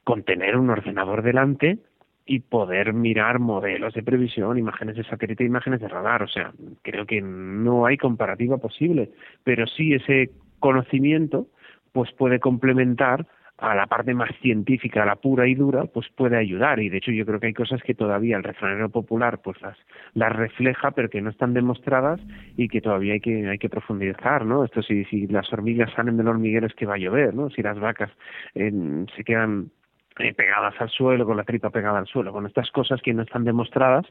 con 0.02 0.22
tener 0.22 0.56
un 0.56 0.70
ordenador 0.70 1.20
delante 1.20 1.76
y 2.24 2.40
poder 2.40 2.94
mirar 2.94 3.40
modelos 3.40 3.92
de 3.92 4.02
previsión, 4.02 4.56
imágenes 4.56 4.96
de 4.96 5.04
satélite, 5.04 5.44
imágenes 5.44 5.80
de 5.80 5.88
radar. 5.88 6.22
O 6.22 6.28
sea, 6.28 6.52
creo 6.80 7.04
que 7.04 7.20
no 7.20 7.84
hay 7.84 7.98
comparativa 7.98 8.56
posible, 8.56 9.10
pero 9.44 9.66
sí 9.66 9.92
ese 9.92 10.30
conocimiento 10.58 11.48
pues 11.92 12.12
puede 12.12 12.40
complementar 12.40 13.26
a 13.58 13.74
la 13.74 13.86
parte 13.86 14.14
más 14.14 14.30
científica, 14.40 15.04
la 15.04 15.16
pura 15.16 15.46
y 15.48 15.54
dura, 15.54 15.84
pues 15.84 16.06
puede 16.14 16.36
ayudar. 16.36 16.78
Y 16.80 16.88
de 16.88 16.98
hecho 16.98 17.10
yo 17.10 17.26
creo 17.26 17.40
que 17.40 17.48
hay 17.48 17.54
cosas 17.54 17.82
que 17.82 17.94
todavía 17.94 18.36
el 18.36 18.44
refranero 18.44 18.88
popular 18.88 19.40
pues 19.42 19.60
las, 19.60 19.76
las 20.14 20.32
refleja, 20.32 20.92
pero 20.92 21.10
que 21.10 21.20
no 21.20 21.30
están 21.30 21.54
demostradas 21.54 22.20
y 22.56 22.68
que 22.68 22.80
todavía 22.80 23.14
hay 23.14 23.20
que, 23.20 23.48
hay 23.48 23.58
que 23.58 23.68
profundizar, 23.68 24.46
¿no? 24.46 24.64
Esto 24.64 24.82
si, 24.82 25.04
si 25.06 25.26
las 25.26 25.52
hormigas 25.52 25.92
salen 25.94 26.16
del 26.16 26.28
hormiguero 26.28 26.66
es 26.66 26.74
que 26.74 26.86
va 26.86 26.94
a 26.94 26.98
llover, 26.98 27.34
¿no? 27.34 27.50
Si 27.50 27.62
las 27.62 27.78
vacas 27.78 28.10
eh, 28.54 28.72
se 29.16 29.24
quedan 29.24 29.70
eh, 30.18 30.34
pegadas 30.34 30.74
al 30.80 30.90
suelo, 30.90 31.24
con 31.24 31.36
la 31.36 31.44
tripa 31.44 31.70
pegada 31.70 31.98
al 31.98 32.06
suelo, 32.06 32.32
con 32.32 32.46
estas 32.46 32.70
cosas 32.70 33.00
que 33.02 33.14
no 33.14 33.22
están 33.22 33.44
demostradas, 33.44 34.04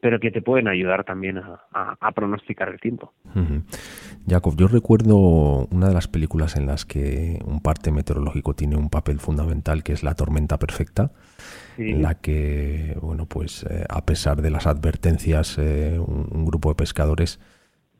pero 0.00 0.20
que 0.20 0.30
te 0.30 0.40
pueden 0.40 0.68
ayudar 0.68 1.04
también 1.04 1.38
a, 1.38 2.12
pronosticar 2.12 2.68
el 2.68 2.80
tiempo. 2.80 3.12
Jacob, 4.26 4.54
yo 4.56 4.68
recuerdo 4.68 5.16
una 5.70 5.88
de 5.88 5.94
las 5.94 6.08
películas 6.08 6.56
en 6.56 6.66
las 6.66 6.84
que 6.84 7.38
un 7.44 7.60
parte 7.60 7.92
meteorológico 7.92 8.54
tiene 8.54 8.76
un 8.76 8.88
papel 8.88 9.20
fundamental, 9.20 9.82
que 9.82 9.92
es 9.92 10.02
La 10.02 10.14
tormenta 10.14 10.58
perfecta, 10.58 11.10
en 11.76 12.02
la 12.02 12.14
que, 12.14 12.96
bueno, 13.00 13.26
pues 13.26 13.64
eh, 13.64 13.84
a 13.88 14.04
pesar 14.04 14.42
de 14.42 14.50
las 14.50 14.66
advertencias, 14.66 15.58
eh, 15.58 15.98
un, 15.98 16.44
grupo 16.44 16.70
de 16.70 16.76
pescadores 16.76 17.40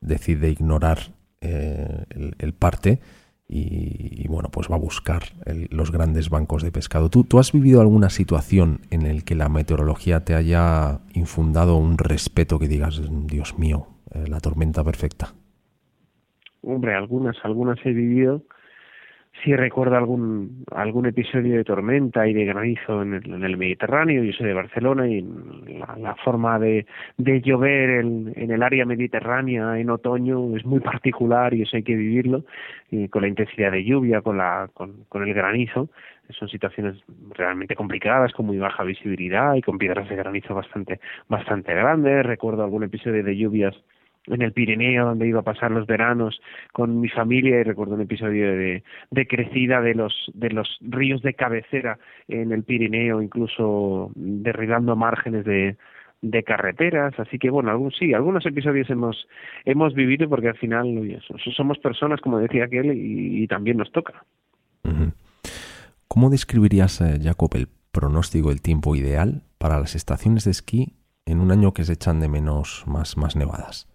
decide 0.01 0.49
ignorar 0.49 0.99
el 1.41 2.55
parte 2.59 3.01
y, 3.51 4.29
bueno, 4.29 4.51
pues 4.53 4.71
va 4.71 4.77
a 4.77 4.79
buscar 4.79 5.23
los 5.71 5.91
grandes 5.91 6.29
bancos 6.29 6.63
de 6.63 6.71
pescado. 6.71 7.09
¿Tú, 7.09 7.25
¿Tú 7.25 7.39
has 7.39 7.51
vivido 7.53 7.81
alguna 7.81 8.11
situación 8.11 8.81
en 8.91 9.17
la 9.17 9.23
que 9.23 9.35
la 9.35 9.49
meteorología 9.49 10.25
te 10.25 10.35
haya 10.35 11.01
infundado 11.15 11.77
un 11.77 11.97
respeto 11.97 12.59
que 12.59 12.69
digas, 12.69 13.01
Dios 13.27 13.59
mío, 13.59 13.87
eh, 14.13 14.27
la 14.29 14.41
tormenta 14.41 14.85
perfecta? 14.85 15.33
Hombre, 16.61 16.95
algunas, 16.95 17.37
algunas 17.43 17.79
he 17.87 17.93
vivido 17.93 18.43
sí 19.43 19.55
recuerdo 19.55 19.97
algún 19.97 20.65
algún 20.73 21.07
episodio 21.07 21.57
de 21.57 21.65
tormenta 21.65 22.27
y 22.27 22.33
de 22.33 22.45
granizo 22.45 23.03
en 23.03 23.15
el, 23.15 23.35
en 23.35 23.45
el 23.45 23.57
Mediterráneo. 23.57 24.23
Yo 24.23 24.33
soy 24.33 24.47
de 24.47 24.55
Barcelona 24.55 25.09
y 25.09 25.23
la, 25.79 25.97
la 25.99 26.15
forma 26.17 26.59
de, 26.59 26.87
de 27.17 27.41
llover 27.41 27.91
en, 28.01 28.33
en, 28.37 28.51
el 28.51 28.63
área 28.63 28.85
mediterránea 28.85 29.79
en 29.79 29.91
otoño 29.91 30.57
es 30.57 30.65
muy 30.65 30.81
particular 30.81 31.55
y 31.55 31.63
eso 31.63 31.77
hay 31.77 31.83
que 31.83 31.97
vivirlo 31.97 32.45
y 32.91 33.09
con 33.09 33.23
la 33.23 33.29
intensidad 33.29 33.73
de 33.73 33.85
lluvia, 33.85 34.21
con 34.23 34.39
la 34.39 34.69
con, 34.75 35.05
con 35.09 35.23
el 35.23 35.35
granizo. 35.35 35.89
Son 36.31 36.49
situaciones 36.49 36.97
realmente 37.35 37.75
complicadas, 37.75 38.33
con 38.33 38.47
muy 38.47 38.59
baja 38.59 38.85
visibilidad 38.85 39.55
y 39.55 39.63
con 39.63 39.79
piedras 39.79 40.09
de 40.09 40.17
granizo 40.17 40.55
bastante 40.55 41.01
bastante 41.29 41.75
grandes. 41.75 42.27
Recuerdo 42.27 42.65
algún 42.65 42.85
episodio 42.85 43.25
de 43.25 43.37
lluvias 43.37 43.75
en 44.31 44.43
el 44.43 44.53
Pirineo 44.53 45.07
donde 45.07 45.29
iba 45.29 45.41
a 45.41 45.45
pasar 45.45 45.71
los 45.71 45.87
veranos 45.87 46.41
con 46.73 47.01
mi 47.01 47.09
familia 47.09 47.61
y 47.61 47.63
recuerdo 47.63 47.95
un 47.95 48.03
episodio 48.03 48.53
de, 48.57 48.83
crecida 49.29 49.81
de 49.81 49.95
los 49.95 50.15
de 50.35 50.51
los 50.51 50.79
ríos 50.81 51.23
de 51.23 51.35
cabecera 51.35 51.99
en 52.29 52.53
el 52.53 52.63
Pirineo 52.63 53.23
incluso 53.23 54.11
derribando 54.15 54.97
márgenes 54.97 55.45
de 55.45 56.43
carreteras, 56.43 57.15
así 57.19 57.39
que 57.39 57.51
bueno, 57.51 57.71
algún, 57.71 57.93
sí, 57.93 58.13
algunos 58.13 58.45
episodios 58.47 58.91
hemos 58.91 59.29
hemos 59.65 59.95
vivido 59.95 60.29
porque 60.29 60.49
al 60.49 60.57
final 60.57 61.23
somos 61.57 61.79
personas, 61.79 62.21
como 62.21 62.39
decía 62.39 62.65
aquel, 62.65 62.93
y, 62.95 63.47
también 63.47 63.77
nos 63.77 63.93
toca. 63.93 64.25
¿Cómo 66.09 66.31
describirías, 66.31 67.01
eh, 67.01 67.19
Jacob, 67.23 67.51
el 67.55 67.69
pronóstico 67.93 68.49
del 68.49 68.63
tiempo 68.63 68.97
ideal 68.97 69.43
para 69.59 69.79
las 69.79 69.95
estaciones 69.95 70.45
de 70.45 70.51
esquí 70.51 70.95
en 71.27 71.41
un 71.41 71.53
año 71.53 71.73
que 71.73 71.85
se 71.85 71.93
echan 71.93 72.21
de 72.21 72.29
menos 72.29 72.85
más 72.87 73.37
nevadas? 73.37 73.87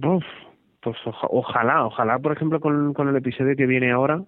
Pues 0.00 0.96
ojalá, 1.04 1.84
ojalá, 1.86 2.18
por 2.18 2.32
ejemplo, 2.32 2.60
con, 2.60 3.08
el 3.08 3.16
episodio 3.16 3.56
que 3.56 3.66
viene 3.66 3.92
ahora, 3.92 4.22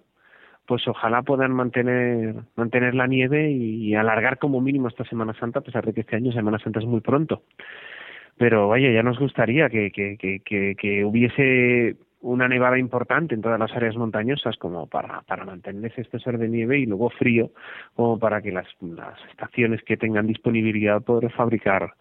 pues 0.65 0.87
ojalá 0.87 1.23
puedan 1.23 1.51
mantener 1.51 2.35
mantener 2.55 2.95
la 2.95 3.07
nieve 3.07 3.51
y, 3.51 3.95
alargar 3.95 4.37
como 4.37 4.61
mínimo 4.61 4.87
esta 4.87 5.03
Semana 5.05 5.33
Santa, 5.33 5.59
a 5.59 5.63
pesar 5.63 5.85
de 5.85 5.93
que 5.93 6.01
este 6.01 6.15
año 6.15 6.31
Semana 6.31 6.59
Santa 6.59 6.79
es 6.79 6.85
muy 6.85 7.01
pronto. 7.01 7.43
Pero 8.37 8.67
vaya, 8.69 8.91
ya 8.91 9.03
nos 9.03 9.19
gustaría 9.19 9.69
que, 9.69 9.91
que, 9.91 10.17
que, 10.17 10.75
que, 10.75 11.05
hubiese 11.05 11.97
una 12.21 12.47
nevada 12.47 12.79
importante 12.79 13.35
en 13.35 13.41
todas 13.41 13.59
las 13.59 13.71
áreas 13.73 13.95
montañosas 13.97 14.57
como 14.57 14.87
para, 14.87 15.21
para 15.23 15.45
mantener 15.45 15.91
ese 15.91 16.01
espesor 16.01 16.37
de 16.37 16.47
nieve 16.47 16.79
y 16.79 16.85
luego 16.85 17.09
frío 17.09 17.51
como 17.95 18.17
para 18.17 18.41
que 18.41 18.51
las, 18.51 18.67
las 18.81 19.19
estaciones 19.29 19.83
que 19.83 19.97
tengan 19.97 20.25
disponibilidad 20.25 21.01
poder 21.01 21.31
fabricar 21.31 21.93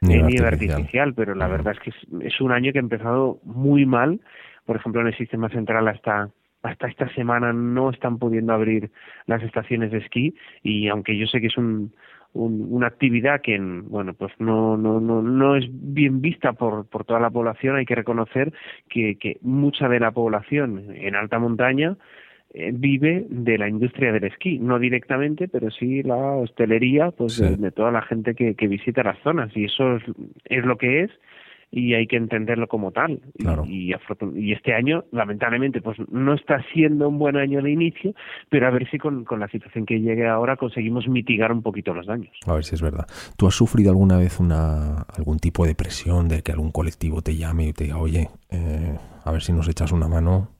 nieve, 0.00 0.46
artificial. 0.46 1.14
pero 1.14 1.34
la 1.34 1.48
verdad 1.48 1.74
es 1.74 1.80
que 1.80 2.26
es, 2.26 2.40
un 2.40 2.52
año 2.52 2.72
que 2.72 2.78
ha 2.78 2.82
empezado 2.82 3.40
muy 3.44 3.86
mal. 3.86 4.20
Por 4.64 4.76
ejemplo, 4.76 5.00
en 5.00 5.08
el 5.08 5.16
sistema 5.16 5.48
central 5.48 5.88
hasta 5.88 6.30
hasta 6.62 6.88
esta 6.88 7.08
semana 7.14 7.54
no 7.54 7.88
están 7.88 8.18
pudiendo 8.18 8.52
abrir 8.52 8.90
las 9.26 9.42
estaciones 9.42 9.90
de 9.92 9.98
esquí 9.98 10.34
y 10.62 10.88
aunque 10.88 11.16
yo 11.16 11.26
sé 11.26 11.40
que 11.40 11.46
es 11.46 11.56
un, 11.56 11.94
una 12.34 12.86
actividad 12.86 13.40
que 13.40 13.58
bueno 13.58 14.12
pues 14.12 14.30
no 14.38 14.76
no 14.76 15.00
no 15.00 15.22
no 15.22 15.56
es 15.56 15.64
bien 15.70 16.20
vista 16.20 16.52
por, 16.52 16.86
por 16.86 17.06
toda 17.06 17.18
la 17.18 17.30
población, 17.30 17.76
hay 17.76 17.86
que 17.86 17.94
reconocer 17.94 18.52
que, 18.90 19.16
que 19.16 19.38
mucha 19.40 19.88
de 19.88 20.00
la 20.00 20.10
población 20.10 20.94
en 20.94 21.16
alta 21.16 21.38
montaña 21.38 21.96
vive 22.52 23.26
de 23.28 23.58
la 23.58 23.68
industria 23.68 24.12
del 24.12 24.24
esquí, 24.24 24.58
no 24.58 24.78
directamente, 24.78 25.48
pero 25.48 25.70
sí 25.70 26.02
la 26.02 26.16
hostelería 26.16 27.10
pues 27.12 27.38
de, 27.38 27.70
toda 27.70 27.92
la 27.92 28.02
gente 28.02 28.34
que, 28.34 28.54
que 28.54 28.66
visita 28.66 29.02
las 29.02 29.18
zonas 29.22 29.56
y 29.56 29.66
eso 29.66 29.96
es, 29.96 30.02
es 30.46 30.64
lo 30.64 30.76
que 30.76 31.02
es 31.02 31.10
y 31.72 31.94
hay 31.94 32.06
que 32.06 32.16
entenderlo 32.16 32.66
como 32.66 32.90
tal. 32.90 33.20
Y, 33.66 33.92
y, 34.34 34.52
este 34.52 34.74
año, 34.74 35.04
lamentablemente, 35.12 35.80
pues 35.80 35.98
no 36.10 36.34
está 36.34 36.62
siendo 36.72 37.08
un 37.08 37.18
buen 37.18 37.36
año 37.36 37.62
de 37.62 37.70
inicio, 37.70 38.14
pero 38.48 38.66
a 38.66 38.70
ver 38.70 38.90
si 38.90 38.98
con, 38.98 39.24
con, 39.24 39.40
la 39.40 39.48
situación 39.48 39.86
que 39.86 40.00
llegue 40.00 40.26
ahora 40.26 40.56
conseguimos 40.56 41.06
mitigar 41.08 41.52
un 41.52 41.62
poquito 41.62 41.94
los 41.94 42.06
daños. 42.06 42.36
A 42.46 42.54
ver 42.54 42.64
si 42.64 42.74
es 42.74 42.82
verdad. 42.82 43.06
¿Tú 43.36 43.46
has 43.46 43.54
sufrido 43.54 43.90
alguna 43.90 44.18
vez 44.18 44.40
una 44.40 45.02
algún 45.16 45.38
tipo 45.38 45.64
de 45.64 45.74
presión 45.74 46.28
de 46.28 46.42
que 46.42 46.52
algún 46.52 46.72
colectivo 46.72 47.22
te 47.22 47.36
llame 47.36 47.68
y 47.68 47.72
te 47.72 47.84
diga, 47.84 47.98
oye, 47.98 48.28
eh, 48.50 48.96
a 49.24 49.30
ver 49.30 49.42
si 49.42 49.52
nos 49.52 49.68
echas 49.68 49.92
una 49.92 50.08
mano? 50.08 50.59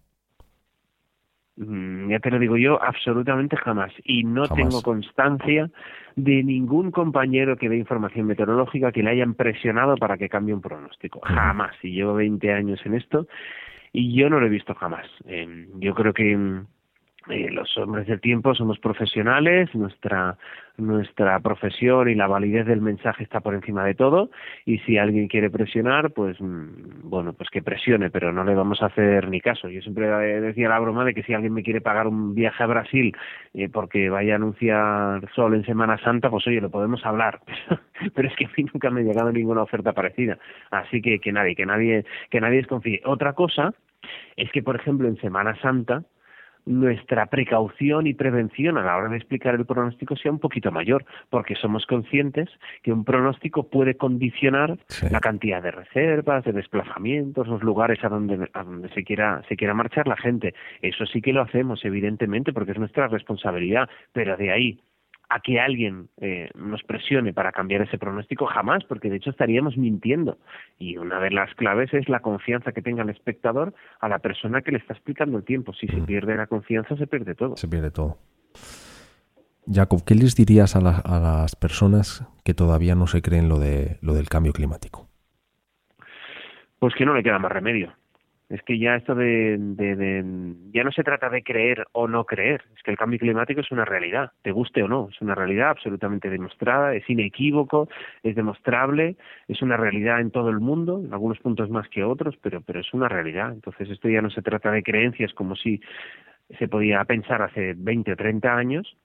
Mm, 1.60 2.08
ya 2.08 2.20
te 2.20 2.30
lo 2.30 2.38
digo 2.38 2.56
yo, 2.56 2.82
absolutamente 2.82 3.54
jamás. 3.56 3.92
Y 4.04 4.24
no 4.24 4.48
tengo 4.48 4.80
constancia 4.80 5.70
de 6.16 6.42
ningún 6.42 6.90
compañero 6.90 7.56
que 7.56 7.68
dé 7.68 7.76
información 7.76 8.26
meteorológica 8.26 8.92
que 8.92 9.02
le 9.02 9.10
hayan 9.10 9.34
presionado 9.34 9.96
para 9.96 10.16
que 10.16 10.30
cambie 10.30 10.54
un 10.54 10.62
pronóstico. 10.62 11.20
Jamás. 11.22 11.76
Y 11.82 11.92
llevo 11.92 12.14
20 12.14 12.50
años 12.52 12.80
en 12.86 12.94
esto 12.94 13.26
y 13.92 14.14
yo 14.14 14.30
no 14.30 14.40
lo 14.40 14.46
he 14.46 14.50
visto 14.50 14.74
jamás. 14.74 15.06
Eh, 15.26 15.68
yo 15.78 15.94
creo 15.94 16.14
que 16.14 16.34
mm, 16.34 16.66
eh, 17.28 17.50
los 17.50 17.76
hombres 17.76 18.06
del 18.06 18.20
tiempo 18.20 18.54
somos 18.54 18.78
profesionales, 18.78 19.74
nuestra 19.74 20.38
nuestra 20.80 21.38
profesión 21.40 22.08
y 22.08 22.14
la 22.14 22.26
validez 22.26 22.66
del 22.66 22.80
mensaje 22.80 23.22
está 23.22 23.40
por 23.40 23.54
encima 23.54 23.84
de 23.84 23.94
todo 23.94 24.30
y 24.64 24.78
si 24.78 24.98
alguien 24.98 25.28
quiere 25.28 25.50
presionar, 25.50 26.12
pues 26.12 26.40
mm, 26.40 27.08
bueno, 27.08 27.32
pues 27.34 27.50
que 27.50 27.62
presione, 27.62 28.10
pero 28.10 28.32
no 28.32 28.44
le 28.44 28.54
vamos 28.54 28.82
a 28.82 28.86
hacer 28.86 29.28
ni 29.28 29.40
caso. 29.40 29.68
Yo 29.68 29.80
siempre 29.82 30.08
decía 30.40 30.68
la 30.68 30.78
broma 30.78 31.04
de 31.04 31.14
que 31.14 31.22
si 31.22 31.34
alguien 31.34 31.52
me 31.52 31.62
quiere 31.62 31.80
pagar 31.80 32.06
un 32.06 32.34
viaje 32.34 32.62
a 32.62 32.66
Brasil 32.66 33.14
eh, 33.54 33.68
porque 33.68 34.08
vaya 34.08 34.34
a 34.34 34.36
anunciar 34.36 35.30
sol 35.34 35.54
en 35.54 35.64
Semana 35.64 35.98
Santa, 35.98 36.30
pues 36.30 36.46
oye, 36.46 36.60
lo 36.60 36.70
podemos 36.70 37.04
hablar, 37.04 37.40
pero 38.14 38.28
es 38.28 38.36
que 38.36 38.46
a 38.46 38.50
mí 38.56 38.64
nunca 38.72 38.90
me 38.90 39.00
ha 39.00 39.04
llegado 39.04 39.30
ninguna 39.32 39.62
oferta 39.62 39.92
parecida, 39.92 40.38
así 40.70 41.02
que 41.02 41.18
que 41.18 41.32
nadie, 41.32 41.54
que 41.54 41.66
nadie, 41.66 42.04
que 42.30 42.40
nadie 42.40 42.56
desconfíe. 42.58 43.02
Otra 43.04 43.34
cosa 43.34 43.74
es 44.36 44.50
que, 44.52 44.62
por 44.62 44.76
ejemplo, 44.76 45.08
en 45.08 45.16
Semana 45.18 45.54
Santa 45.60 46.02
nuestra 46.66 47.26
precaución 47.26 48.06
y 48.06 48.14
prevención 48.14 48.78
a 48.78 48.82
la 48.82 48.96
hora 48.96 49.08
de 49.08 49.16
explicar 49.16 49.54
el 49.54 49.66
pronóstico 49.66 50.16
sea 50.16 50.32
un 50.32 50.38
poquito 50.38 50.70
mayor, 50.70 51.04
porque 51.28 51.54
somos 51.54 51.86
conscientes 51.86 52.48
que 52.82 52.92
un 52.92 53.04
pronóstico 53.04 53.68
puede 53.68 53.96
condicionar 53.96 54.78
la 55.10 55.20
cantidad 55.20 55.62
de 55.62 55.70
reservas, 55.70 56.44
de 56.44 56.52
desplazamientos, 56.52 57.48
los 57.48 57.62
lugares 57.62 58.02
a 58.04 58.08
donde, 58.08 58.48
a 58.52 58.62
donde 58.62 58.88
se 58.90 59.04
quiera 59.04 59.42
se 59.48 59.56
quiera 59.56 59.74
marchar 59.74 60.06
la 60.06 60.16
gente. 60.16 60.54
Eso 60.82 61.06
sí 61.06 61.20
que 61.20 61.32
lo 61.32 61.42
hacemos, 61.42 61.84
evidentemente, 61.84 62.52
porque 62.52 62.72
es 62.72 62.78
nuestra 62.78 63.08
responsabilidad, 63.08 63.88
pero 64.12 64.36
de 64.36 64.50
ahí 64.52 64.80
a 65.30 65.40
que 65.40 65.60
alguien 65.60 66.08
eh, 66.20 66.50
nos 66.56 66.82
presione 66.82 67.32
para 67.32 67.52
cambiar 67.52 67.82
ese 67.82 67.98
pronóstico, 67.98 68.46
jamás, 68.46 68.84
porque 68.84 69.08
de 69.08 69.16
hecho 69.16 69.30
estaríamos 69.30 69.76
mintiendo. 69.76 70.38
Y 70.78 70.96
una 70.96 71.20
de 71.20 71.30
las 71.30 71.54
claves 71.54 71.94
es 71.94 72.08
la 72.08 72.18
confianza 72.18 72.72
que 72.72 72.82
tenga 72.82 73.04
el 73.04 73.10
espectador 73.10 73.72
a 74.00 74.08
la 74.08 74.18
persona 74.18 74.60
que 74.60 74.72
le 74.72 74.78
está 74.78 74.92
explicando 74.92 75.38
el 75.38 75.44
tiempo. 75.44 75.72
Si 75.72 75.86
se 75.86 75.98
mm. 75.98 76.06
pierde 76.06 76.36
la 76.36 76.48
confianza, 76.48 76.96
se 76.96 77.06
pierde 77.06 77.36
todo. 77.36 77.56
Se 77.56 77.68
pierde 77.68 77.92
todo. 77.92 78.18
Jacob, 79.72 80.02
¿qué 80.04 80.16
les 80.16 80.34
dirías 80.34 80.74
a, 80.74 80.80
a 80.80 81.20
las 81.20 81.54
personas 81.54 82.26
que 82.44 82.52
todavía 82.52 82.96
no 82.96 83.06
se 83.06 83.22
creen 83.22 83.48
lo, 83.48 83.60
de, 83.60 83.98
lo 84.02 84.14
del 84.14 84.28
cambio 84.28 84.52
climático? 84.52 85.06
Pues 86.80 86.92
que 86.94 87.06
no 87.06 87.14
le 87.14 87.22
queda 87.22 87.38
más 87.38 87.52
remedio 87.52 87.94
es 88.50 88.62
que 88.62 88.78
ya 88.78 88.96
esto 88.96 89.14
de, 89.14 89.56
de, 89.58 90.24
ya 90.72 90.82
no 90.82 90.90
se 90.90 91.04
trata 91.04 91.30
de 91.30 91.42
creer 91.42 91.86
o 91.92 92.08
no 92.08 92.24
creer, 92.24 92.62
es 92.76 92.82
que 92.82 92.90
el 92.90 92.96
cambio 92.96 93.20
climático 93.20 93.60
es 93.60 93.70
una 93.70 93.84
realidad, 93.84 94.32
te 94.42 94.50
guste 94.50 94.82
o 94.82 94.88
no, 94.88 95.08
es 95.10 95.20
una 95.22 95.36
realidad 95.36 95.70
absolutamente 95.70 96.28
demostrada, 96.28 96.94
es 96.94 97.08
inequívoco, 97.08 97.88
es 98.24 98.34
demostrable, 98.34 99.16
es 99.46 99.62
una 99.62 99.76
realidad 99.76 100.20
en 100.20 100.32
todo 100.32 100.50
el 100.50 100.58
mundo, 100.58 101.00
en 101.04 101.12
algunos 101.12 101.38
puntos 101.38 101.70
más 101.70 101.88
que 101.88 102.02
otros, 102.02 102.36
pero 102.42 102.60
pero 102.60 102.80
es 102.80 102.92
una 102.92 103.08
realidad. 103.08 103.52
Entonces 103.52 103.88
esto 103.88 104.08
ya 104.08 104.20
no 104.20 104.30
se 104.30 104.42
trata 104.42 104.72
de 104.72 104.82
creencias 104.82 105.32
como 105.32 105.54
si 105.54 105.80
se 106.58 106.68
podía 106.68 107.04
pensar 107.04 107.42
hace 107.42 107.74
20 107.76 108.12
o 108.12 108.16
30 108.16 108.56
años, 108.56 108.96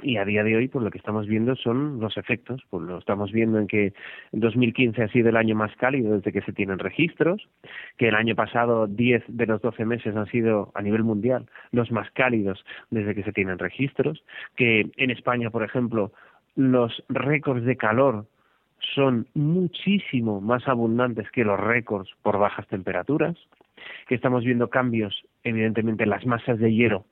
y 0.00 0.16
a 0.16 0.24
día 0.24 0.44
de 0.44 0.56
hoy 0.56 0.68
pues 0.68 0.84
lo 0.84 0.90
que 0.90 0.98
estamos 0.98 1.26
viendo 1.26 1.56
son 1.56 2.00
los 2.00 2.16
efectos. 2.16 2.62
Pues 2.70 2.84
lo 2.84 2.98
estamos 2.98 3.32
viendo 3.32 3.58
en 3.58 3.66
que 3.66 3.92
2015 4.32 5.02
ha 5.02 5.08
sido 5.08 5.28
el 5.28 5.36
año 5.36 5.54
más 5.54 5.74
cálido 5.76 6.16
desde 6.16 6.32
que 6.32 6.42
se 6.42 6.52
tienen 6.52 6.78
registros 6.78 7.48
que 7.96 8.08
el 8.08 8.14
año 8.14 8.34
pasado 8.34 8.86
10 8.86 9.24
de 9.28 9.46
los 9.46 9.60
12 9.60 9.84
meses 9.84 10.14
han 10.16 10.26
sido 10.26 10.70
a 10.74 10.82
nivel 10.82 11.02
mundial 11.02 11.46
los 11.72 11.90
más 11.90 12.10
cálidos 12.12 12.64
desde 12.90 13.14
que 13.14 13.22
se 13.22 13.32
tienen 13.32 13.58
registros 13.58 14.22
que 14.56 14.90
en 14.96 15.10
España 15.10 15.50
por 15.50 15.64
ejemplo 15.64 16.12
los 16.54 17.02
récords 17.08 17.64
de 17.64 17.76
calor 17.76 18.26
son 18.94 19.26
muchísimo 19.34 20.40
más 20.40 20.66
abundantes 20.68 21.30
que 21.30 21.44
los 21.44 21.58
récords 21.58 22.10
por 22.22 22.38
bajas 22.38 22.66
temperaturas 22.68 23.36
que 24.06 24.14
estamos 24.14 24.44
viendo 24.44 24.70
cambios 24.70 25.24
evidentemente 25.42 26.04
en 26.04 26.10
las 26.10 26.24
masas 26.26 26.58
de 26.58 26.72
hielo 26.72 27.04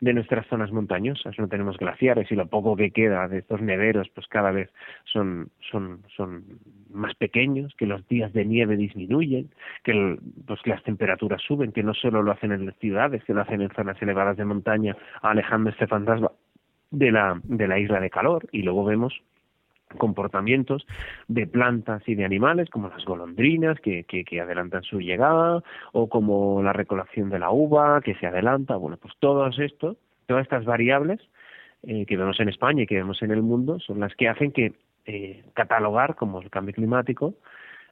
de 0.00 0.12
nuestras 0.12 0.46
zonas 0.46 0.72
montañosas. 0.72 1.38
No 1.38 1.48
tenemos 1.48 1.76
glaciares 1.78 2.30
y 2.30 2.34
lo 2.34 2.46
poco 2.46 2.76
que 2.76 2.90
queda 2.90 3.28
de 3.28 3.38
estos 3.38 3.60
neveros, 3.60 4.08
pues 4.14 4.26
cada 4.28 4.50
vez 4.50 4.70
son, 5.04 5.50
son, 5.70 6.02
son 6.16 6.44
más 6.90 7.14
pequeños, 7.14 7.74
que 7.76 7.86
los 7.86 8.06
días 8.08 8.32
de 8.32 8.44
nieve 8.44 8.76
disminuyen, 8.76 9.50
que 9.82 10.18
pues 10.46 10.60
las 10.66 10.82
temperaturas 10.82 11.42
suben, 11.42 11.72
que 11.72 11.82
no 11.82 11.94
solo 11.94 12.22
lo 12.22 12.32
hacen 12.32 12.52
en 12.52 12.66
las 12.66 12.76
ciudades, 12.76 13.24
que 13.24 13.34
lo 13.34 13.42
hacen 13.42 13.62
en 13.62 13.70
zonas 13.70 14.00
elevadas 14.00 14.36
de 14.36 14.44
montaña, 14.44 14.96
alejando 15.22 15.70
este 15.70 15.86
fantasma 15.86 16.30
de 16.90 17.10
la, 17.10 17.40
de 17.44 17.68
la 17.68 17.78
isla 17.78 18.00
de 18.00 18.10
calor. 18.10 18.46
Y 18.52 18.62
luego 18.62 18.84
vemos 18.84 19.20
comportamientos 19.98 20.86
de 21.28 21.46
plantas 21.46 22.02
y 22.06 22.14
de 22.14 22.24
animales, 22.24 22.70
como 22.70 22.88
las 22.88 23.04
golondrinas, 23.04 23.80
que, 23.80 24.04
que, 24.04 24.40
adelantan 24.40 24.82
su 24.82 25.00
llegada, 25.00 25.62
o 25.92 26.08
como 26.08 26.62
la 26.62 26.72
recolección 26.72 27.30
de 27.30 27.38
la 27.38 27.50
uva, 27.50 28.00
que 28.02 28.14
se 28.16 28.26
adelanta. 28.26 28.76
Bueno, 28.76 28.96
pues 28.96 29.14
todo 29.18 29.46
esto, 29.46 29.96
todas 30.26 30.42
estas 30.42 30.64
variables 30.64 31.20
eh, 31.82 32.06
que 32.06 32.16
vemos 32.16 32.38
en 32.40 32.48
España 32.48 32.82
y 32.82 32.86
que 32.86 32.96
vemos 32.96 33.22
en 33.22 33.30
el 33.30 33.42
mundo, 33.42 33.78
son 33.80 34.00
las 34.00 34.14
que 34.14 34.28
hacen 34.28 34.52
que 34.52 34.72
eh, 35.06 35.44
catalogar 35.54 36.14
como 36.16 36.40
el 36.40 36.50
cambio 36.50 36.74
climático 36.74 37.34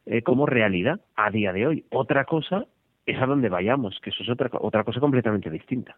eh, 0.07 0.23
como 0.23 0.47
realidad 0.47 1.01
a 1.15 1.31
día 1.31 1.53
de 1.53 1.67
hoy. 1.67 1.85
Otra 1.91 2.25
cosa 2.25 2.67
es 3.07 3.21
a 3.21 3.27
donde 3.27 3.49
vayamos, 3.49 4.01
que 4.03 4.11
eso 4.11 4.23
es 4.23 4.31
otra, 4.31 4.51
otra 4.53 4.85
cosa 4.85 5.01
completamente 5.01 5.51
distinta. 5.51 5.97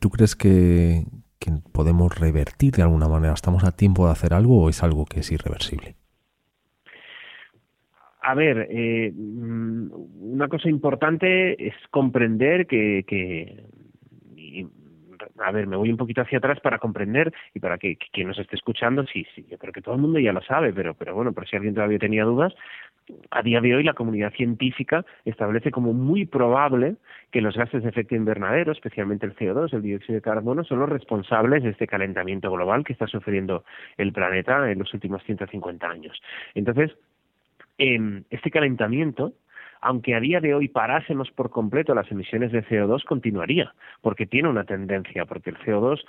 ¿Tú 0.00 0.10
crees 0.10 0.34
que, 0.34 1.04
que 1.40 1.50
podemos 1.72 2.16
revertir 2.18 2.72
de 2.74 2.82
alguna 2.82 3.08
manera? 3.08 3.32
¿Estamos 3.32 3.64
a 3.64 3.72
tiempo 3.72 4.06
de 4.06 4.12
hacer 4.12 4.34
algo 4.34 4.62
o 4.62 4.68
es 4.68 4.82
algo 4.82 5.06
que 5.06 5.20
es 5.20 5.32
irreversible? 5.32 5.96
A 8.22 8.34
ver, 8.34 8.68
eh, 8.70 9.12
mm, 9.12 9.90
una 10.34 10.48
cosa 10.48 10.68
importante 10.68 11.66
es 11.66 11.74
comprender 11.90 12.66
que, 12.66 13.04
que 13.06 13.64
a 15.38 15.52
ver, 15.52 15.66
me 15.66 15.76
voy 15.76 15.90
un 15.90 15.96
poquito 15.96 16.20
hacia 16.20 16.38
atrás 16.38 16.60
para 16.60 16.78
comprender 16.78 17.32
y 17.54 17.60
para 17.60 17.78
que, 17.78 17.96
quien 18.12 18.28
nos 18.28 18.38
esté 18.38 18.56
escuchando, 18.56 19.04
sí, 19.06 19.26
sí, 19.34 19.46
yo 19.48 19.58
creo 19.58 19.72
que 19.72 19.82
todo 19.82 19.94
el 19.94 20.00
mundo 20.00 20.18
ya 20.18 20.32
lo 20.32 20.42
sabe, 20.42 20.72
pero, 20.72 20.94
pero 20.94 21.14
bueno, 21.14 21.32
por 21.32 21.48
si 21.48 21.56
alguien 21.56 21.74
todavía 21.74 21.98
tenía 21.98 22.24
dudas, 22.24 22.54
a 23.30 23.42
día 23.42 23.60
de 23.60 23.74
hoy 23.74 23.82
la 23.82 23.94
comunidad 23.94 24.32
científica 24.32 25.04
establece 25.24 25.70
como 25.70 25.92
muy 25.92 26.26
probable 26.26 26.96
que 27.30 27.40
los 27.40 27.56
gases 27.56 27.82
de 27.82 27.88
efecto 27.88 28.14
invernadero, 28.14 28.72
especialmente 28.72 29.26
el 29.26 29.34
CO2, 29.34 29.72
el 29.72 29.82
dióxido 29.82 30.14
de 30.14 30.22
carbono, 30.22 30.64
son 30.64 30.80
los 30.80 30.88
responsables 30.88 31.62
de 31.62 31.70
este 31.70 31.86
calentamiento 31.86 32.50
global 32.50 32.84
que 32.84 32.92
está 32.92 33.06
sufriendo 33.06 33.64
el 33.96 34.12
planeta 34.12 34.70
en 34.70 34.78
los 34.78 34.92
últimos 34.94 35.22
150 35.24 35.86
años. 35.86 36.20
Entonces, 36.54 36.90
eh, 37.78 38.22
este 38.30 38.50
calentamiento 38.50 39.32
aunque 39.80 40.14
a 40.14 40.20
día 40.20 40.40
de 40.40 40.54
hoy 40.54 40.68
parásemos 40.68 41.30
por 41.30 41.50
completo 41.50 41.94
las 41.94 42.10
emisiones 42.10 42.52
de 42.52 42.64
CO2, 42.64 43.04
continuaría, 43.04 43.74
porque 44.02 44.26
tiene 44.26 44.48
una 44.48 44.64
tendencia, 44.64 45.24
porque 45.24 45.50
el 45.50 45.58
CO2 45.58 46.00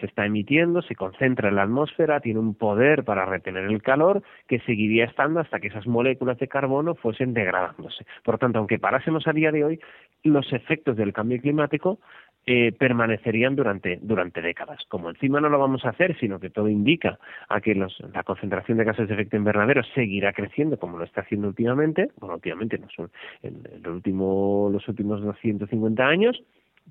se 0.00 0.06
está 0.06 0.26
emitiendo, 0.26 0.82
se 0.82 0.94
concentra 0.94 1.48
en 1.48 1.56
la 1.56 1.62
atmósfera, 1.62 2.20
tiene 2.20 2.40
un 2.40 2.54
poder 2.54 3.04
para 3.04 3.24
retener 3.24 3.64
el 3.64 3.82
calor 3.82 4.22
que 4.48 4.60
seguiría 4.60 5.04
estando 5.04 5.40
hasta 5.40 5.60
que 5.60 5.68
esas 5.68 5.86
moléculas 5.86 6.38
de 6.38 6.48
carbono 6.48 6.94
fuesen 6.94 7.34
degradándose. 7.34 8.04
Por 8.22 8.38
tanto, 8.38 8.58
aunque 8.58 8.78
parásemos 8.78 9.26
a 9.26 9.32
día 9.32 9.52
de 9.52 9.64
hoy, 9.64 9.80
los 10.22 10.52
efectos 10.52 10.96
del 10.96 11.12
cambio 11.12 11.40
climático 11.40 11.98
eh, 12.46 12.72
permanecerían 12.72 13.56
durante, 13.56 13.98
durante 14.02 14.42
décadas. 14.42 14.84
Como 14.88 15.08
encima 15.08 15.40
no 15.40 15.48
lo 15.48 15.58
vamos 15.58 15.84
a 15.84 15.90
hacer, 15.90 16.16
sino 16.18 16.38
que 16.38 16.50
todo 16.50 16.68
indica 16.68 17.18
a 17.48 17.60
que 17.60 17.74
los, 17.74 17.98
la 18.12 18.22
concentración 18.22 18.78
de 18.78 18.84
gases 18.84 19.08
de 19.08 19.14
efecto 19.14 19.36
invernadero 19.36 19.82
seguirá 19.94 20.32
creciendo 20.32 20.78
como 20.78 20.98
lo 20.98 21.04
está 21.04 21.22
haciendo 21.22 21.48
últimamente, 21.48 22.10
bueno, 22.18 22.34
últimamente 22.34 22.78
no 22.78 22.88
son 22.94 23.10
en, 23.42 23.62
el 23.72 23.88
último, 23.88 24.68
los 24.70 24.86
últimos 24.88 25.22
250 25.22 26.06
años, 26.06 26.42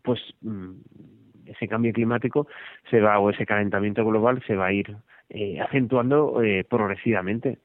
pues 0.01 0.20
mm, 0.41 0.72
ese 1.45 1.68
cambio 1.68 1.93
climático 1.93 2.47
se 2.89 2.99
va, 2.99 3.20
o 3.20 3.30
ese 3.30 3.45
calentamiento 3.45 4.04
global 4.06 4.41
se 4.47 4.56
va 4.56 4.68
a 4.68 4.74
ir 4.74 4.95
eh, 5.30 5.60
acentuando 5.62 6.41
eh, 6.41 6.66
progresivamente 6.68 7.60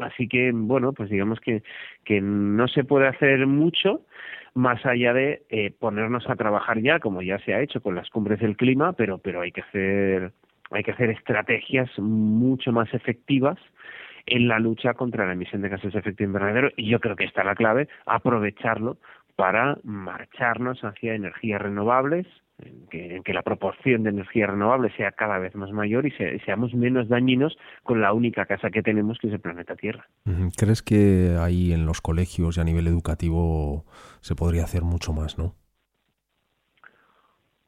así 0.00 0.28
que, 0.28 0.50
bueno, 0.54 0.92
pues 0.92 1.10
digamos 1.10 1.40
que, 1.40 1.62
que 2.04 2.20
no 2.20 2.68
se 2.68 2.84
puede 2.84 3.08
hacer 3.08 3.46
mucho 3.46 4.02
más 4.54 4.84
allá 4.84 5.12
de 5.12 5.42
eh, 5.48 5.72
ponernos 5.78 6.28
a 6.28 6.36
trabajar 6.36 6.80
ya, 6.80 6.98
como 6.98 7.22
ya 7.22 7.38
se 7.38 7.54
ha 7.54 7.60
hecho 7.60 7.80
con 7.80 7.94
las 7.94 8.10
cumbres 8.10 8.40
del 8.40 8.56
clima, 8.56 8.92
pero, 8.92 9.18
pero 9.18 9.40
hay 9.40 9.52
que 9.52 9.62
hacer, 9.62 10.32
hay 10.70 10.82
que 10.82 10.90
hacer 10.90 11.10
estrategias 11.10 11.90
mucho 11.98 12.72
más 12.72 12.92
efectivas 12.92 13.58
en 14.26 14.48
la 14.48 14.58
lucha 14.58 14.94
contra 14.94 15.26
la 15.26 15.32
emisión 15.32 15.62
de 15.62 15.68
gases 15.68 15.92
de 15.92 15.98
efecto 15.98 16.22
invernadero. 16.22 16.70
Y 16.76 16.88
yo 16.88 17.00
creo 17.00 17.16
que 17.16 17.24
está 17.24 17.44
la 17.44 17.54
clave, 17.54 17.88
aprovecharlo 18.06 18.98
para 19.36 19.78
marcharnos 19.82 20.84
hacia 20.84 21.14
energías 21.14 21.60
renovables, 21.60 22.26
en 22.64 22.86
que, 22.88 23.16
en 23.16 23.22
que, 23.22 23.32
la 23.32 23.42
proporción 23.42 24.02
de 24.02 24.10
energía 24.10 24.46
renovable 24.46 24.90
sea 24.96 25.12
cada 25.12 25.38
vez 25.38 25.54
más 25.54 25.70
mayor 25.72 26.06
y 26.06 26.12
seamos 26.44 26.74
menos 26.74 27.08
dañinos 27.08 27.56
con 27.82 28.00
la 28.00 28.12
única 28.12 28.46
casa 28.46 28.70
que 28.70 28.82
tenemos, 28.82 29.18
que 29.18 29.28
es 29.28 29.32
el 29.32 29.40
planeta 29.40 29.76
Tierra. 29.76 30.06
¿Crees 30.56 30.82
que 30.82 31.36
ahí 31.40 31.72
en 31.72 31.86
los 31.86 32.00
colegios 32.00 32.56
y 32.56 32.60
a 32.60 32.64
nivel 32.64 32.86
educativo 32.86 33.84
se 34.20 34.34
podría 34.34 34.64
hacer 34.64 34.82
mucho 34.82 35.12
más, 35.12 35.38
no? 35.38 35.54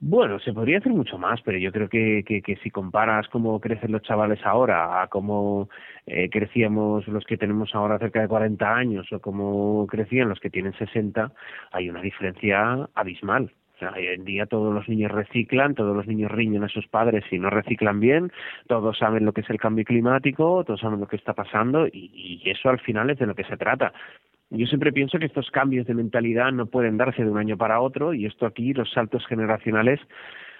Bueno, 0.06 0.38
se 0.38 0.52
podría 0.52 0.78
hacer 0.78 0.92
mucho 0.92 1.16
más, 1.16 1.40
pero 1.42 1.56
yo 1.56 1.72
creo 1.72 1.88
que, 1.88 2.24
que, 2.26 2.42
que 2.42 2.56
si 2.56 2.70
comparas 2.70 3.26
cómo 3.28 3.58
crecen 3.58 3.90
los 3.90 4.02
chavales 4.02 4.38
ahora 4.44 5.00
a 5.00 5.06
cómo 5.06 5.70
eh, 6.04 6.28
crecíamos 6.28 7.08
los 7.08 7.24
que 7.24 7.38
tenemos 7.38 7.74
ahora 7.74 7.98
cerca 7.98 8.20
de 8.20 8.28
40 8.28 8.74
años 8.74 9.10
o 9.12 9.20
cómo 9.20 9.86
crecían 9.86 10.28
los 10.28 10.40
que 10.40 10.50
tienen 10.50 10.74
60, 10.74 11.32
hay 11.72 11.88
una 11.88 12.02
diferencia 12.02 12.86
abismal. 12.94 13.50
Hoy 13.80 14.06
en 14.06 14.24
día 14.24 14.46
todos 14.46 14.72
los 14.72 14.88
niños 14.88 15.10
reciclan, 15.10 15.74
todos 15.74 15.96
los 15.96 16.06
niños 16.06 16.30
riñen 16.30 16.64
a 16.64 16.68
sus 16.68 16.86
padres 16.86 17.24
si 17.28 17.38
no 17.38 17.50
reciclan 17.50 18.00
bien, 18.00 18.32
todos 18.66 18.96
saben 18.98 19.24
lo 19.24 19.32
que 19.32 19.40
es 19.40 19.50
el 19.50 19.58
cambio 19.58 19.84
climático, 19.84 20.64
todos 20.64 20.80
saben 20.80 21.00
lo 21.00 21.08
que 21.08 21.16
está 21.16 21.34
pasando 21.34 21.86
y, 21.86 22.40
y 22.44 22.50
eso 22.50 22.68
al 22.68 22.80
final 22.80 23.10
es 23.10 23.18
de 23.18 23.26
lo 23.26 23.34
que 23.34 23.44
se 23.44 23.56
trata. 23.56 23.92
Yo 24.50 24.66
siempre 24.66 24.92
pienso 24.92 25.18
que 25.18 25.26
estos 25.26 25.50
cambios 25.50 25.86
de 25.86 25.94
mentalidad 25.94 26.52
no 26.52 26.66
pueden 26.66 26.96
darse 26.96 27.24
de 27.24 27.30
un 27.30 27.38
año 27.38 27.56
para 27.56 27.80
otro 27.80 28.14
y 28.14 28.26
esto 28.26 28.46
aquí, 28.46 28.72
los 28.72 28.90
saltos 28.92 29.26
generacionales, 29.26 30.00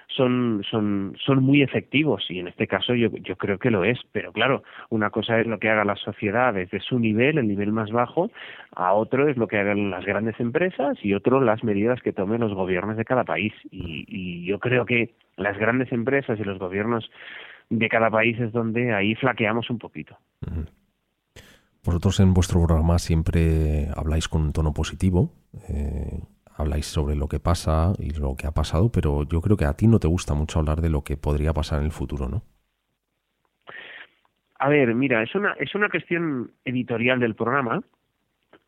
son, 0.08 0.62
son, 0.70 1.16
son 1.24 1.42
muy 1.42 1.62
efectivos 1.62 2.24
y 2.28 2.38
en 2.38 2.48
este 2.48 2.66
caso 2.66 2.94
yo, 2.94 3.08
yo 3.16 3.36
creo 3.36 3.58
que 3.58 3.70
lo 3.70 3.84
es. 3.84 3.98
Pero 4.12 4.32
claro, 4.32 4.62
una 4.90 5.10
cosa 5.10 5.40
es 5.40 5.46
lo 5.46 5.58
que 5.58 5.70
haga 5.70 5.84
la 5.84 5.96
sociedad 5.96 6.54
desde 6.54 6.80
su 6.80 6.98
nivel, 6.98 7.38
el 7.38 7.48
nivel 7.48 7.72
más 7.72 7.90
bajo, 7.90 8.30
a 8.74 8.92
otro 8.92 9.28
es 9.28 9.36
lo 9.36 9.48
que 9.48 9.58
hagan 9.58 9.90
las 9.90 10.04
grandes 10.04 10.38
empresas 10.40 10.98
y 11.02 11.14
otro 11.14 11.40
las 11.40 11.64
medidas 11.64 12.00
que 12.02 12.12
tomen 12.12 12.40
los 12.40 12.54
gobiernos 12.54 12.96
de 12.96 13.04
cada 13.04 13.24
país. 13.24 13.52
Y, 13.70 14.04
y 14.08 14.44
yo 14.44 14.58
creo 14.58 14.84
que 14.86 15.14
las 15.36 15.58
grandes 15.58 15.92
empresas 15.92 16.38
y 16.38 16.44
los 16.44 16.58
gobiernos 16.58 17.10
de 17.70 17.88
cada 17.88 18.10
país 18.10 18.38
es 18.40 18.52
donde 18.52 18.94
ahí 18.94 19.14
flaqueamos 19.14 19.70
un 19.70 19.78
poquito. 19.78 20.16
Vosotros 21.84 22.20
en 22.20 22.32
vuestro 22.32 22.64
programa 22.64 22.98
siempre 22.98 23.88
habláis 23.94 24.28
con 24.28 24.42
un 24.42 24.52
tono 24.52 24.72
positivo, 24.72 25.32
eh, 25.68 26.20
habláis 26.56 26.86
sobre 26.86 27.16
lo 27.16 27.28
que 27.28 27.40
pasa 27.40 27.92
y 27.98 28.10
lo 28.10 28.36
que 28.36 28.46
ha 28.46 28.52
pasado, 28.52 28.90
pero 28.90 29.24
yo 29.24 29.40
creo 29.40 29.56
que 29.56 29.64
a 29.64 29.74
ti 29.74 29.86
no 29.86 29.98
te 29.98 30.08
gusta 30.08 30.34
mucho 30.34 30.58
hablar 30.58 30.80
de 30.80 30.90
lo 30.90 31.02
que 31.02 31.16
podría 31.16 31.52
pasar 31.52 31.80
en 31.80 31.86
el 31.86 31.92
futuro, 31.92 32.28
¿no? 32.28 32.42
A 34.58 34.68
ver, 34.68 34.94
mira, 34.94 35.22
es 35.22 35.34
una, 35.34 35.52
es 35.58 35.74
una 35.74 35.88
cuestión 35.88 36.52
editorial 36.64 37.20
del 37.20 37.34
programa. 37.34 37.82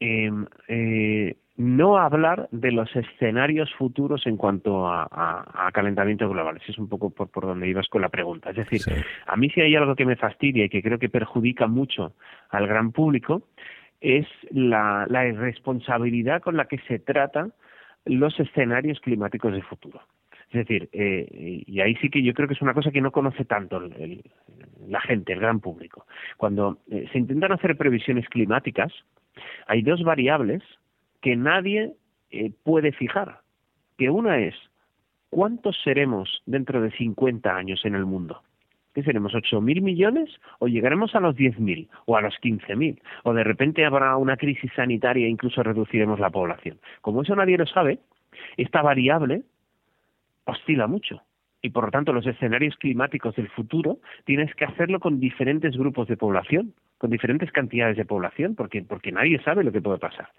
Eh, 0.00 0.30
eh, 0.68 1.36
no 1.56 1.96
hablar 1.96 2.48
de 2.52 2.70
los 2.70 2.94
escenarios 2.94 3.72
futuros 3.78 4.26
en 4.26 4.36
cuanto 4.36 4.88
a, 4.88 5.08
a, 5.10 5.68
a 5.68 5.72
calentamiento 5.72 6.28
global. 6.28 6.58
Ese 6.58 6.72
es 6.72 6.78
un 6.78 6.88
poco 6.88 7.10
por, 7.10 7.30
por 7.30 7.46
donde 7.46 7.68
ibas 7.68 7.88
con 7.88 8.02
la 8.02 8.10
pregunta. 8.10 8.50
Es 8.50 8.56
decir, 8.56 8.80
sí. 8.80 8.92
a 9.26 9.36
mí 9.36 9.48
si 9.50 9.62
hay 9.62 9.74
algo 9.74 9.96
que 9.96 10.04
me 10.04 10.16
fastidia 10.16 10.66
y 10.66 10.68
que 10.68 10.82
creo 10.82 10.98
que 10.98 11.08
perjudica 11.08 11.66
mucho 11.66 12.12
al 12.50 12.66
gran 12.66 12.92
público, 12.92 13.42
es 14.00 14.26
la, 14.50 15.06
la 15.08 15.26
irresponsabilidad 15.26 16.42
con 16.42 16.56
la 16.58 16.66
que 16.66 16.78
se 16.88 16.98
trata 16.98 17.48
los 18.06 18.38
escenarios 18.40 19.00
climáticos 19.00 19.52
de 19.52 19.62
futuro. 19.62 20.00
Es 20.50 20.66
decir, 20.66 20.88
eh, 20.92 21.64
y 21.66 21.80
ahí 21.80 21.96
sí 21.96 22.08
que 22.08 22.22
yo 22.22 22.32
creo 22.32 22.46
que 22.46 22.54
es 22.54 22.62
una 22.62 22.74
cosa 22.74 22.92
que 22.92 23.00
no 23.00 23.10
conoce 23.10 23.44
tanto 23.44 23.78
el, 23.78 24.22
la 24.86 25.00
gente, 25.00 25.32
el 25.32 25.40
gran 25.40 25.60
público. 25.60 26.06
Cuando 26.36 26.78
eh, 26.90 27.08
se 27.12 27.18
intentan 27.18 27.52
hacer 27.52 27.76
previsiones 27.76 28.28
climáticas, 28.28 28.92
hay 29.66 29.82
dos 29.82 30.02
variables 30.04 30.62
que 31.20 31.36
nadie 31.36 31.92
eh, 32.30 32.52
puede 32.62 32.92
fijar. 32.92 33.40
Que 33.98 34.08
una 34.08 34.38
es, 34.38 34.54
¿cuántos 35.30 35.76
seremos 35.82 36.42
dentro 36.46 36.80
de 36.80 36.92
50 36.92 37.54
años 37.54 37.84
en 37.84 37.96
el 37.96 38.06
mundo? 38.06 38.42
¿Qué 38.96 39.02
seremos? 39.02 39.34
¿8.000 39.34 39.82
millones? 39.82 40.30
¿O 40.58 40.68
llegaremos 40.68 41.14
a 41.14 41.20
los 41.20 41.36
10.000? 41.36 41.86
¿O 42.06 42.16
a 42.16 42.22
los 42.22 42.32
15.000? 42.40 42.98
¿O 43.24 43.34
de 43.34 43.44
repente 43.44 43.84
habrá 43.84 44.16
una 44.16 44.38
crisis 44.38 44.72
sanitaria 44.74 45.26
e 45.26 45.28
incluso 45.28 45.62
reduciremos 45.62 46.18
la 46.18 46.30
población? 46.30 46.78
Como 47.02 47.20
eso 47.20 47.36
nadie 47.36 47.58
lo 47.58 47.66
sabe, 47.66 47.98
esta 48.56 48.80
variable 48.80 49.42
oscila 50.46 50.86
mucho. 50.86 51.20
Y 51.60 51.68
por 51.68 51.84
lo 51.84 51.90
tanto, 51.90 52.14
los 52.14 52.26
escenarios 52.26 52.74
climáticos 52.78 53.36
del 53.36 53.50
futuro 53.50 53.98
tienes 54.24 54.54
que 54.54 54.64
hacerlo 54.64 54.98
con 54.98 55.20
diferentes 55.20 55.76
grupos 55.76 56.08
de 56.08 56.16
población, 56.16 56.72
con 56.96 57.10
diferentes 57.10 57.52
cantidades 57.52 57.98
de 57.98 58.06
población, 58.06 58.54
porque, 58.54 58.80
porque 58.80 59.12
nadie 59.12 59.38
sabe 59.42 59.62
lo 59.62 59.72
que 59.72 59.82
puede 59.82 59.98
pasar. 59.98 60.30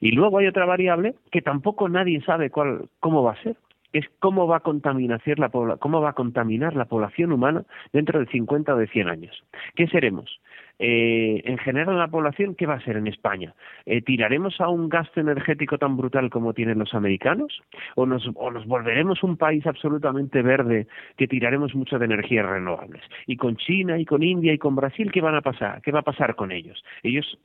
Y 0.00 0.10
luego 0.10 0.38
hay 0.38 0.48
otra 0.48 0.64
variable 0.64 1.14
que 1.30 1.42
tampoco 1.42 1.88
nadie 1.88 2.20
sabe 2.22 2.50
cuál, 2.50 2.88
cómo 2.98 3.22
va 3.22 3.34
a 3.34 3.42
ser, 3.44 3.54
es 3.92 4.06
cómo 4.18 4.46
va 4.46 4.58
a 4.58 4.60
contaminar 4.60 5.20
la 5.38 5.48
cómo 5.48 6.00
va 6.00 6.10
a 6.10 6.14
contaminar 6.14 6.74
la 6.76 6.86
población 6.86 7.32
humana 7.32 7.64
dentro 7.92 8.20
de 8.20 8.26
50 8.26 8.74
o 8.74 8.76
de 8.76 8.86
100 8.86 9.08
años. 9.08 9.44
¿Qué 9.74 9.86
seremos? 9.88 10.40
Eh, 10.82 11.42
en 11.44 11.58
general 11.58 11.98
la 11.98 12.08
población, 12.08 12.54
¿qué 12.54 12.64
va 12.64 12.74
a 12.74 12.80
ser 12.80 12.96
en 12.96 13.06
España? 13.06 13.54
Eh, 13.84 14.00
¿Tiraremos 14.00 14.62
a 14.62 14.70
un 14.70 14.88
gasto 14.88 15.20
energético 15.20 15.76
tan 15.76 15.98
brutal 15.98 16.30
como 16.30 16.54
tienen 16.54 16.78
los 16.78 16.94
americanos? 16.94 17.60
¿O 17.96 18.06
nos, 18.06 18.26
¿O 18.34 18.50
nos 18.50 18.66
volveremos 18.66 19.22
un 19.22 19.36
país 19.36 19.66
absolutamente 19.66 20.40
verde 20.40 20.86
que 21.18 21.28
tiraremos 21.28 21.74
mucho 21.74 21.98
de 21.98 22.06
energías 22.06 22.46
renovables? 22.46 23.02
Y 23.26 23.36
con 23.36 23.56
China 23.56 23.98
y 23.98 24.06
con 24.06 24.22
India 24.22 24.54
y 24.54 24.58
con 24.58 24.74
Brasil, 24.74 25.12
¿qué 25.12 25.20
van 25.20 25.34
a 25.34 25.42
pasar? 25.42 25.82
¿Qué 25.82 25.92
va 25.92 26.00
a 26.00 26.02
pasar 26.02 26.34
con 26.34 26.50
ellos? 26.50 26.82
Ellos 27.02 27.38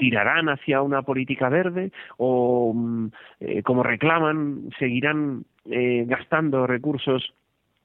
tirarán 0.00 0.48
hacia 0.48 0.80
una 0.80 1.02
política 1.02 1.48
verde 1.48 1.90
o, 2.18 2.74
eh, 3.40 3.62
como 3.62 3.82
reclaman, 3.82 4.70
seguirán 4.78 5.44
eh, 5.66 6.04
gastando 6.06 6.66
recursos 6.66 7.34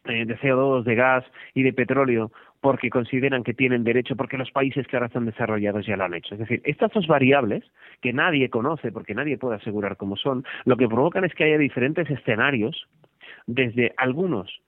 eh, 0.05 0.25
de 0.25 0.37
CO2, 0.37 0.83
de 0.83 0.95
gas 0.95 1.25
y 1.53 1.63
de 1.63 1.73
petróleo 1.73 2.31
porque 2.61 2.89
consideran 2.89 3.43
que 3.43 3.53
tienen 3.53 3.83
derecho, 3.83 4.15
porque 4.15 4.37
los 4.37 4.49
países 4.49 4.87
que 4.87 4.95
ahora 4.95 5.05
están 5.05 5.25
desarrollados 5.25 5.85
ya 5.85 5.97
lo 5.97 6.05
han 6.05 6.15
hecho. 6.15 6.33
Es 6.33 6.39
decir, 6.39 6.61
estas 6.63 6.91
dos 6.93 7.05
variables 7.05 7.63
que 8.01 8.11
nadie 8.11 8.49
conoce, 8.49 8.91
porque 8.91 9.13
nadie 9.13 9.37
puede 9.37 9.57
asegurar 9.57 9.97
cómo 9.97 10.17
son, 10.17 10.43
lo 10.63 10.75
que 10.75 10.87
provocan 10.87 11.25
es 11.25 11.35
que 11.35 11.43
haya 11.43 11.59
diferentes 11.59 12.09
escenarios, 12.09 12.87
desde 13.45 13.93
algunos 13.97 14.61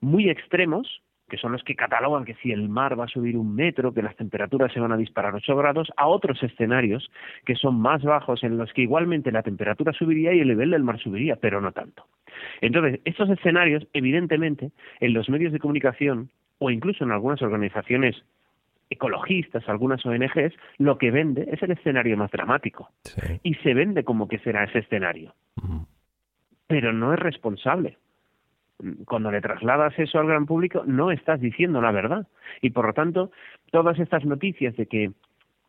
muy 0.00 0.28
extremos, 0.28 1.02
que 1.28 1.36
son 1.38 1.52
los 1.52 1.62
que 1.64 1.74
catalogan 1.74 2.24
que 2.24 2.34
si 2.34 2.52
el 2.52 2.68
mar 2.68 2.98
va 2.98 3.04
a 3.04 3.08
subir 3.08 3.36
un 3.36 3.54
metro, 3.54 3.92
que 3.92 4.02
las 4.02 4.14
temperaturas 4.16 4.72
se 4.72 4.80
van 4.80 4.92
a 4.92 4.96
disparar 4.96 5.34
8 5.34 5.56
grados, 5.56 5.92
a 5.96 6.06
otros 6.06 6.42
escenarios 6.42 7.10
que 7.44 7.56
son 7.56 7.80
más 7.80 8.02
bajos, 8.02 8.44
en 8.44 8.56
los 8.56 8.72
que 8.72 8.82
igualmente 8.82 9.32
la 9.32 9.42
temperatura 9.42 9.92
subiría 9.92 10.32
y 10.32 10.40
el 10.40 10.48
nivel 10.48 10.70
del 10.70 10.84
mar 10.84 10.98
subiría, 11.00 11.36
pero 11.36 11.60
no 11.60 11.72
tanto. 11.72 12.06
Entonces, 12.60 13.00
estos 13.04 13.28
escenarios, 13.30 13.86
evidentemente, 13.92 14.70
en 15.00 15.14
los 15.14 15.28
medios 15.28 15.52
de 15.52 15.58
comunicación 15.58 16.30
o 16.58 16.70
incluso 16.70 17.04
en 17.04 17.10
algunas 17.10 17.42
organizaciones 17.42 18.16
ecologistas, 18.88 19.68
algunas 19.68 20.04
ONGs, 20.06 20.54
lo 20.78 20.96
que 20.96 21.10
vende 21.10 21.48
es 21.50 21.62
el 21.62 21.72
escenario 21.72 22.16
más 22.16 22.30
dramático. 22.30 22.90
Sí. 23.02 23.40
Y 23.42 23.54
se 23.56 23.74
vende 23.74 24.04
como 24.04 24.28
que 24.28 24.38
será 24.38 24.64
ese 24.64 24.78
escenario. 24.78 25.34
Uh 25.56 25.66
-huh. 25.66 25.86
Pero 26.68 26.92
no 26.92 27.12
es 27.12 27.18
responsable. 27.18 27.98
Cuando 29.06 29.30
le 29.30 29.40
trasladas 29.40 29.98
eso 29.98 30.18
al 30.18 30.26
gran 30.26 30.46
público, 30.46 30.82
no 30.86 31.10
estás 31.10 31.40
diciendo 31.40 31.80
la 31.80 31.92
verdad. 31.92 32.26
Y 32.60 32.70
por 32.70 32.86
lo 32.86 32.92
tanto, 32.92 33.30
todas 33.70 33.98
estas 33.98 34.24
noticias 34.24 34.76
de 34.76 34.86
que 34.86 35.12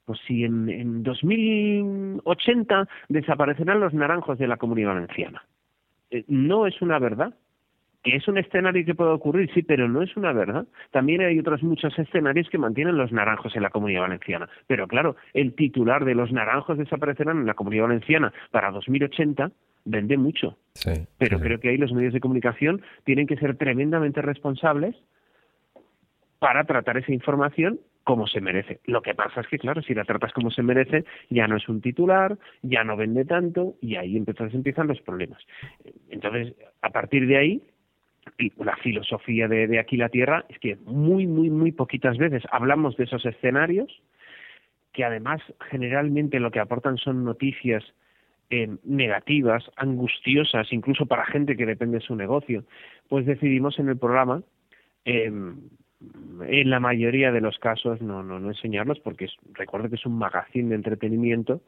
pues 0.05 0.19
si 0.25 0.45
en, 0.45 0.69
en 0.69 1.03
2080 1.03 2.87
desaparecerán 3.09 3.81
los 3.81 3.93
naranjos 3.93 4.37
de 4.37 4.47
la 4.47 4.55
comunidad 4.55 4.93
valenciana. 4.93 5.43
Eh, 6.09 6.23
no 6.27 6.65
es 6.65 6.81
una 6.81 6.97
verdad 6.97 7.33
que 8.03 8.15
es 8.15 8.27
un 8.27 8.37
escenario 8.37 8.85
que 8.85 8.95
puede 8.95 9.11
ocurrir, 9.11 9.51
sí, 9.53 9.63
pero 9.63 9.89
no 9.89 10.01
es 10.01 10.15
una 10.15 10.31
verdad. 10.31 10.65
También 10.91 11.21
hay 11.21 11.39
otros 11.39 11.61
muchos 11.61 11.97
escenarios 11.99 12.49
que 12.49 12.57
mantienen 12.57 12.95
los 12.95 13.11
naranjos 13.11 13.53
en 13.55 13.63
la 13.63 13.69
comunidad 13.69 14.01
valenciana. 14.01 14.47
Pero 14.67 14.87
claro, 14.87 15.17
el 15.33 15.53
titular 15.55 16.05
de 16.05 16.15
los 16.15 16.31
naranjos 16.31 16.77
desaparecerán 16.77 17.39
en 17.39 17.45
la 17.45 17.53
comunidad 17.53 17.83
valenciana 17.83 18.31
para 18.51 18.71
2080 18.71 19.51
vende 19.89 20.17
mucho. 20.17 20.57
Sí, 20.73 20.91
pero 21.17 21.37
sí. 21.37 21.43
creo 21.43 21.59
que 21.59 21.69
ahí 21.69 21.77
los 21.77 21.93
medios 21.93 22.13
de 22.13 22.19
comunicación 22.19 22.81
tienen 23.03 23.27
que 23.27 23.37
ser 23.37 23.57
tremendamente 23.57 24.21
responsables 24.21 24.95
para 26.39 26.65
tratar 26.65 26.97
esa 26.97 27.11
información 27.11 27.79
como 28.03 28.25
se 28.25 28.39
merece. 28.39 28.79
Lo 28.85 29.01
que 29.01 29.13
pasa 29.13 29.41
es 29.41 29.47
que, 29.47 29.59
claro, 29.59 29.81
si 29.81 29.93
la 29.93 30.05
tratas 30.05 30.31
como 30.31 30.49
se 30.49 30.63
merece, 30.63 31.03
ya 31.29 31.45
no 31.47 31.57
es 31.57 31.67
un 31.67 31.81
titular, 31.81 32.37
ya 32.61 32.83
no 32.85 32.95
vende 32.95 33.25
tanto 33.25 33.75
y 33.81 33.95
ahí 33.95 34.15
entonces 34.15 34.53
empiezan 34.53 34.87
los 34.87 35.01
problemas. 35.01 35.41
Entonces, 36.09 36.55
a 36.81 36.89
partir 36.91 37.27
de 37.27 37.37
ahí, 37.37 37.63
la 38.57 38.77
filosofía 38.77 39.47
de, 39.47 39.67
de 39.67 39.79
aquí 39.79 39.97
la 39.97 40.09
Tierra 40.09 40.45
es 40.47 40.57
que 40.59 40.77
muy, 40.85 41.27
muy, 41.27 41.49
muy 41.49 41.71
poquitas 41.73 42.17
veces 42.17 42.43
hablamos 42.51 42.95
de 42.95 43.05
esos 43.05 43.25
escenarios 43.25 43.91
que 44.93 45.03
además 45.03 45.41
generalmente 45.69 46.39
lo 46.39 46.49
que 46.49 46.59
aportan 46.59 46.97
son 46.97 47.23
noticias 47.23 47.83
eh, 48.49 48.69
negativas, 48.83 49.69
angustiosas, 49.75 50.71
incluso 50.71 51.05
para 51.05 51.25
gente 51.25 51.57
que 51.57 51.65
depende 51.65 51.99
de 51.99 52.05
su 52.05 52.15
negocio, 52.15 52.63
pues 53.09 53.25
decidimos 53.25 53.77
en 53.79 53.89
el 53.89 53.97
programa 53.97 54.41
em, 55.05 55.57
en 56.47 56.69
la 56.69 56.79
mayoría 56.79 57.31
de 57.31 57.41
los 57.41 57.57
casos 57.57 58.01
no, 58.01 58.23
no, 58.23 58.39
no 58.39 58.49
enseñarlos 58.49 58.99
porque 58.99 59.25
es, 59.25 59.35
recuerdo 59.53 59.89
que 59.89 59.95
es 59.95 60.05
un 60.05 60.17
magazine 60.17 60.69
de 60.69 60.75
entretenimiento 60.75 61.61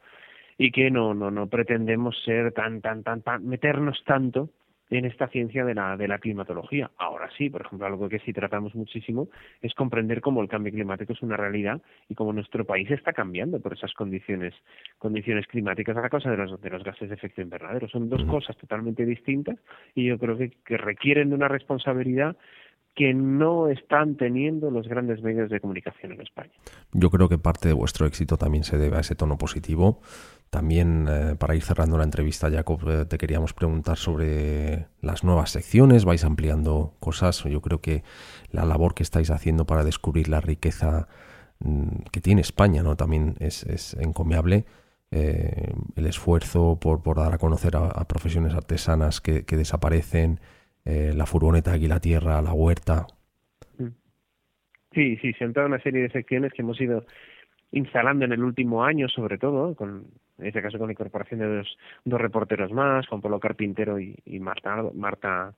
y 0.56 0.70
que 0.70 0.90
no, 0.90 1.14
no, 1.14 1.30
no 1.30 1.48
pretendemos 1.48 2.16
ser 2.24 2.52
tan, 2.52 2.80
tan, 2.80 3.02
tan, 3.02 3.22
tan, 3.22 3.46
meternos 3.46 4.02
tanto 4.04 4.50
en 4.90 5.04
esta 5.04 5.28
ciencia 5.28 5.64
de 5.64 5.74
la, 5.74 5.96
de 5.96 6.08
la 6.08 6.18
climatología. 6.18 6.90
Ahora 6.98 7.30
sí, 7.36 7.48
por 7.48 7.62
ejemplo, 7.62 7.86
algo 7.86 8.08
que 8.08 8.18
sí 8.20 8.32
tratamos 8.32 8.74
muchísimo 8.74 9.28
es 9.62 9.74
comprender 9.74 10.20
cómo 10.20 10.42
el 10.42 10.48
cambio 10.48 10.72
climático 10.72 11.12
es 11.12 11.22
una 11.22 11.36
realidad 11.36 11.80
y 12.08 12.14
cómo 12.14 12.32
nuestro 12.32 12.64
país 12.64 12.90
está 12.90 13.12
cambiando 13.12 13.60
por 13.60 13.72
esas 13.72 13.92
condiciones, 13.94 14.54
condiciones 14.98 15.46
climáticas 15.46 15.96
a 15.96 16.08
causa 16.08 16.30
de 16.30 16.36
los, 16.36 16.60
de 16.60 16.70
los 16.70 16.82
gases 16.82 17.08
de 17.08 17.14
efecto 17.14 17.40
invernadero. 17.40 17.88
Son 17.88 18.08
dos 18.08 18.24
cosas 18.24 18.56
totalmente 18.56 19.06
distintas 19.06 19.58
y 19.94 20.06
yo 20.06 20.18
creo 20.18 20.36
que, 20.36 20.50
que 20.64 20.76
requieren 20.76 21.30
de 21.30 21.36
una 21.36 21.48
responsabilidad 21.48 22.36
que 22.94 23.14
no 23.14 23.68
están 23.68 24.16
teniendo 24.16 24.70
los 24.70 24.88
grandes 24.88 25.22
medios 25.22 25.48
de 25.48 25.60
comunicación 25.60 26.12
en 26.12 26.20
España. 26.22 26.52
Yo 26.92 27.10
creo 27.10 27.28
que 27.28 27.38
parte 27.38 27.68
de 27.68 27.74
vuestro 27.74 28.06
éxito 28.06 28.36
también 28.36 28.64
se 28.64 28.78
debe 28.78 28.96
a 28.96 29.00
ese 29.00 29.14
tono 29.14 29.38
positivo. 29.38 30.00
También, 30.50 31.06
eh, 31.08 31.36
para 31.38 31.54
ir 31.54 31.62
cerrando 31.62 31.96
la 31.96 32.02
entrevista, 32.02 32.50
Jacob, 32.50 32.80
eh, 32.88 33.04
te 33.04 33.18
queríamos 33.18 33.54
preguntar 33.54 33.96
sobre 33.96 34.86
las 35.00 35.22
nuevas 35.22 35.50
secciones. 35.50 36.04
Vais 36.04 36.24
ampliando 36.24 36.94
cosas. 36.98 37.44
Yo 37.44 37.60
creo 37.60 37.80
que 37.80 38.02
la 38.50 38.64
labor 38.64 38.94
que 38.94 39.04
estáis 39.04 39.30
haciendo 39.30 39.64
para 39.64 39.84
descubrir 39.84 40.28
la 40.28 40.40
riqueza 40.40 41.06
mm, 41.60 42.02
que 42.10 42.20
tiene 42.20 42.40
España 42.40 42.82
¿no? 42.82 42.96
también 42.96 43.36
es, 43.38 43.94
encomiable. 44.00 44.64
Eh, 45.12 45.72
el 45.94 46.06
esfuerzo 46.06 46.80
por, 46.80 47.00
dar 47.14 47.32
a 47.32 47.38
conocer 47.38 47.76
a, 47.76 48.04
profesiones 48.08 48.52
artesanas 48.52 49.20
que, 49.20 49.42
desaparecen, 49.42 50.40
la 50.84 51.26
furgoneta 51.26 51.72
aquí 51.74 51.86
la 51.86 52.00
tierra, 52.00 52.42
la 52.42 52.52
huerta. 52.52 53.06
Sí, 54.92 55.16
sí, 55.18 55.32
se 55.34 55.44
han 55.44 55.52
toda 55.52 55.66
una 55.66 55.80
serie 55.80 56.02
de 56.02 56.10
secciones 56.10 56.52
que 56.52 56.62
hemos 56.62 56.80
ido 56.80 57.04
instalando 57.72 58.24
en 58.24 58.32
el 58.32 58.42
último 58.42 58.84
año, 58.84 59.08
sobre 59.08 59.38
todo, 59.38 59.74
con, 59.74 60.06
en 60.38 60.46
este 60.46 60.62
caso 60.62 60.78
con 60.78 60.88
la 60.88 60.92
incorporación 60.92 61.40
de 61.40 61.56
dos, 61.56 61.78
dos 62.04 62.20
reporteros 62.20 62.72
más, 62.72 63.06
Juan 63.06 63.20
Pablo 63.20 63.40
Carpintero 63.40 63.98
y, 63.98 64.16
Marta, 64.40 64.82
Marta 64.94 65.54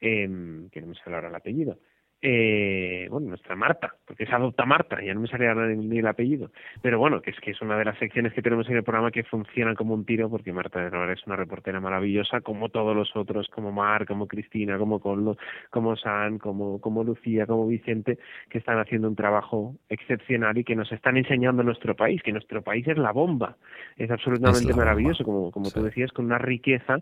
eh, 0.00 0.68
que 0.72 0.80
no 0.80 0.86
me 0.88 0.94
sale 0.94 1.16
ahora 1.16 1.28
el 1.28 1.34
apellido, 1.34 1.78
eh, 2.22 3.06
bueno, 3.10 3.28
nuestra 3.28 3.56
Marta, 3.56 3.94
porque 4.06 4.24
es 4.24 4.32
adopta 4.32 4.66
Marta, 4.66 5.02
ya 5.02 5.14
no 5.14 5.20
me 5.20 5.28
salía 5.28 5.54
ni 5.54 5.98
el 5.98 6.06
apellido, 6.06 6.50
pero 6.82 6.98
bueno, 6.98 7.22
que 7.22 7.30
es 7.30 7.40
que 7.40 7.52
es 7.52 7.62
una 7.62 7.78
de 7.78 7.86
las 7.86 7.98
secciones 7.98 8.34
que 8.34 8.42
tenemos 8.42 8.68
en 8.68 8.76
el 8.76 8.82
programa 8.82 9.10
que 9.10 9.24
funcionan 9.24 9.74
como 9.74 9.94
un 9.94 10.04
tiro, 10.04 10.28
porque 10.28 10.52
Marta 10.52 10.80
de 10.80 11.12
es 11.12 11.26
una 11.26 11.36
reportera 11.36 11.80
maravillosa, 11.80 12.42
como 12.42 12.68
todos 12.68 12.94
los 12.94 13.16
otros, 13.16 13.48
como 13.48 13.72
Mar, 13.72 14.06
como 14.06 14.26
Cristina, 14.26 14.76
como 14.76 15.00
Collo, 15.00 15.38
como 15.70 15.96
San, 15.96 16.38
como, 16.38 16.78
como 16.80 17.04
Lucía, 17.04 17.46
como 17.46 17.66
Vicente, 17.66 18.18
que 18.50 18.58
están 18.58 18.78
haciendo 18.78 19.08
un 19.08 19.16
trabajo 19.16 19.76
excepcional 19.88 20.58
y 20.58 20.64
que 20.64 20.76
nos 20.76 20.92
están 20.92 21.16
enseñando 21.16 21.62
nuestro 21.62 21.96
país, 21.96 22.22
que 22.22 22.32
nuestro 22.32 22.60
país 22.62 22.86
es 22.86 22.98
la 22.98 23.12
bomba, 23.12 23.56
es 23.96 24.10
absolutamente 24.10 24.74
maravilloso, 24.74 25.24
como, 25.24 25.50
como 25.50 25.70
tú 25.70 25.82
decías, 25.82 26.12
con 26.12 26.26
una 26.26 26.38
riqueza 26.38 26.98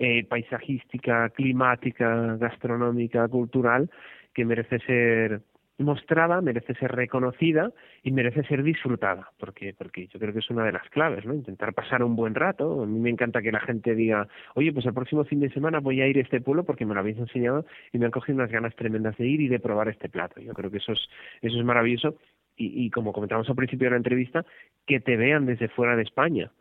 eh, 0.00 0.24
paisajística, 0.28 1.28
climática, 1.30 2.36
gastronómica, 2.36 3.26
cultural, 3.26 3.90
que 4.38 4.44
merece 4.44 4.78
ser 4.86 5.40
mostrada, 5.78 6.40
merece 6.40 6.72
ser 6.74 6.92
reconocida 6.92 7.72
y 8.04 8.12
merece 8.12 8.44
ser 8.44 8.62
disfrutada, 8.62 9.32
porque 9.36 9.74
porque 9.76 10.06
yo 10.06 10.20
creo 10.20 10.32
que 10.32 10.38
es 10.38 10.50
una 10.50 10.64
de 10.64 10.70
las 10.70 10.88
claves, 10.90 11.26
¿no? 11.26 11.34
Intentar 11.34 11.74
pasar 11.74 12.04
un 12.04 12.14
buen 12.14 12.36
rato. 12.36 12.84
A 12.84 12.86
mí 12.86 13.00
me 13.00 13.10
encanta 13.10 13.42
que 13.42 13.50
la 13.50 13.58
gente 13.58 13.96
diga, 13.96 14.28
oye, 14.54 14.72
pues 14.72 14.86
el 14.86 14.94
próximo 14.94 15.24
fin 15.24 15.40
de 15.40 15.50
semana 15.50 15.80
voy 15.80 16.00
a 16.00 16.06
ir 16.06 16.18
a 16.18 16.20
este 16.20 16.40
pueblo 16.40 16.62
porque 16.62 16.86
me 16.86 16.94
lo 16.94 17.00
habéis 17.00 17.18
enseñado 17.18 17.66
y 17.92 17.98
me 17.98 18.04
han 18.04 18.12
cogido 18.12 18.36
unas 18.36 18.52
ganas 18.52 18.76
tremendas 18.76 19.16
de 19.16 19.26
ir 19.26 19.40
y 19.40 19.48
de 19.48 19.58
probar 19.58 19.88
este 19.88 20.08
plato. 20.08 20.40
Yo 20.40 20.54
creo 20.54 20.70
que 20.70 20.78
eso 20.78 20.92
es 20.92 21.00
eso 21.42 21.58
es 21.58 21.64
maravilloso 21.64 22.14
y, 22.56 22.84
y 22.84 22.90
como 22.90 23.12
comentamos 23.12 23.48
al 23.48 23.56
principio 23.56 23.86
de 23.86 23.90
la 23.90 23.96
entrevista, 23.96 24.46
que 24.86 25.00
te 25.00 25.16
vean 25.16 25.46
desde 25.46 25.66
fuera 25.66 25.96
de 25.96 26.04
España 26.04 26.52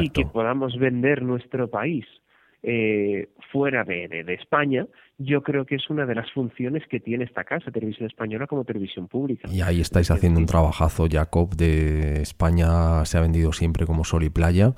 y 0.00 0.10
que 0.10 0.24
podamos 0.24 0.78
vender 0.78 1.22
nuestro 1.22 1.68
país 1.68 2.06
eh, 2.66 3.28
fuera 3.52 3.84
de, 3.84 4.08
de, 4.08 4.34
España, 4.34 4.86
yo 5.18 5.42
creo 5.42 5.66
que 5.66 5.74
es 5.74 5.90
una 5.90 6.06
de 6.06 6.14
las 6.14 6.32
funciones 6.32 6.82
que 6.88 6.98
tiene 6.98 7.24
esta 7.24 7.44
casa, 7.44 7.70
Televisión 7.70 8.08
Española, 8.08 8.46
como 8.46 8.64
televisión 8.64 9.06
pública. 9.06 9.48
Y 9.52 9.60
ahí 9.60 9.82
estáis 9.82 10.10
haciendo 10.10 10.40
un 10.40 10.46
trabajazo, 10.46 11.06
Jacob, 11.10 11.54
de 11.56 12.22
España 12.22 13.04
se 13.04 13.18
ha 13.18 13.20
vendido 13.20 13.52
siempre 13.52 13.84
como 13.84 14.04
sol 14.04 14.24
y 14.24 14.30
playa. 14.30 14.72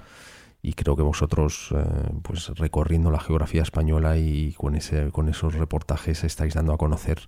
Y 0.62 0.72
creo 0.72 0.96
que 0.96 1.02
vosotros, 1.02 1.72
eh, 1.76 1.84
pues 2.24 2.48
recorriendo 2.58 3.12
la 3.12 3.20
geografía 3.20 3.62
española 3.62 4.18
y 4.18 4.52
con, 4.54 4.74
ese, 4.74 5.12
con 5.12 5.28
esos 5.28 5.54
reportajes 5.54 6.24
estáis 6.24 6.54
dando 6.54 6.72
a 6.72 6.78
conocer 6.78 7.18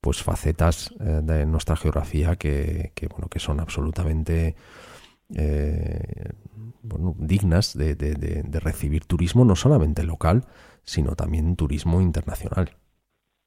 pues 0.00 0.22
facetas 0.22 0.94
eh, 1.00 1.20
de 1.24 1.44
nuestra 1.44 1.74
geografía 1.74 2.36
que, 2.36 2.92
que, 2.94 3.08
bueno, 3.08 3.26
que 3.28 3.40
son 3.40 3.58
absolutamente 3.58 4.54
eh, 5.36 6.30
bueno, 6.82 7.14
dignas 7.18 7.76
de, 7.76 7.94
de, 7.94 8.60
recibir 8.60 9.04
turismo 9.04 9.44
no 9.44 9.56
solamente 9.56 10.02
local, 10.02 10.44
sino 10.84 11.14
también 11.16 11.56
turismo 11.56 12.00
internacional. 12.00 12.70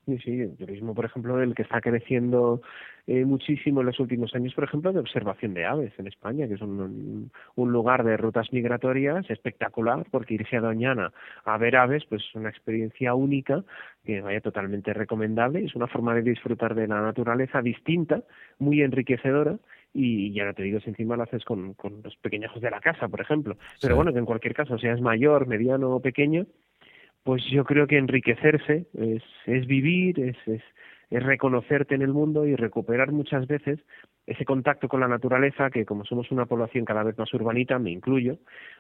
Sí, 0.06 0.18
sí, 0.18 0.42
el 0.42 0.58
turismo, 0.58 0.96
por 0.96 1.06
ejemplo, 1.06 1.42
el 1.42 1.54
que 1.54 1.62
está 1.62 1.80
creciendo 1.80 2.62
eh, 3.06 3.24
muchísimo 3.24 3.82
en 3.82 3.88
los 3.88 4.00
últimos 4.00 4.34
años, 4.34 4.54
por 4.56 4.64
ejemplo, 4.64 4.92
de 4.92 5.00
observación 5.00 5.54
de 5.54 5.66
aves 5.66 5.94
en 6.00 6.08
España, 6.08 6.48
que 6.48 6.56
es 6.56 6.62
un, 6.62 7.32
un, 7.56 7.72
lugar 7.72 8.04
de 8.04 8.18
rutas 8.18 8.52
migratorias 8.52 9.30
espectacular, 9.30 10.06
porque 10.10 10.34
irse 10.34 10.58
a 10.58 10.62
Doñana 10.62 11.14
a 11.46 11.58
ver 11.58 11.76
aves, 11.76 12.04
pues 12.10 12.24
es 12.28 12.36
una 12.36 12.50
experiencia 12.50 13.14
única, 13.14 13.64
que 14.04 14.22
vaya 14.22 14.42
totalmente 14.42 14.92
recomendable, 14.94 15.66
es 15.66 15.76
una 15.76 15.88
forma 15.88 16.16
de 16.16 16.24
disfrutar 16.24 16.74
de 16.74 16.88
la 16.88 17.02
naturaleza 17.02 17.62
distinta, 17.62 18.24
muy 18.58 18.82
enriquecedora, 18.82 19.58
y 19.94 20.34
ya 20.34 20.46
no 20.46 20.54
te 20.54 20.64
digo 20.64 20.80
si 20.80 20.90
encima 20.90 21.18
lo 21.18 21.24
haces 21.24 21.44
con, 21.44 21.74
con 21.74 22.02
los 22.04 22.16
pequeñajos 22.18 22.62
de 22.62 22.72
la 22.72 22.80
casa, 22.80 23.08
por 23.08 23.22
ejemplo. 23.22 23.58
Pero 23.82 23.96
bueno, 23.96 24.14
que 24.14 24.20
en 24.20 24.26
cualquier 24.26 24.54
caso, 24.54 24.78
seas 24.78 25.02
mayor, 25.02 25.48
mediano 25.48 25.92
o 25.92 26.02
pequeño, 26.02 26.46
pues 27.24 27.44
yo 27.52 27.66
creo 27.66 27.88
que 27.88 27.98
enriquecerse 27.98 28.88
es, 28.94 29.24
es 29.46 29.68
vivir, 29.68 30.20
es, 30.20 30.38
es, 30.48 30.62
es 31.10 31.24
reconocerte 31.24 31.94
en 31.94 32.02
el 32.02 32.14
mundo 32.14 32.46
y 32.46 32.56
recuperar 32.56 33.12
muchas 33.12 33.46
veces 33.48 33.80
ese 34.26 34.46
contacto 34.46 34.88
con 34.88 35.02
la 35.02 35.08
naturaleza, 35.08 35.70
que 35.70 35.86
como 35.86 36.06
somos 36.06 36.32
una 36.32 36.46
población 36.46 36.86
cada 36.86 37.04
vez 37.04 37.18
más 37.18 37.34
urbanita, 37.34 37.80
me 37.80 37.92
incluyo, 37.92 38.38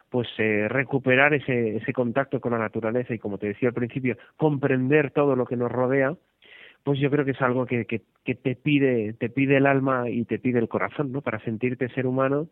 pues 0.09 0.27
eh, 0.37 0.67
recuperar 0.69 1.33
ese, 1.33 1.77
ese 1.77 1.93
contacto 1.93 2.39
con 2.39 2.53
la 2.53 2.59
naturaleza 2.59 3.13
y 3.13 3.19
como 3.19 3.37
te 3.37 3.47
decía 3.47 3.69
al 3.69 3.75
principio, 3.75 4.17
comprender 4.37 5.11
todo 5.11 5.35
lo 5.35 5.45
que 5.45 5.57
nos 5.57 5.71
rodea, 5.71 6.15
pues 6.83 6.99
yo 6.99 7.09
creo 7.09 7.25
que 7.25 7.31
es 7.31 7.41
algo 7.41 7.65
que, 7.65 7.85
que, 7.85 8.35
te 8.35 8.55
pide, 8.55 9.13
te 9.13 9.29
pide 9.29 9.57
el 9.57 9.65
alma 9.65 10.09
y 10.09 10.25
te 10.25 10.39
pide 10.39 10.59
el 10.59 10.69
corazón, 10.69 11.11
¿no? 11.11 11.21
Para 11.21 11.39
sentirte 11.39 11.89
ser 11.89 12.07
humano 12.07 12.47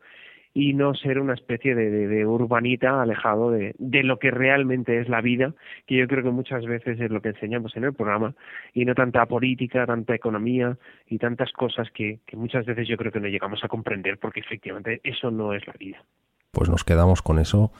y 0.54 0.74
no 0.74 0.96
ser 0.96 1.20
una 1.20 1.36
especie 1.36 1.76
de, 1.76 1.90
de, 2.08 2.26
urbanita 2.26 3.02
alejado 3.02 3.52
de, 3.52 3.76
de, 3.78 4.04
lo 4.04 4.18
que 4.18 4.32
realmente 4.32 5.00
es 5.00 5.08
la 5.08 5.22
vida, 5.22 5.54
que 5.86 5.96
yo 5.96 6.08
creo 6.08 6.24
que 6.24 6.32
muchas 6.32 6.66
veces 6.66 7.00
es 7.00 7.12
lo 7.12 7.22
que 7.22 7.30
enseñamos 7.30 7.76
en 7.78 7.84
el 7.84 7.94
programa, 7.94 8.34
y 8.74 8.84
no 8.86 8.96
tanta 8.96 9.26
política, 9.28 9.86
tanta 9.86 10.16
economía 10.16 10.78
y 11.08 11.20
tantas 11.20 11.52
cosas 11.52 11.90
que, 11.94 12.20
que 12.26 12.36
muchas 12.36 12.66
veces 12.66 12.88
yo 12.88 12.98
creo 12.98 13.12
que 13.12 13.20
no 13.20 13.28
llegamos 13.28 13.64
a 13.64 13.68
comprender, 13.68 14.18
porque 14.18 14.40
efectivamente 14.40 15.02
eso 15.04 15.30
no 15.30 15.54
es 15.54 15.66
la 15.68 15.74
vida. 15.74 16.04
Pues 16.52 16.68
nos 16.68 16.84
quedamos 16.84 17.22
con 17.22 17.38
eso. 17.38 17.72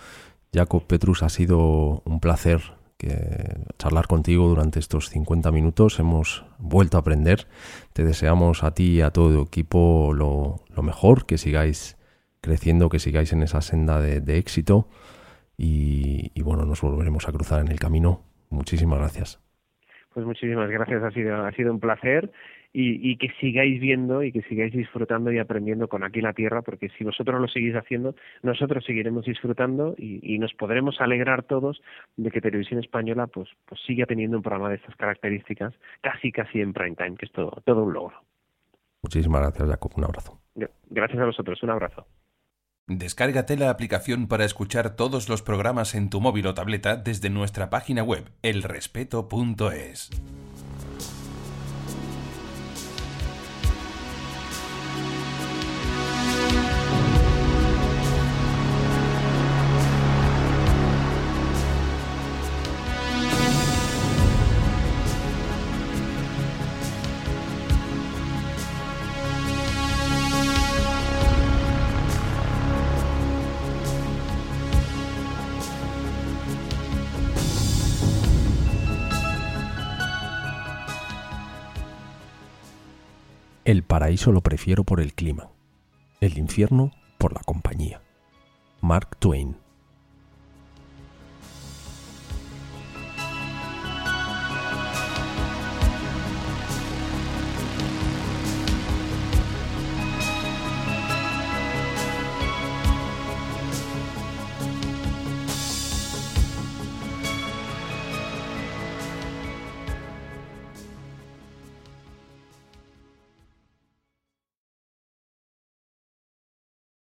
Jacob 0.54 0.86
Petrus, 0.88 1.24
ha 1.24 1.30
sido 1.30 2.02
un 2.06 2.20
placer 2.20 2.60
que 3.00 3.16
charlar 3.78 4.08
contigo 4.08 4.50
durante 4.50 4.78
estos 4.78 5.10
50 5.10 5.52
minutos. 5.52 6.00
Hemos 6.00 6.46
vuelto 6.60 6.98
a 6.98 7.00
aprender. 7.00 7.48
Te 7.94 8.04
deseamos 8.04 8.64
a 8.64 8.74
ti 8.74 8.98
y 8.98 9.02
a 9.02 9.10
todo 9.10 9.34
tu 9.34 9.42
equipo 9.42 10.14
lo, 10.14 10.84
mejor, 10.84 11.26
que 11.26 11.38
sigáis 11.38 11.98
creciendo, 12.42 12.90
que 12.90 13.00
sigáis 13.00 13.32
en 13.32 13.42
esa 13.42 13.62
senda 13.62 14.02
de, 14.02 14.38
éxito. 14.38 14.90
Y, 15.58 16.32
y, 16.36 16.44
bueno, 16.44 16.66
nos 16.66 16.82
volveremos 16.82 17.28
a 17.28 17.32
cruzar 17.32 17.62
en 17.62 17.70
el 17.70 17.80
camino. 17.80 18.22
Muchísimas 18.50 19.00
gracias. 19.00 19.42
Pues 20.14 20.26
muchísimas 20.26 20.70
gracias, 20.70 21.02
ha 21.02 21.12
sido, 21.12 21.36
ha 21.46 21.52
sido 21.54 21.72
un 21.72 21.80
placer 21.80 22.32
y, 22.72 23.12
y, 23.12 23.18
que 23.18 23.30
sigáis 23.40 23.80
viendo 23.82 24.24
y 24.24 24.32
que 24.32 24.42
sigáis 24.44 24.74
disfrutando 24.74 25.32
y 25.32 25.40
aprendiendo 25.40 25.88
con 25.88 26.04
aquí 26.04 26.22
la 26.22 26.34
tierra, 26.34 26.62
porque 26.62 26.90
si 26.98 27.04
vosotros 27.04 27.42
lo 27.42 27.48
seguís 27.48 27.76
haciendo, 27.76 28.16
nosotros 28.44 28.84
seguiremos 28.86 29.26
disfrutando 29.26 29.96
y, 29.98 30.20
y 30.22 30.40
nos 30.40 30.54
podremos 30.54 31.02
alegrar 31.02 31.44
todos 31.44 31.82
de 32.18 32.30
que 32.30 32.42
Televisión 32.42 32.80
Española 32.80 33.28
pues, 33.28 33.50
pues 33.66 33.82
siga 33.86 34.06
teniendo 34.06 34.38
un 34.38 34.44
programa 34.44 34.70
de 34.70 34.76
estas 34.76 34.96
características 34.96 35.74
casi 36.02 36.32
casi 36.32 36.62
en 36.62 36.74
prime 36.74 36.96
time, 36.96 37.16
que 37.16 37.26
es 37.26 37.32
todo, 37.32 37.52
todo 37.66 37.84
un 37.84 37.94
logro. 37.94 38.22
Muchísimas 39.02 39.42
gracias, 39.42 39.70
Jacob. 39.70 39.92
Un 39.96 40.04
abrazo. 40.04 40.40
Gracias 40.90 41.20
a 41.20 41.26
vosotros. 41.26 41.64
Un 41.64 41.70
abrazo. 41.70 42.06
Descárgate 42.88 43.56
la 43.56 43.70
aplicación 43.70 44.28
para 44.28 44.46
escuchar 44.46 44.96
todos 44.96 45.30
los 45.30 45.44
programas 45.44 45.94
en 45.94 46.10
tu 46.10 46.22
móvil 46.22 46.48
o 46.48 46.56
tableta 46.56 46.96
desde 46.96 47.30
nuestra 47.30 47.70
página 47.70 48.04
web 48.04 48.32
elrespeto.es. 48.42 50.10
El 83.70 83.84
paraíso 83.84 84.32
lo 84.32 84.42
prefiero 84.42 84.84
por 84.84 85.00
el 85.00 85.14
clima, 85.14 85.52
el 86.22 86.40
infierno 86.40 86.92
por 87.20 87.34
la 87.34 87.42
compañía. 87.42 88.02
Mark 88.82 89.16
Twain 89.20 89.58